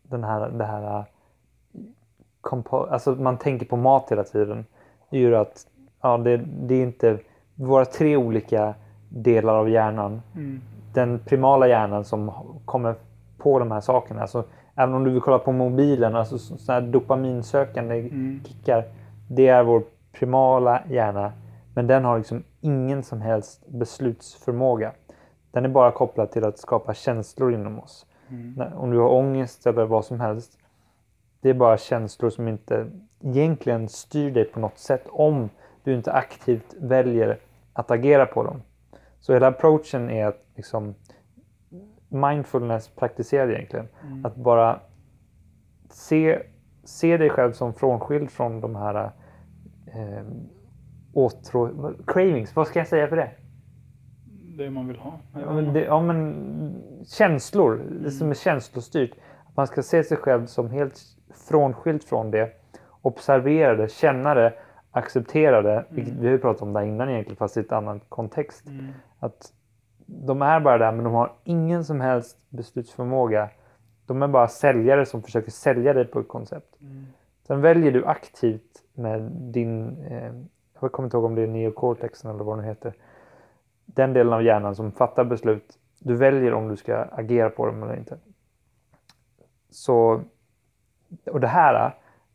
den 0.03 0.25
här, 0.25 0.49
det 0.51 0.65
här 0.65 1.05
alltså 2.71 3.11
man 3.15 3.39
tänker 3.39 3.67
på 3.67 3.77
mat 3.77 4.13
hela 4.13 4.25
tiden. 4.25 4.67
Det 5.11 5.17
är 5.17 5.21
ju 5.21 5.37
att 5.37 5.67
ja, 6.01 6.19
det, 6.19 6.37
det 6.37 6.75
är 6.75 6.83
inte 6.83 7.19
våra 7.55 7.85
tre 7.85 8.17
olika 8.17 8.75
delar 9.09 9.55
av 9.55 9.71
hjärnan 9.71 10.23
Mm. 10.35 10.61
den 10.95 11.19
primala 11.19 11.69
hjärnan 11.69 12.05
som 12.05 12.33
kommer 12.65 12.95
på 13.39 13.59
de 13.59 13.71
här 13.71 13.81
sakerna. 13.81 14.23
Alltså, 14.23 14.45
även 14.79 14.95
om 14.95 15.05
du 15.05 15.11
vill 15.11 15.21
kolla 15.21 15.39
på 15.39 15.53
mobilen, 15.53 16.17
alltså 16.17 16.39
sådana 16.39 16.81
här 16.81 16.93
dopaminsökande 16.93 17.95
Mm. 17.99 18.41
kickar. 18.45 18.85
Det 19.29 19.49
är 19.49 19.63
vår 19.63 19.83
primala 20.13 20.83
hjärna. 20.89 21.33
Men 21.75 21.87
den 21.87 22.05
har 22.05 22.19
liksom 22.19 22.45
ingen 22.61 23.03
som 23.03 23.21
helst 23.21 23.67
beslutsförmåga. 23.69 24.93
Den 25.51 25.65
är 25.65 25.69
bara 25.69 25.91
kopplad 25.91 26.31
till 26.31 26.45
att 26.45 26.59
skapa 26.59 26.95
känslor 26.95 27.55
inom 27.55 27.79
oss. 27.79 28.07
Mm. 28.31 28.73
Om 28.77 28.91
du 28.91 28.99
har 28.99 29.09
ångest 29.09 29.67
eller 29.67 29.85
vad 29.85 30.05
som 30.05 30.21
helst. 30.21 30.59
Det 31.41 31.51
är 31.51 31.55
bara 31.55 31.79
känslor 31.79 32.31
som 32.31 32.49
inte 32.49 32.87
egentligen 33.21 33.89
styr 33.89 34.31
dig 34.31 34.45
på 34.45 34.61
något 34.61 34.79
sätt 34.79 35.07
om 35.11 35.51
du 35.85 35.95
inte 35.95 36.13
aktivt 36.13 36.75
väljer 36.81 37.39
att 37.73 37.91
agera 37.91 38.27
på 38.27 38.43
dem. 38.43 38.63
Så 39.21 39.33
hela 39.33 39.47
approachen 39.47 40.11
är 40.11 40.27
att 40.27 40.45
liksom 40.55 40.95
mindfulness 42.09 42.89
praktiserad 42.89 43.51
egentligen. 43.51 43.89
Mm. 44.03 44.27
Att 44.27 44.37
bara 44.37 44.81
se, 45.91 46.43
se 46.85 47.17
dig 47.17 47.31
själv 47.31 47.53
som 47.53 47.75
frånskild 47.75 48.31
från 48.31 48.61
de 48.61 48.77
här 48.77 49.11
eh, 49.87 50.25
åtrå... 51.13 51.93
Cravings, 52.07 52.57
vad 52.57 52.67
ska 52.67 52.79
jag 52.79 52.89
säga 52.89 53.09
för 53.09 53.17
det? 53.17 53.31
Det 54.59 54.71
man 54.71 54.89
vill 54.89 54.99
ha. 54.99 55.19
Ja, 55.33 55.53
men, 55.53 55.73
det, 55.73 55.85
ja, 55.85 56.03
men 56.03 56.75
känslor, 57.07 57.83
det 58.03 58.11
som 58.11 58.31
är 58.31 58.35
känslostyrt. 58.35 59.11
Att 59.47 59.57
man 59.57 59.67
ska 59.67 59.83
se 59.83 60.05
sig 60.05 60.17
själv 60.17 60.47
som 60.47 60.71
helt 60.71 61.01
frånskilt 61.49 62.05
från 62.05 62.31
det. 62.31 62.53
Observera 63.03 63.77
det, 63.77 63.93
känna 63.93 64.35
det, 64.35 64.55
acceptera 64.91 65.63
det. 65.63 65.85
Vilket 65.89 66.15
vi 66.15 66.27
har 66.27 66.33
ju 66.33 66.39
pratat 66.39 66.63
om 66.63 66.73
det 66.73 66.79
här 66.79 66.87
innan 66.87 67.09
egentligen 67.09 67.37
fast 67.37 67.57
i 67.57 67.61
ett 67.61 67.73
annat 67.73 68.03
kontext. 68.09 68.67
Mm. 68.67 68.87
Att 69.19 69.53
de 70.11 70.43
är 70.43 70.61
bara 70.61 70.79
där 70.79 70.93
men 70.93 71.05
de 71.05 71.15
har 71.15 71.33
ingen 71.45 71.85
som 71.85 72.01
helst 72.01 72.39
beslutsförmåga. 72.49 73.49
De 74.07 74.23
är 74.23 74.29
bara 74.29 74.49
säljare 74.49 75.07
som 75.07 75.23
försöker 75.23 75.51
sälja 75.51 75.93
dig 75.93 76.05
på 76.05 76.21
ett 76.21 76.29
koncept. 76.29 76.81
Mm. 76.81 77.07
Sen 77.47 77.61
väljer 77.61 77.93
du 77.93 78.05
aktivt 78.05 78.83
med 78.95 79.21
din, 79.33 80.05
eh, 80.05 80.33
jag 80.81 80.93
kommer 80.93 81.07
inte 81.07 81.17
ihåg 81.17 81.25
om 81.25 81.35
det 81.35 81.43
är 81.43 81.47
neocortexen 81.47 82.31
eller 82.31 82.45
vad 82.45 82.59
den 82.59 82.65
heter. 82.65 82.95
Den 83.85 84.13
delen 84.13 84.33
av 84.33 84.43
hjärnan 84.43 84.75
som 84.75 84.93
fattar 84.93 85.25
beslut. 85.25 85.79
Du 85.99 86.17
väljer 86.17 86.55
om 86.55 86.69
du 86.69 86.77
ska 86.77 86.97
agera 86.97 87.51
på 87.51 87.67
dem 87.67 87.83
eller 87.83 87.97
inte. 87.97 88.19
Så, 89.71 90.21
och 91.31 91.41
det 91.41 91.47
här, 91.47 91.95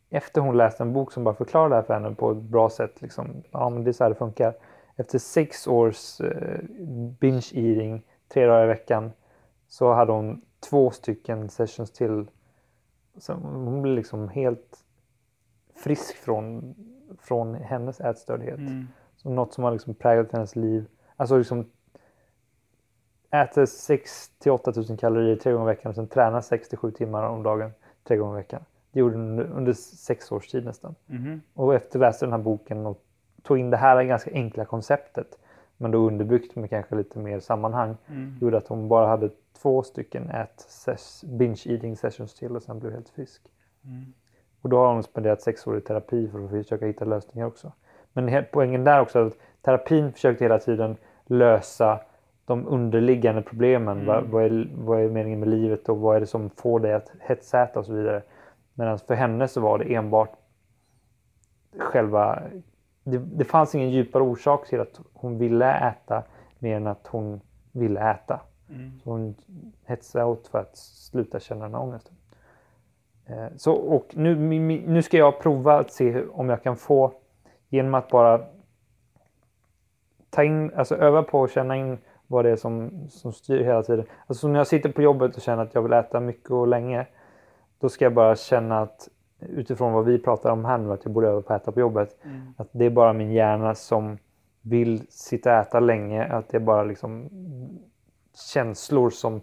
efter 0.10 0.42
hon 0.42 0.58
läste 0.58 0.84
en 0.84 0.94
bok 0.94 1.12
som 1.12 1.24
bara 1.24 1.36
förklarar 1.36 1.70
det 1.70 1.76
här 1.76 1.82
för 1.84 1.94
henne 1.94 2.16
på 2.16 2.32
ett 2.32 2.38
bra 2.38 2.70
sätt. 2.70 3.02
Liksom, 3.02 3.44
ja, 3.52 3.70
men 3.70 3.84
det 3.84 3.92
är 3.92 3.94
så 3.94 4.04
här 4.04 4.10
det 4.10 4.16
funkar. 4.16 4.54
Efter 4.96 5.20
sex 5.20 5.68
års 5.68 6.22
eh, 6.22 6.60
binge 7.20 7.52
eating, 7.54 8.06
tre 8.28 8.46
dagar 8.46 8.64
i 8.64 8.68
veckan, 8.68 9.12
så 9.68 9.94
hade 9.94 10.12
hon 10.12 10.42
två 10.70 10.92
stycken 10.92 11.50
sessions 11.50 11.92
till. 11.92 12.28
Så 13.18 13.34
hon 13.34 13.82
blev 13.82 13.96
liksom 13.96 14.30
helt 14.30 14.84
frisk 15.76 16.16
från, 16.16 16.76
från 17.20 17.56
hennes 17.56 18.02
ätstördhet. 18.02 18.60
Mm. 18.60 18.88
Så 19.16 19.30
något 19.30 19.54
som 19.54 19.64
har 19.64 19.72
liksom 19.72 19.94
präglat 19.94 20.32
hennes 20.32 20.56
liv. 20.56 20.86
Alltså 21.16 21.38
liksom 21.38 21.66
äter 23.32 23.66
6 23.66 24.30
till 24.40 24.52
8 24.52 24.74
000 24.76 24.98
kalorier 24.98 25.36
tre 25.36 25.52
gånger 25.52 25.72
i 25.72 25.76
veckan 25.76 25.90
och 25.90 25.96
sen 25.96 26.08
tränar 26.08 26.42
6 26.42 26.70
till 26.70 26.78
7 26.78 26.92
timmar 26.92 27.24
om 27.24 27.44
dagen 27.44 27.72
tre 28.04 28.18
gånger 28.18 28.40
i 28.40 28.42
veckan. 28.42 28.66
Det 28.92 29.00
gjorde 29.00 29.16
hon 29.16 29.30
under, 29.30 29.44
under 29.44 29.74
sex 29.74 30.32
års 30.32 30.48
tid 30.48 30.66
nästan. 30.66 30.96
Mhm. 31.06 31.42
Och 31.54 31.76
efter 31.76 32.00
att 32.00 32.02
läsa 32.02 32.26
den 32.26 32.34
här 32.34 32.40
boken 32.40 32.86
och 32.86 33.03
tog 33.44 33.60
in 33.60 33.70
det 33.70 33.78
här 33.78 34.04
ganska 34.04 34.32
enkla 34.32 34.66
konceptet 34.66 35.40
men 35.78 35.92
då 35.92 35.98
underbyggt 35.98 36.56
med 36.56 36.70
kanske 36.70 36.96
lite 36.96 37.20
mer 37.20 37.40
sammanhang 37.40 37.98
Mm. 38.08 38.36
gjorde 38.42 38.58
att 38.58 38.68
hon 38.68 38.88
bara 38.88 39.08
hade 39.08 39.30
två 39.62 39.84
stycken 39.84 40.30
ät 40.30 40.68
binge 41.24 41.64
eating 41.66 41.98
sessions 41.98 42.34
till 42.34 42.56
och 42.56 42.64
sen 42.64 42.80
blev 42.80 42.92
helt 42.94 43.10
frisk. 43.10 43.42
Mm. 43.86 44.14
Och 44.62 44.70
då 44.70 44.78
har 44.78 44.94
hon 44.94 45.04
spenderat 45.04 45.42
sex 45.42 45.68
år 45.68 45.78
i 45.78 45.82
terapi 45.82 46.30
för 46.30 46.44
att 46.44 46.50
försöka 46.50 46.86
hitta 46.86 47.06
lösningar 47.06 47.48
också. 47.48 47.72
Men 48.14 48.46
poängen 48.52 48.84
där 48.84 49.02
också 49.02 49.20
är 49.20 49.26
att 49.26 49.38
terapin 49.62 50.14
försökte 50.14 50.46
hela 50.46 50.60
tiden 50.60 50.98
lösa 51.26 52.00
de 52.46 52.68
underliggande 52.68 53.42
problemen. 53.42 53.98
Mm. 53.98 54.08
Vad, 54.08 54.24
vad, 54.24 54.44
är, 54.44 54.70
vad 54.76 55.02
är 55.02 55.10
meningen 55.10 55.40
med 55.40 55.50
livet 55.50 55.90
och 55.90 55.98
vad 56.00 56.16
är 56.16 56.20
det 56.20 56.28
som 56.28 56.50
får 56.50 56.80
dig 56.80 56.94
att 56.94 57.12
hetsäta 57.20 57.80
och 57.80 57.86
så 57.86 57.94
vidare. 57.94 58.22
Medan 58.74 59.00
för 59.00 59.14
henne 59.14 59.48
så 59.48 59.62
var 59.62 59.78
det 59.78 59.96
enbart 59.96 60.32
själva... 61.78 62.44
Det, 63.04 63.18
det 63.18 63.44
fanns 63.44 63.76
ingen 63.76 63.90
djupare 63.90 64.24
orsak 64.24 64.68
till 64.68 64.80
att 64.80 65.00
hon 65.14 65.38
ville 65.38 65.74
äta 65.90 66.24
mer 66.60 66.76
än 66.76 66.88
att 66.88 67.08
hon 67.08 67.42
ville 67.72 68.12
äta. 68.12 68.42
Mm. 68.70 69.00
Så 69.04 69.10
hon 69.10 69.36
hetsade 69.86 70.26
åt 70.26 70.48
för 70.48 70.60
att 70.60 70.78
sluta 70.78 71.40
känna 71.40 71.66
den 71.66 71.74
här 71.74 71.82
ångesten. 71.82 72.16
Eh, 73.26 73.48
Så, 73.58 73.74
och 73.74 74.08
nu, 74.14 74.36
nu 74.88 75.02
ska 75.02 75.18
jag 75.18 75.40
prova 75.40 75.80
att 75.80 75.92
se 75.92 76.24
om 76.26 76.50
jag 76.50 76.64
kan 76.64 76.78
få, 76.78 77.14
genom 77.70 77.94
att 77.94 78.10
bara 78.10 78.42
ta 80.30 80.44
in, 80.44 80.74
alltså 80.76 80.96
öva 80.96 81.24
på 81.24 81.44
att 81.44 81.52
känna 81.52 81.76
in 81.78 81.98
vad 82.28 82.46
det 82.46 82.52
är 82.52 82.56
som, 82.56 83.08
som 83.10 83.34
styr 83.34 83.64
hela 83.64 83.84
tiden. 83.84 84.06
Alltså 84.28 84.48
när 84.48 84.60
jag 84.60 84.68
sitter 84.68 84.92
på 84.92 85.02
jobbet 85.02 85.36
och 85.36 85.42
känner 85.42 85.64
att 85.64 85.76
jag 85.76 85.82
vill 85.82 85.94
äta 85.94 86.20
mycket 86.20 86.52
och 86.52 86.68
länge. 86.68 87.08
Då 87.80 87.90
ska 87.90 88.06
jag 88.06 88.14
bara 88.14 88.36
känna 88.36 88.82
att 88.82 89.10
utifrån 89.50 89.94
vad 89.94 90.06
vi 90.06 90.20
pratar 90.20 90.52
om 90.52 90.66
här 90.66 90.78
nu, 90.78 90.92
att 90.94 91.06
jag 91.06 91.14
borde 91.14 91.28
öva 91.28 91.42
på 91.42 91.54
att 91.54 91.62
äta 91.62 91.72
på 91.72 91.80
jobbet. 91.80 92.18
Mm. 92.24 92.54
Att 92.58 92.68
det 92.72 92.86
är 92.86 92.90
bara 92.90 93.14
min 93.14 93.32
hjärna 93.32 93.76
som 93.76 94.18
vill 94.62 95.08
sitta 95.10 95.54
och 95.54 95.62
äta 95.62 95.80
länge. 95.80 96.26
Att 96.26 96.50
det 96.50 96.58
är 96.58 96.62
bara 96.62 96.84
liksom 96.84 97.30
känslor 98.54 99.10
som 99.10 99.42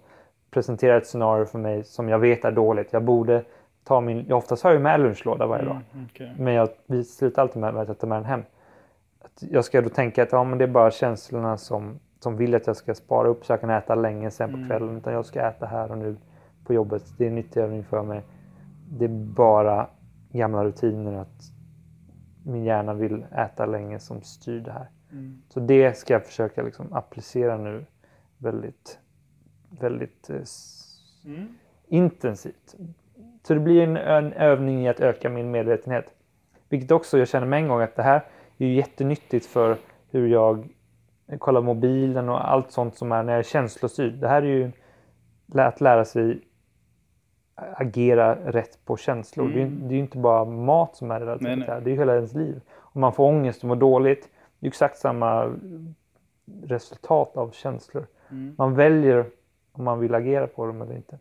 presenterar 0.51 0.97
ett 0.97 1.07
scenario 1.07 1.45
för 1.45 1.59
mig 1.59 1.85
som 1.85 2.09
jag 2.09 2.19
vet 2.19 2.45
är 2.45 2.53
dåligt. 2.53 2.93
Jag 2.93 3.05
borde 3.05 3.45
ta 3.85 4.01
min, 4.01 4.25
jag 4.29 4.39
oftast 4.39 4.63
har 4.63 4.73
jag 4.73 4.83
med 4.83 5.01
lunchlåda 5.01 5.47
varje 5.47 5.65
dag. 5.65 5.81
Mm. 5.93 6.07
Okej. 6.11 6.35
Men 6.39 6.55
jag 6.55 6.69
vi 6.87 7.05
slutar 7.05 7.43
alltid 7.43 7.61
med 7.61 7.77
att 7.77 7.99
ta 7.99 8.07
med 8.07 8.19
den 8.19 8.25
hem. 8.25 8.43
Att 9.25 9.43
jag 9.51 9.65
ska 9.65 9.81
då 9.81 9.89
tänka 9.89 10.23
att 10.23 10.33
ja, 10.33 10.45
men 10.45 10.59
det 10.59 10.65
är 10.65 10.69
bara 10.69 10.91
känslorna 10.91 11.57
som, 11.57 11.99
som 12.21 12.37
vill 12.37 12.55
att 12.55 12.67
jag 12.67 12.77
ska 12.77 12.95
spara 12.95 13.29
upp 13.29 13.45
så 13.47 13.53
jag 13.53 13.61
kan 13.61 13.71
äta 13.71 13.95
länge 13.95 14.31
sen 14.31 14.51
på 14.51 14.57
Mm. 14.57 14.69
kvällen. 14.69 14.97
Utan 14.97 15.13
jag 15.13 15.27
ska 15.27 15.41
äta 15.41 15.67
här 15.67 15.91
och 15.91 15.99
nu 15.99 16.17
på 16.65 16.75
jobbet. 16.75 17.03
Det 17.19 17.25
är 17.25 17.29
en 17.29 17.35
nyttig 17.35 17.61
övning 17.61 17.85
för 17.85 18.03
mig. 18.03 18.23
Det 18.93 19.05
är 19.05 19.09
bara 19.35 19.87
gamla 20.33 20.65
rutiner 20.65 21.13
att 21.13 21.53
min 22.45 22.65
hjärna 22.65 22.95
vill 22.95 23.25
äta 23.37 23.67
länge 23.67 23.99
som 23.99 24.23
styr 24.23 24.61
det 24.61 24.73
här. 24.73 24.89
Mm. 25.13 25.43
Så 25.49 25.61
det 25.61 25.99
ska 25.99 26.13
jag 26.13 26.27
försöka 26.27 26.63
liksom 26.63 26.93
applicera 26.93 27.57
nu 27.57 27.87
väldigt, 28.39 28.99
väldigt 29.81 30.31
eh, 30.31 30.43
Mm. 31.25 31.49
intensivt. 31.89 32.75
Så 33.43 33.55
det 33.55 33.61
blir 33.61 33.83
en, 33.83 33.97
en 33.97 34.33
övning 34.33 34.83
i 34.83 34.89
att 34.89 35.01
öka 35.01 35.29
min 35.29 35.51
medvetenhet. 35.51 36.05
Vilket 36.69 36.91
också 36.91 37.19
jag 37.19 37.29
känner 37.29 37.47
med 37.47 37.59
en 37.59 37.69
gång 37.69 37.81
att 37.81 37.97
det 37.97 38.03
här 38.03 38.25
är 38.59 38.67
ju 38.67 38.75
jättenyttigt 38.75 39.47
för 39.47 39.77
hur 40.11 40.29
jag 40.29 40.69
kolla 41.39 41.61
mobilen 41.61 42.29
och 42.29 42.53
allt 42.53 42.71
sånt 42.73 42.95
som 42.95 43.13
är 43.13 43.23
när 43.23 43.33
jag 43.33 43.39
är 43.39 43.43
känslostyrd. 43.43 44.15
Det 44.15 44.29
här 44.29 44.43
är 44.43 44.47
ju 44.47 44.73
att 45.53 45.81
lära 45.81 46.05
sig 46.05 46.41
agera 47.73 48.35
rätt 48.53 48.85
på 48.85 48.97
känslor. 48.97 49.47
Mm. 49.47 49.57
Det, 49.57 49.63
är, 49.63 49.89
det 49.89 49.95
är 49.95 49.99
inte 49.99 50.19
bara 50.19 50.45
mat 50.45 50.97
som 50.97 51.11
är 51.11 51.21
relaterat 51.21 51.41
till 51.41 51.61
det 51.61 51.67
här. 51.73 51.81
Det 51.81 51.91
är 51.91 51.93
ju 51.93 51.99
hela 51.99 52.15
ens 52.15 52.35
liv. 52.35 52.61
Om 52.77 53.01
man 53.01 53.13
får 53.13 53.25
ångest 53.25 53.63
och 53.63 53.69
mår 53.69 53.77
dåligt, 53.77 54.29
det 54.59 54.67
är 54.67 54.69
exakt 54.69 54.99
samma 54.99 55.57
resultat 56.63 57.37
av 57.37 57.51
känslor. 57.51 58.07
Mm. 58.31 58.55
Man 58.59 58.75
väljer 58.75 59.25
om 59.73 59.85
man 59.85 59.99
vill 60.01 60.15
agera 60.15 60.47
på 60.47 60.67
dem 60.67 60.83
eller 60.83 60.95
inte. 60.97 61.19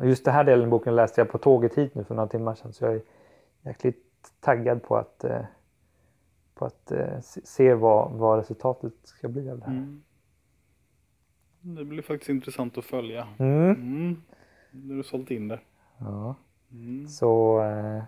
Och 0.00 0.06
just 0.08 0.24
den 0.24 0.34
här 0.34 0.44
delen 0.44 0.66
i 0.66 0.70
boken 0.70 0.96
läste 0.96 1.20
jag 1.20 1.28
på 1.30 1.38
tåget 1.38 1.74
hit 1.74 1.94
nu 1.94 2.04
för 2.04 2.14
några 2.14 2.28
timmar 2.28 2.54
sedan 2.54 2.72
så 2.72 2.84
jag 2.84 2.94
är 2.94 3.00
jäkligt 3.62 4.04
taggad 4.40 4.82
på 4.82 4.96
att, 4.96 5.24
eh, 5.24 5.40
på 6.54 6.64
att 6.64 6.92
eh, 6.92 7.20
se- 7.20 7.40
se 7.46 7.74
vad, 7.74 8.12
vad 8.12 8.38
resultatet 8.38 8.92
ska 9.04 9.28
bli 9.28 9.50
av 9.50 9.58
det 9.58 9.64
här. 9.64 9.72
Mm. 9.72 10.02
Det 11.60 11.84
blir 11.84 12.02
faktiskt 12.02 12.28
intressant 12.28 12.78
att 12.78 12.84
följa. 12.84 13.28
Mm. 13.38 14.22
Nu 14.72 14.94
har 14.94 14.96
du 14.96 15.02
sålt 15.02 15.30
in 15.30 15.48
det. 15.48 15.60
Ja. 15.98 16.34
Mm. 16.72 17.08
Så, 17.08 17.62
eh, 17.62 18.02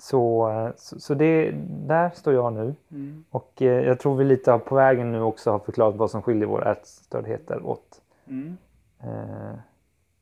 så, 0.00 0.72
så, 0.76 1.00
så 1.00 1.14
det, 1.14 1.50
där 1.68 2.10
står 2.10 2.34
jag 2.34 2.52
nu. 2.52 2.74
Mm. 2.90 3.24
Och 3.30 3.62
eh, 3.62 3.86
jag 3.86 4.00
tror 4.00 4.16
vi 4.16 4.24
lite 4.24 4.58
på 4.58 4.74
vägen 4.74 5.12
nu 5.12 5.20
också 5.20 5.50
har 5.50 5.58
förklarat 5.58 5.96
vad 5.96 6.10
som 6.10 6.22
skiljer 6.22 6.46
våra 6.46 6.72
ätstördheter 6.72 7.62
åt. 7.66 8.02
Mm. 8.26 8.56
Eh, 9.00 9.54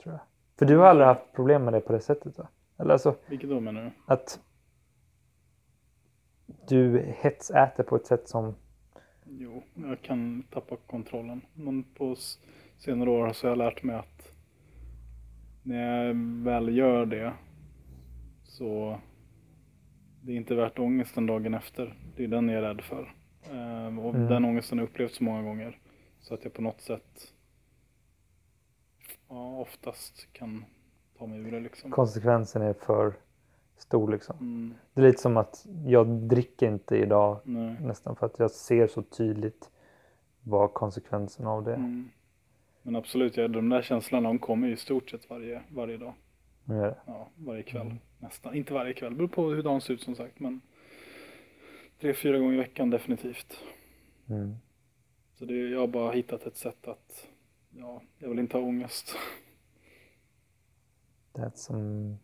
tror 0.02 0.14
jag. 0.14 0.20
För 0.58 0.66
du 0.66 0.76
har 0.76 0.86
aldrig 0.86 1.06
haft 1.06 1.32
problem 1.32 1.64
med 1.64 1.72
det 1.72 1.80
på 1.80 1.92
det 1.92 2.00
sättet 2.00 2.38
va? 2.38 2.48
Eller 2.76 2.92
alltså 2.92 3.14
Vilket 3.26 3.50
då 3.50 3.60
menar 3.60 3.84
du? 3.84 3.90
att 4.06 4.40
du 6.68 6.98
hetsäter 6.98 7.82
på 7.82 7.96
ett 7.96 8.06
sätt 8.06 8.28
som... 8.28 8.54
Jo, 9.24 9.62
jag 9.74 10.02
kan 10.02 10.42
tappa 10.50 10.76
kontrollen. 10.76 11.40
Men 11.54 11.82
på 11.82 12.16
senare 12.78 13.10
år 13.10 13.32
så 13.32 13.46
har 13.46 13.50
jag 13.50 13.58
lärt 13.58 13.82
mig 13.82 13.96
att 13.96 14.32
när 15.62 16.04
jag 16.06 16.14
väl 16.44 16.76
gör 16.76 17.06
det 17.06 17.32
så 18.44 18.98
det 20.22 20.32
är 20.32 20.36
inte 20.36 20.54
värt 20.54 20.78
ångesten 20.78 21.26
dagen 21.26 21.54
efter. 21.54 21.94
Det 22.16 22.24
är 22.24 22.28
den 22.28 22.48
jag 22.48 22.58
är 22.58 22.62
rädd 22.74 22.80
för. 22.80 23.14
Ehm, 23.52 23.98
och 23.98 24.14
Mm. 24.14 24.28
den 24.28 24.44
ångesten 24.44 24.78
har 24.78 24.82
jag 24.82 24.90
upplevt 24.90 25.12
så 25.14 25.24
många 25.24 25.42
gånger. 25.42 25.78
Så 26.20 26.34
att 26.34 26.44
jag 26.44 26.52
på 26.52 26.62
något 26.62 26.80
sätt 26.80 27.32
ja, 29.28 29.58
oftast 29.58 30.28
kan 30.32 30.64
ta 31.18 31.26
mig 31.26 31.38
ur 31.40 31.52
det 31.52 31.60
liksom. 31.60 31.90
konsekvensen 31.90 32.62
är 32.62 32.72
för 32.72 33.12
stor 33.76 34.10
liksom. 34.12 34.36
Mm, 34.40 34.74
Det 34.94 35.00
är 35.02 35.06
lite 35.06 35.22
som 35.22 35.36
att 35.36 35.66
jag 35.86 36.06
dricker 36.08 36.68
inte 36.72 36.96
idag 36.96 37.40
nej. 37.44 37.76
nästan 37.82 38.16
för 38.16 38.26
att 38.26 38.38
jag 38.38 38.50
ser 38.50 38.86
så 38.86 39.02
tydligt 39.02 39.70
vad 40.42 40.74
konsekvensen 40.74 41.46
av 41.46 41.64
det 41.64 41.74
Mm. 41.74 42.08
Men 42.82 42.96
absolut, 42.96 43.36
ja, 43.36 43.48
de 43.48 43.68
där 43.68 43.82
känslorna 43.82 44.28
de 44.28 44.38
kommer 44.38 44.66
ju 44.68 44.72
i 44.74 44.76
stort 44.76 45.10
sett 45.10 45.30
varje, 45.30 45.62
varje 45.70 45.96
dag. 45.96 46.14
Ja, 47.06 47.30
varje 47.36 47.62
kväll. 47.62 47.94
Nästan. 48.18 48.54
Inte 48.54 48.74
varje 48.74 48.94
kväll, 48.94 49.14
beror 49.14 49.28
på 49.28 49.50
hur 49.50 49.62
dagen 49.62 49.80
ser 49.80 49.94
ut 49.94 50.02
som 50.02 50.14
sagt. 50.14 50.40
Men 50.40 50.60
tre, 52.00 52.14
fyra 52.14 52.38
gånger 52.38 52.54
i 52.54 52.56
veckan 52.56 52.90
definitivt. 52.90 53.60
Mm. 54.28 54.54
Så 55.34 55.44
det, 55.44 55.54
jag 55.54 55.80
har 55.80 55.86
bara 55.86 56.12
hittat 56.12 56.46
ett 56.46 56.56
sätt 56.56 56.88
att, 56.88 57.28
ja, 57.70 58.02
jag 58.18 58.28
vill 58.28 58.38
inte 58.38 58.56
ha 58.56 58.64
ångest. 58.64 59.16
That's 61.32 61.54
some 61.56 62.16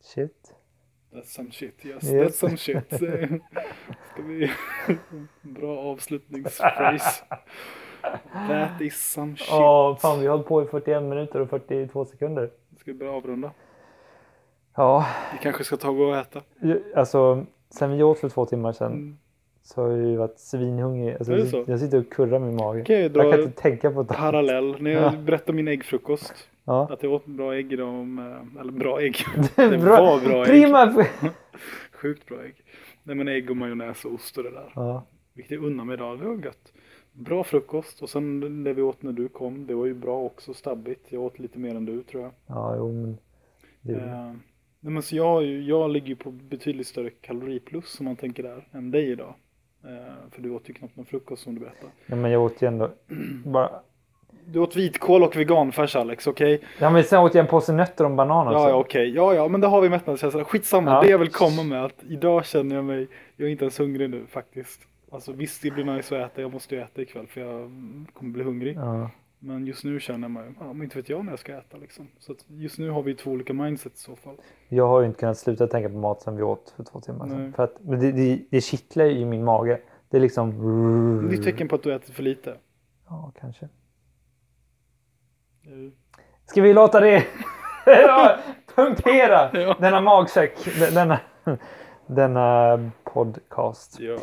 shit. 0.00 0.54
That's 1.12 1.22
some 1.24 1.50
shit, 1.52 1.84
yes, 1.86 2.04
Yes. 2.04 2.42
that's 2.42 2.48
some 2.48 2.56
shit. 2.56 2.92
Ska 4.12 4.22
vi, 4.22 4.50
bra 5.42 5.78
avslutningsphrase. 5.78 7.24
That 8.48 8.80
is 8.80 8.94
some 9.12 9.36
shit. 9.36 9.48
Ja, 9.50 9.96
fan 10.00 10.20
vi 10.20 10.26
har 10.26 10.32
hållit 10.32 10.48
på 10.48 10.62
i 10.62 10.66
41 10.66 11.02
minuter 11.02 11.40
och 11.40 11.50
42 11.50 12.04
sekunder. 12.04 12.50
Ska 12.80 12.92
vi 12.92 12.98
börja 12.98 13.12
avrunda? 13.12 13.50
Ja, 14.76 15.06
Vi 15.32 15.38
kanske 15.38 15.64
ska 15.64 15.76
ta 15.76 15.88
och 15.88 15.96
gå 15.96 16.04
och 16.04 16.16
äta. 16.16 16.40
alltså 16.96 17.46
sen 17.70 17.96
vi 17.96 18.02
åt 18.02 18.18
för 18.18 18.28
två 18.28 18.46
timmar 18.46 18.72
sedan 18.72 18.92
Mm. 18.92 19.18
så 19.62 19.82
har 19.82 19.88
jag 19.90 20.08
ju 20.08 20.16
varit 20.16 20.38
svinhungrig. 20.38 21.14
Alltså, 21.14 21.32
jag, 21.36 21.68
jag 21.68 21.80
sitter 21.80 21.98
och 21.98 22.10
kurrar 22.12 22.38
min 22.38 22.56
mage. 22.56 22.82
Okej, 22.82 23.02
jag 23.02 23.10
dra 23.12 23.30
kan 23.30 23.40
inte 23.42 23.62
tänka 23.62 23.90
på 23.90 24.02
det. 24.02 24.14
Parallell. 24.14 24.82
När 24.82 24.90
jag 24.90 25.02
Ja. 25.02 25.12
berättade 25.18 25.52
min 25.52 25.68
äggfrukost. 25.68 26.48
Ja. 26.64 26.88
Att 26.90 27.02
jag 27.02 27.12
åt 27.12 27.26
bra 27.26 27.54
ägg 27.54 27.72
idag. 27.72 27.92
Med, 28.06 28.48
eller 28.60 28.72
bra 28.72 29.00
ägg. 29.00 29.16
Det 29.56 29.78
Bra- 29.78 30.00
var 30.04 30.20
bra 30.28 30.38
ägg. 30.44 30.46
Prima! 30.46 31.04
Sjukt 31.92 32.26
bra 32.28 32.42
ägg. 32.44 32.54
Nej 33.02 33.16
men 33.16 33.28
ägg 33.28 33.50
och 33.50 33.56
majonnäs 33.56 34.04
och 34.04 34.12
ost 34.12 34.38
och 34.38 34.44
det 34.44 34.50
där. 34.50 34.72
Ja, 34.74 35.04
Vilket 35.34 35.52
jag 35.52 35.64
unnar 35.64 35.84
mig 35.84 35.94
idag. 35.94 36.18
Det 36.18 36.24
var 36.24 36.34
gött. 36.34 36.72
Bra 37.16 37.44
frukost. 37.44 38.02
Och 38.02 38.10
sen 38.10 38.64
det 38.64 38.72
vi 38.72 38.82
åt 38.82 39.02
när 39.02 39.12
du 39.12 39.28
kom. 39.28 39.66
Det 39.66 39.74
var 39.74 39.86
ju 39.86 39.94
bra 39.94 40.18
också. 40.18 40.54
Stabbigt. 40.54 41.06
Jag 41.12 41.22
åt 41.22 41.38
lite 41.38 41.58
mer 41.58 41.74
än 41.74 41.84
du 41.84 42.02
tror 42.02 42.22
jag. 42.22 42.32
ja 42.46 42.74
jo 42.76 42.92
men. 42.92 43.18
Det, 43.80 43.92
Eh, 43.94 44.32
nej 44.80 44.92
men 44.92 45.02
så 45.02 45.16
jag, 45.16 45.44
jag 45.44 45.90
ligger 45.90 46.06
ju 46.08 46.16
på 46.16 46.30
betydligt 46.30 46.86
större 46.86 47.10
kaloriplus 47.10 48.00
om 48.00 48.04
man 48.04 48.16
tänker 48.16 48.42
där. 48.42 48.68
Än 48.72 48.90
dig 48.90 49.10
idag. 49.10 49.34
Eh, 49.84 50.14
för 50.30 50.42
du 50.42 50.50
åt 50.50 50.68
ju 50.68 50.72
knappt 50.74 50.96
någon 50.96 51.06
frukost 51.06 51.42
som 51.42 51.54
du 51.54 51.60
berättade. 51.60 51.92
ja, 52.06 52.16
men 52.16 52.30
jag 52.30 52.42
åt 52.42 52.62
ju 52.62 52.66
ändå 52.66 52.90
bara. 53.44 53.70
Du 54.46 54.58
åt 54.58 54.76
vitkål 54.76 55.22
och 55.22 55.36
veganfärs 55.36 55.96
Alex, 55.96 56.26
okej? 56.26 56.60
Ja 56.80 56.90
men 56.90 57.04
sen 57.04 57.20
åt 57.20 57.34
jag 57.34 57.44
en 57.44 57.50
påse 57.50 57.72
nötter 57.72 58.04
och 58.04 58.10
en 58.10 58.16
banan 58.16 58.46
också. 58.46 58.58
Ja, 58.58 58.68
ja, 58.68 58.74
okej. 58.76 59.10
Ja, 59.14 59.34
ja, 59.34 59.48
men 59.48 59.60
då 59.60 59.68
har 59.68 59.80
vi 59.80 59.88
mättnadskänsla. 59.88 60.44
Skitsamma, 60.44 60.90
Ja. 60.90 61.02
det 61.02 61.08
jag 61.08 61.18
vill 61.18 61.30
komma 61.30 61.62
med 61.62 61.84
att 61.84 62.04
idag 62.08 62.46
känner 62.46 62.76
jag 62.76 62.84
mig, 62.84 63.08
jag 63.36 63.46
är 63.48 63.52
inte 63.52 63.64
ens 63.64 63.80
hungrig 63.80 64.10
nu 64.10 64.26
faktiskt. 64.28 64.80
Alltså 65.14 65.32
visst, 65.32 65.62
det 65.62 65.70
blir 65.70 65.84
nice 65.84 66.24
att 66.24 66.30
äta, 66.32 66.40
jag 66.42 66.52
måste 66.52 66.74
ju 66.74 66.80
äta 66.80 67.02
ikväll 67.02 67.26
för 67.26 67.40
jag 67.40 67.70
kommer 68.14 68.32
bli 68.32 68.44
hungrig. 68.44 68.76
Ja. 68.76 69.10
Men 69.38 69.66
just 69.66 69.84
nu 69.84 70.00
känner 70.00 70.20
jag 70.22 70.30
mig, 70.30 70.44
ja 70.60 70.72
men 70.72 70.82
inte 70.82 70.96
vet 70.98 71.08
jag 71.08 71.24
när 71.24 71.32
jag 71.32 71.38
ska 71.38 71.58
äta 71.58 71.76
liksom. 71.76 72.08
Så 72.18 72.32
att 72.32 72.38
just 72.48 72.78
nu 72.78 72.90
har 72.90 73.02
vi 73.02 73.14
två 73.14 73.30
olika 73.30 73.52
mindset 73.52 73.94
i 73.94 73.96
så 73.98 74.16
fall. 74.16 74.36
Jag 74.68 74.88
har 74.88 75.00
ju 75.00 75.06
inte 75.06 75.18
kunnat 75.20 75.38
sluta 75.38 75.66
tänka 75.66 75.88
på 75.88 75.94
mat 75.94 76.22
sen 76.22 76.36
vi 76.36 76.42
åt 76.42 76.72
för 76.76 76.84
två 76.84 77.00
timmar 77.00 77.26
sedan. 77.26 77.42
Nej. 77.42 77.52
För 77.52 77.64
att 77.64 77.76
men 77.80 78.00
det, 78.00 78.12
det, 78.12 78.40
det 78.50 78.60
kittlar 78.60 79.04
ju 79.04 79.10
i 79.18 79.24
min 79.24 79.44
mage. 79.44 79.80
Det 80.10 80.16
är 80.16 80.20
liksom... 80.20 80.50
Det 81.28 81.34
är 81.34 81.38
ett 81.38 81.44
tecken 81.44 81.68
på 81.68 81.74
att 81.74 81.82
du 81.82 81.94
äter 81.94 82.12
för 82.12 82.22
lite. 82.22 82.56
Ja, 83.08 83.32
kanske. 83.40 83.64
Eh, 83.64 83.70
Ska 86.46 86.62
vi 86.62 86.72
låta 86.72 87.00
det 87.00 87.24
punktera 88.74 89.50
Ja. 89.60 89.76
denna 89.80 90.00
magsäck, 90.00 90.52
de- 90.64 90.90
denna, 90.94 91.20
denna 92.06 92.90
podcast. 93.04 94.00
Ja. 94.00 94.18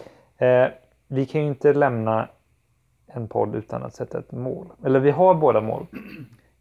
Eh, 0.47 0.69
vi 1.11 1.25
kan 1.25 1.41
ju 1.41 1.47
inte 1.47 1.73
lämna 1.73 2.29
en 3.07 3.27
podd 3.27 3.55
utan 3.55 3.83
att 3.83 3.95
sätta 3.95 4.19
ett 4.19 4.31
mål. 4.31 4.67
Eller 4.85 4.99
vi 4.99 5.11
har 5.11 5.35
båda 5.35 5.61
mål. 5.61 5.85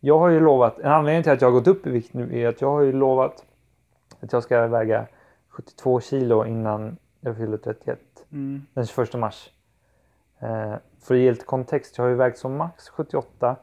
Jag 0.01 0.19
har 0.19 0.29
ju 0.29 0.41
lovat, 0.41 0.79
en 0.79 0.93
anledning 0.93 1.23
till 1.23 1.33
att 1.33 1.41
jag 1.41 1.49
har 1.49 1.53
gått 1.53 1.67
upp 1.67 1.87
i 1.87 1.91
vikt 1.91 2.15
nu 2.15 2.39
är 2.41 2.49
att 2.49 2.61
jag 2.61 2.71
har 2.71 2.81
ju 2.81 2.93
lovat 2.93 3.45
att 4.21 4.33
jag 4.33 4.43
ska 4.43 4.67
väga 4.67 5.07
72 5.49 6.01
kilo 6.01 6.45
innan 6.45 6.97
jag 7.21 7.37
fyller 7.37 7.57
31 7.57 7.99
Mm. 8.33 8.63
den 8.75 8.87
21 8.87 9.15
mars. 9.15 9.51
Eh, 10.39 10.75
för 11.01 11.15
att 11.15 11.21
ge 11.21 11.31
lite 11.31 11.45
kontext, 11.45 11.99
jag 11.99 12.05
har 12.05 12.09
ju 12.09 12.15
vägt 12.15 12.39
som 12.39 12.57
max 12.57 12.89
78 12.89 13.57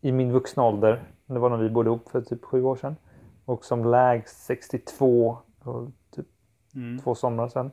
i 0.00 0.12
min 0.12 0.32
vuxna 0.32 0.62
ålder. 0.64 1.02
Det 1.26 1.38
var 1.38 1.50
när 1.50 1.56
vi 1.56 1.70
bodde 1.70 1.88
ihop 1.88 2.08
för 2.10 2.20
typ 2.20 2.44
sju 2.44 2.62
år 2.62 2.76
sedan. 2.76 2.96
Och 3.44 3.64
som 3.64 3.84
lägst 3.84 4.44
62 4.44 5.38
för 5.64 5.86
typ 6.10 6.26
Mm. 6.74 6.98
två 6.98 7.14
somrar 7.14 7.48
sedan. 7.48 7.70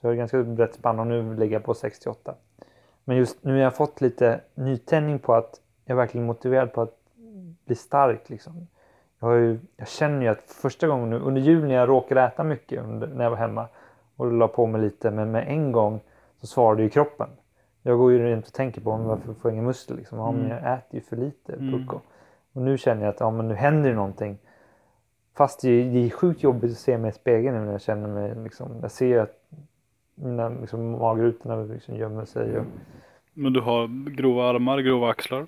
Så 0.00 0.06
jag 0.06 0.10
har 0.10 0.16
ganska 0.16 0.42
brett 0.42 0.74
spann 0.74 0.98
och 1.00 1.06
nu 1.06 1.34
ligger 1.36 1.56
jag 1.56 1.64
på 1.64 1.74
68. 1.74 2.34
Men 3.04 3.16
just 3.16 3.44
nu 3.44 3.52
har 3.52 3.58
jag 3.60 3.74
fått 3.76 4.00
lite 4.00 4.40
nytändning 4.54 5.18
på 5.18 5.34
att 5.34 5.60
jag 5.84 5.94
är 5.94 5.96
verkligen 5.96 6.26
motiverad 6.26 6.72
på 6.72 6.82
att 6.82 6.94
bli 7.66 7.74
stark. 7.74 8.28
Liksom. 8.30 8.66
Jag, 9.20 9.36
ju, 9.40 9.58
jag 9.76 9.88
känner 9.88 10.22
ju 10.22 10.28
att 10.28 10.50
första 10.62 10.86
gången 10.86 11.10
nu 11.10 11.18
under 11.18 11.40
jul 11.40 11.64
när 11.68 11.74
jag 11.74 11.88
råkade 11.88 12.22
äta 12.22 12.44
mycket 12.44 12.82
under, 12.84 13.06
när 13.06 13.24
jag 13.24 13.30
var 13.30 13.36
hemma 13.36 13.66
och 14.16 14.32
la 14.32 14.48
på 14.48 14.66
mig 14.66 14.80
lite 14.80 15.10
men 15.10 15.30
med 15.30 15.48
en 15.48 15.72
gång 15.72 16.00
så 16.40 16.46
svarade 16.46 16.82
ju 16.82 16.88
kroppen. 16.88 17.28
Jag 17.82 17.98
går 17.98 18.12
ju 18.12 18.18
runt 18.18 18.46
och 18.46 18.52
tänker 18.52 18.80
på 18.80 18.96
"Men 18.96 19.06
varför 19.06 19.34
får 19.34 19.50
jag 19.50 19.52
ingen 19.52 19.64
muskler 19.64 19.96
liksom. 19.96 20.18
Ja, 20.18 20.32
men 20.32 20.44
Mm. 20.44 20.64
jag 20.64 20.74
äter 20.74 20.94
ju 20.94 21.00
för 21.00 21.16
lite 21.16 21.52
Mm. 21.52 21.88
Och 22.52 22.62
nu 22.62 22.78
känner 22.78 23.02
jag 23.02 23.10
att 23.10 23.20
ja, 23.20 23.30
men 23.30 23.48
nu 23.48 23.54
händer 23.54 23.90
det 23.90 23.96
någonting. 23.96 24.38
Fast 25.36 25.62
det 25.62 25.68
är, 25.68 25.92
det 25.92 25.98
är 26.06 26.10
sjukt 26.10 26.42
jobbigt 26.42 26.70
att 26.72 26.78
se 26.78 26.98
mig 26.98 27.08
i 27.08 27.12
spegeln 27.12 27.56
nu 27.56 27.64
när 27.64 27.72
jag 27.72 27.80
känner 27.80 28.08
mig 28.08 28.34
liksom. 28.34 28.78
Jag 28.82 28.90
ser 28.90 29.18
att 29.18 29.37
mina 30.22 30.48
liksom, 30.48 30.90
magrutorna 30.90 31.56
liksom 31.56 31.96
gömmer 31.96 32.24
sig. 32.24 32.58
Och, 32.58 32.64
Men 33.32 33.52
du 33.52 33.60
har 33.60 34.10
grova 34.10 34.44
armar, 34.50 34.78
grova 34.78 35.10
axlar. 35.10 35.46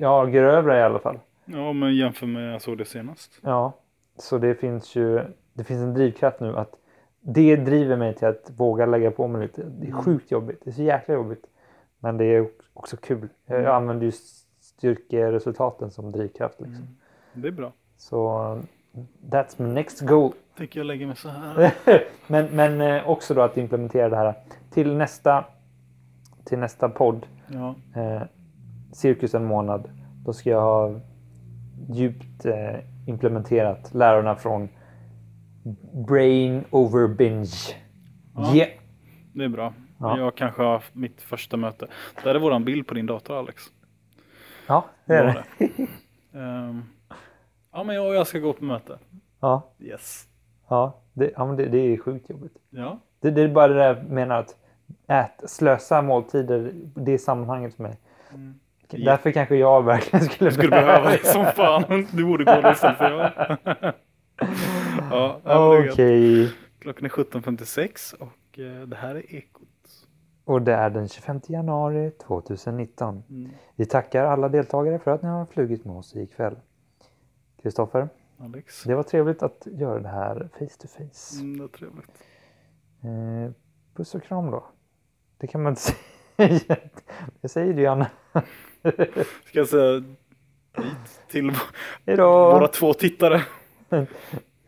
ja, 0.00 0.24
grövre 0.24 0.78
i 0.78 0.82
alla 0.82 0.98
fall. 0.98 1.18
Ja, 1.44 1.72
men 1.72 1.96
jämför 1.96 2.26
med 2.26 2.54
jag 2.54 2.62
såg 2.62 2.78
det 2.78 2.84
senast. 2.84 3.38
Ja, 3.42 3.72
så 4.18 4.38
det 4.38 4.54
finns 4.54 4.96
ju 4.96 5.20
det 5.52 5.64
finns 5.64 5.80
en 5.80 5.94
drivkraft 5.94 6.40
nu 6.40 6.56
att 6.56 6.70
det 7.20 7.56
driver 7.56 7.96
mig 7.96 8.14
till 8.14 8.26
att 8.28 8.50
våga 8.56 8.86
lägga 8.86 9.10
på 9.10 9.28
mig 9.28 9.42
lite. 9.42 9.62
Det 9.64 9.86
är 9.88 9.92
sjukt 9.92 10.30
jobbigt. 10.30 10.60
Det 10.64 10.70
är 10.70 10.74
så 10.74 10.82
jäkla 10.82 11.14
jobbigt. 11.14 11.46
Men 11.98 12.16
det 12.16 12.24
är 12.24 12.48
också 12.74 12.96
kul. 12.96 13.28
Jag, 13.46 13.62
jag 13.62 13.74
använder 13.74 14.06
ju 14.06 14.12
styrkeresultaten 14.60 15.90
som 15.90 16.12
drivkraft. 16.12 16.60
Liksom. 16.60 16.86
Det 17.32 17.48
är 17.48 17.52
bra. 17.52 17.72
Så 17.96 18.28
that's 19.30 19.62
my 19.62 19.68
next 19.74 20.00
goal 20.00 20.32
Tänker 20.56 20.80
jag 20.80 20.86
lägga 20.86 21.06
mig 21.06 21.16
så 21.16 21.28
här. 21.28 21.72
men 22.26 22.46
men 22.46 22.80
eh, 22.80 23.08
också 23.08 23.34
då 23.34 23.42
att 23.42 23.56
implementera 23.56 24.08
det 24.08 24.16
här 24.16 24.34
till 24.70 24.96
nästa, 24.96 25.44
till 26.44 26.58
nästa 26.58 26.88
podd. 26.88 27.26
Ja. 27.48 27.74
Eh, 27.94 28.22
cirkus 28.92 29.34
en 29.34 29.44
månad. 29.44 29.90
Då 30.24 30.32
ska 30.32 30.50
jag 30.50 30.60
ha 30.60 31.00
djupt 31.88 32.44
eh, 32.44 32.76
implementerat 33.06 33.94
lärarna 33.94 34.36
från 34.36 34.68
Brain 36.06 36.64
over 36.70 37.08
Binge. 37.08 37.76
Ja. 38.34 38.54
Yeah. 38.54 38.70
Det 39.32 39.44
är 39.44 39.48
bra. 39.48 39.72
Ja. 39.98 40.18
Jag 40.18 40.36
kanske 40.36 40.62
har 40.62 40.82
mitt 40.92 41.22
första 41.22 41.56
möte. 41.56 41.86
Där 42.24 42.34
är 42.34 42.38
våran 42.38 42.64
bild 42.64 42.86
på 42.86 42.94
din 42.94 43.06
dator 43.06 43.38
Alex. 43.38 43.62
Ja, 44.66 44.84
det 45.04 45.14
är 45.14 45.24
Var 45.24 45.44
det. 45.58 45.86
Ehm, 46.38 46.84
ja 47.72 47.84
men 47.84 47.96
jag 47.96 48.14
jag 48.14 48.26
ska 48.26 48.38
gå 48.38 48.52
på 48.52 48.64
möte. 48.64 48.98
Ja, 49.40 49.70
Yes. 49.78 50.28
Ja, 50.68 51.00
det, 51.12 51.30
ja 51.36 51.44
det, 51.44 51.66
det 51.66 51.78
är 51.78 51.98
sjukt 51.98 52.30
jobbigt. 52.30 52.56
Ja. 52.70 52.98
Det, 53.20 53.30
det 53.30 53.42
är 53.42 53.48
bara 53.48 53.68
det 53.68 53.74
där 53.74 53.94
jag 53.94 54.04
menar 54.10 54.38
att 54.38 54.56
ät, 55.06 55.50
slösa 55.50 56.02
måltider, 56.02 56.72
det 56.94 57.12
är 57.12 57.18
sammanhanget 57.18 57.74
för 57.74 57.82
mig. 57.82 57.96
Mm. 58.34 58.54
Därför 58.90 59.30
kanske 59.30 59.56
jag 59.56 59.82
verkligen 59.82 60.24
skulle, 60.26 60.52
Skulle 60.52 60.70
behöva 60.70 61.10
det 61.10 61.26
som 61.26 61.44
fan. 61.44 62.06
Du 62.12 62.24
borde 62.24 62.44
gå 62.44 62.70
istället 62.70 62.98
för 62.98 63.10
jag. 63.10 63.32
ja, 65.10 65.40
Okej. 65.90 66.42
gött. 66.42 66.52
Klockan 66.78 67.04
är 67.04 67.08
17.56 67.08 68.14
och 68.14 68.58
eh, 68.58 68.86
det 68.86 68.96
här 68.96 69.14
är 69.14 69.34
Ekot. 69.34 69.68
Och 70.44 70.62
det 70.62 70.74
är 70.74 70.90
den 70.90 71.08
25 71.08 71.40
januari 71.46 72.10
2019. 72.10 73.22
Mm. 73.30 73.50
Vi 73.76 73.86
tackar 73.86 74.24
alla 74.24 74.48
deltagare 74.48 74.98
för 74.98 75.10
att 75.10 75.22
ni 75.22 75.28
har 75.28 75.46
flugit 75.46 75.84
med 75.84 75.96
oss 75.96 76.16
ikväll. 76.16 76.56
Kristoffer, 77.62 78.08
Alex. 78.38 78.82
det 78.82 78.94
var 78.94 79.02
trevligt 79.02 79.42
att 79.42 79.66
göra 79.72 80.00
det 80.00 80.08
här 80.08 80.48
face 80.58 80.78
to 80.78 80.88
face. 80.88 81.40
Mm, 81.40 81.58
det 81.58 81.64
är 81.64 81.68
trevligt. 81.68 82.22
Eh, 83.04 83.52
puss 83.94 84.14
och 84.14 84.22
kram 84.22 84.50
då. 84.50 84.64
Det 85.38 85.46
kan 85.46 85.62
man 85.62 85.72
inte 85.72 85.82
säga. 86.36 86.76
Det 87.40 87.48
säger 87.48 87.74
du 87.74 87.82
gärna. 87.82 88.10
Ska 89.44 89.58
jag 89.58 89.68
säga 89.68 90.02
till 91.30 91.50
Hej 92.06 92.16
då! 92.16 92.50
våra 92.52 92.68
två 92.68 92.92
tittare. 92.94 93.42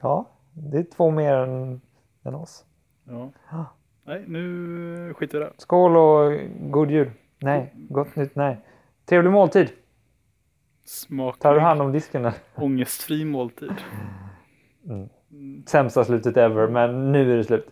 Ja, 0.00 0.30
det 0.52 0.78
är 0.78 0.82
två 0.82 1.10
mer 1.10 1.34
än, 1.34 1.80
än 2.22 2.34
oss. 2.34 2.64
Ja. 3.04 3.30
Nej, 4.04 4.24
nu 4.26 5.14
skiter 5.16 5.38
vi 5.38 5.44
i 5.44 5.48
det. 5.48 5.52
Skål 5.58 5.96
och 5.96 6.40
god 6.70 6.90
jul. 6.90 7.10
Nej, 7.38 7.74
gott 7.74 8.16
nytt. 8.16 8.36
Nej. 8.36 8.58
Trevlig 9.04 9.30
måltid. 9.32 9.68
Smaklig, 10.88 11.40
Tar 11.42 11.54
du 11.54 11.60
hand 11.60 11.82
om 11.82 11.92
disken? 11.92 12.30
ångestfri 12.54 13.24
måltid. 13.24 13.72
Sämsta 15.66 16.04
slutet 16.04 16.36
ever, 16.36 16.68
men 16.68 17.12
nu 17.12 17.32
är 17.32 17.36
det 17.36 17.44
slut. 17.44 17.66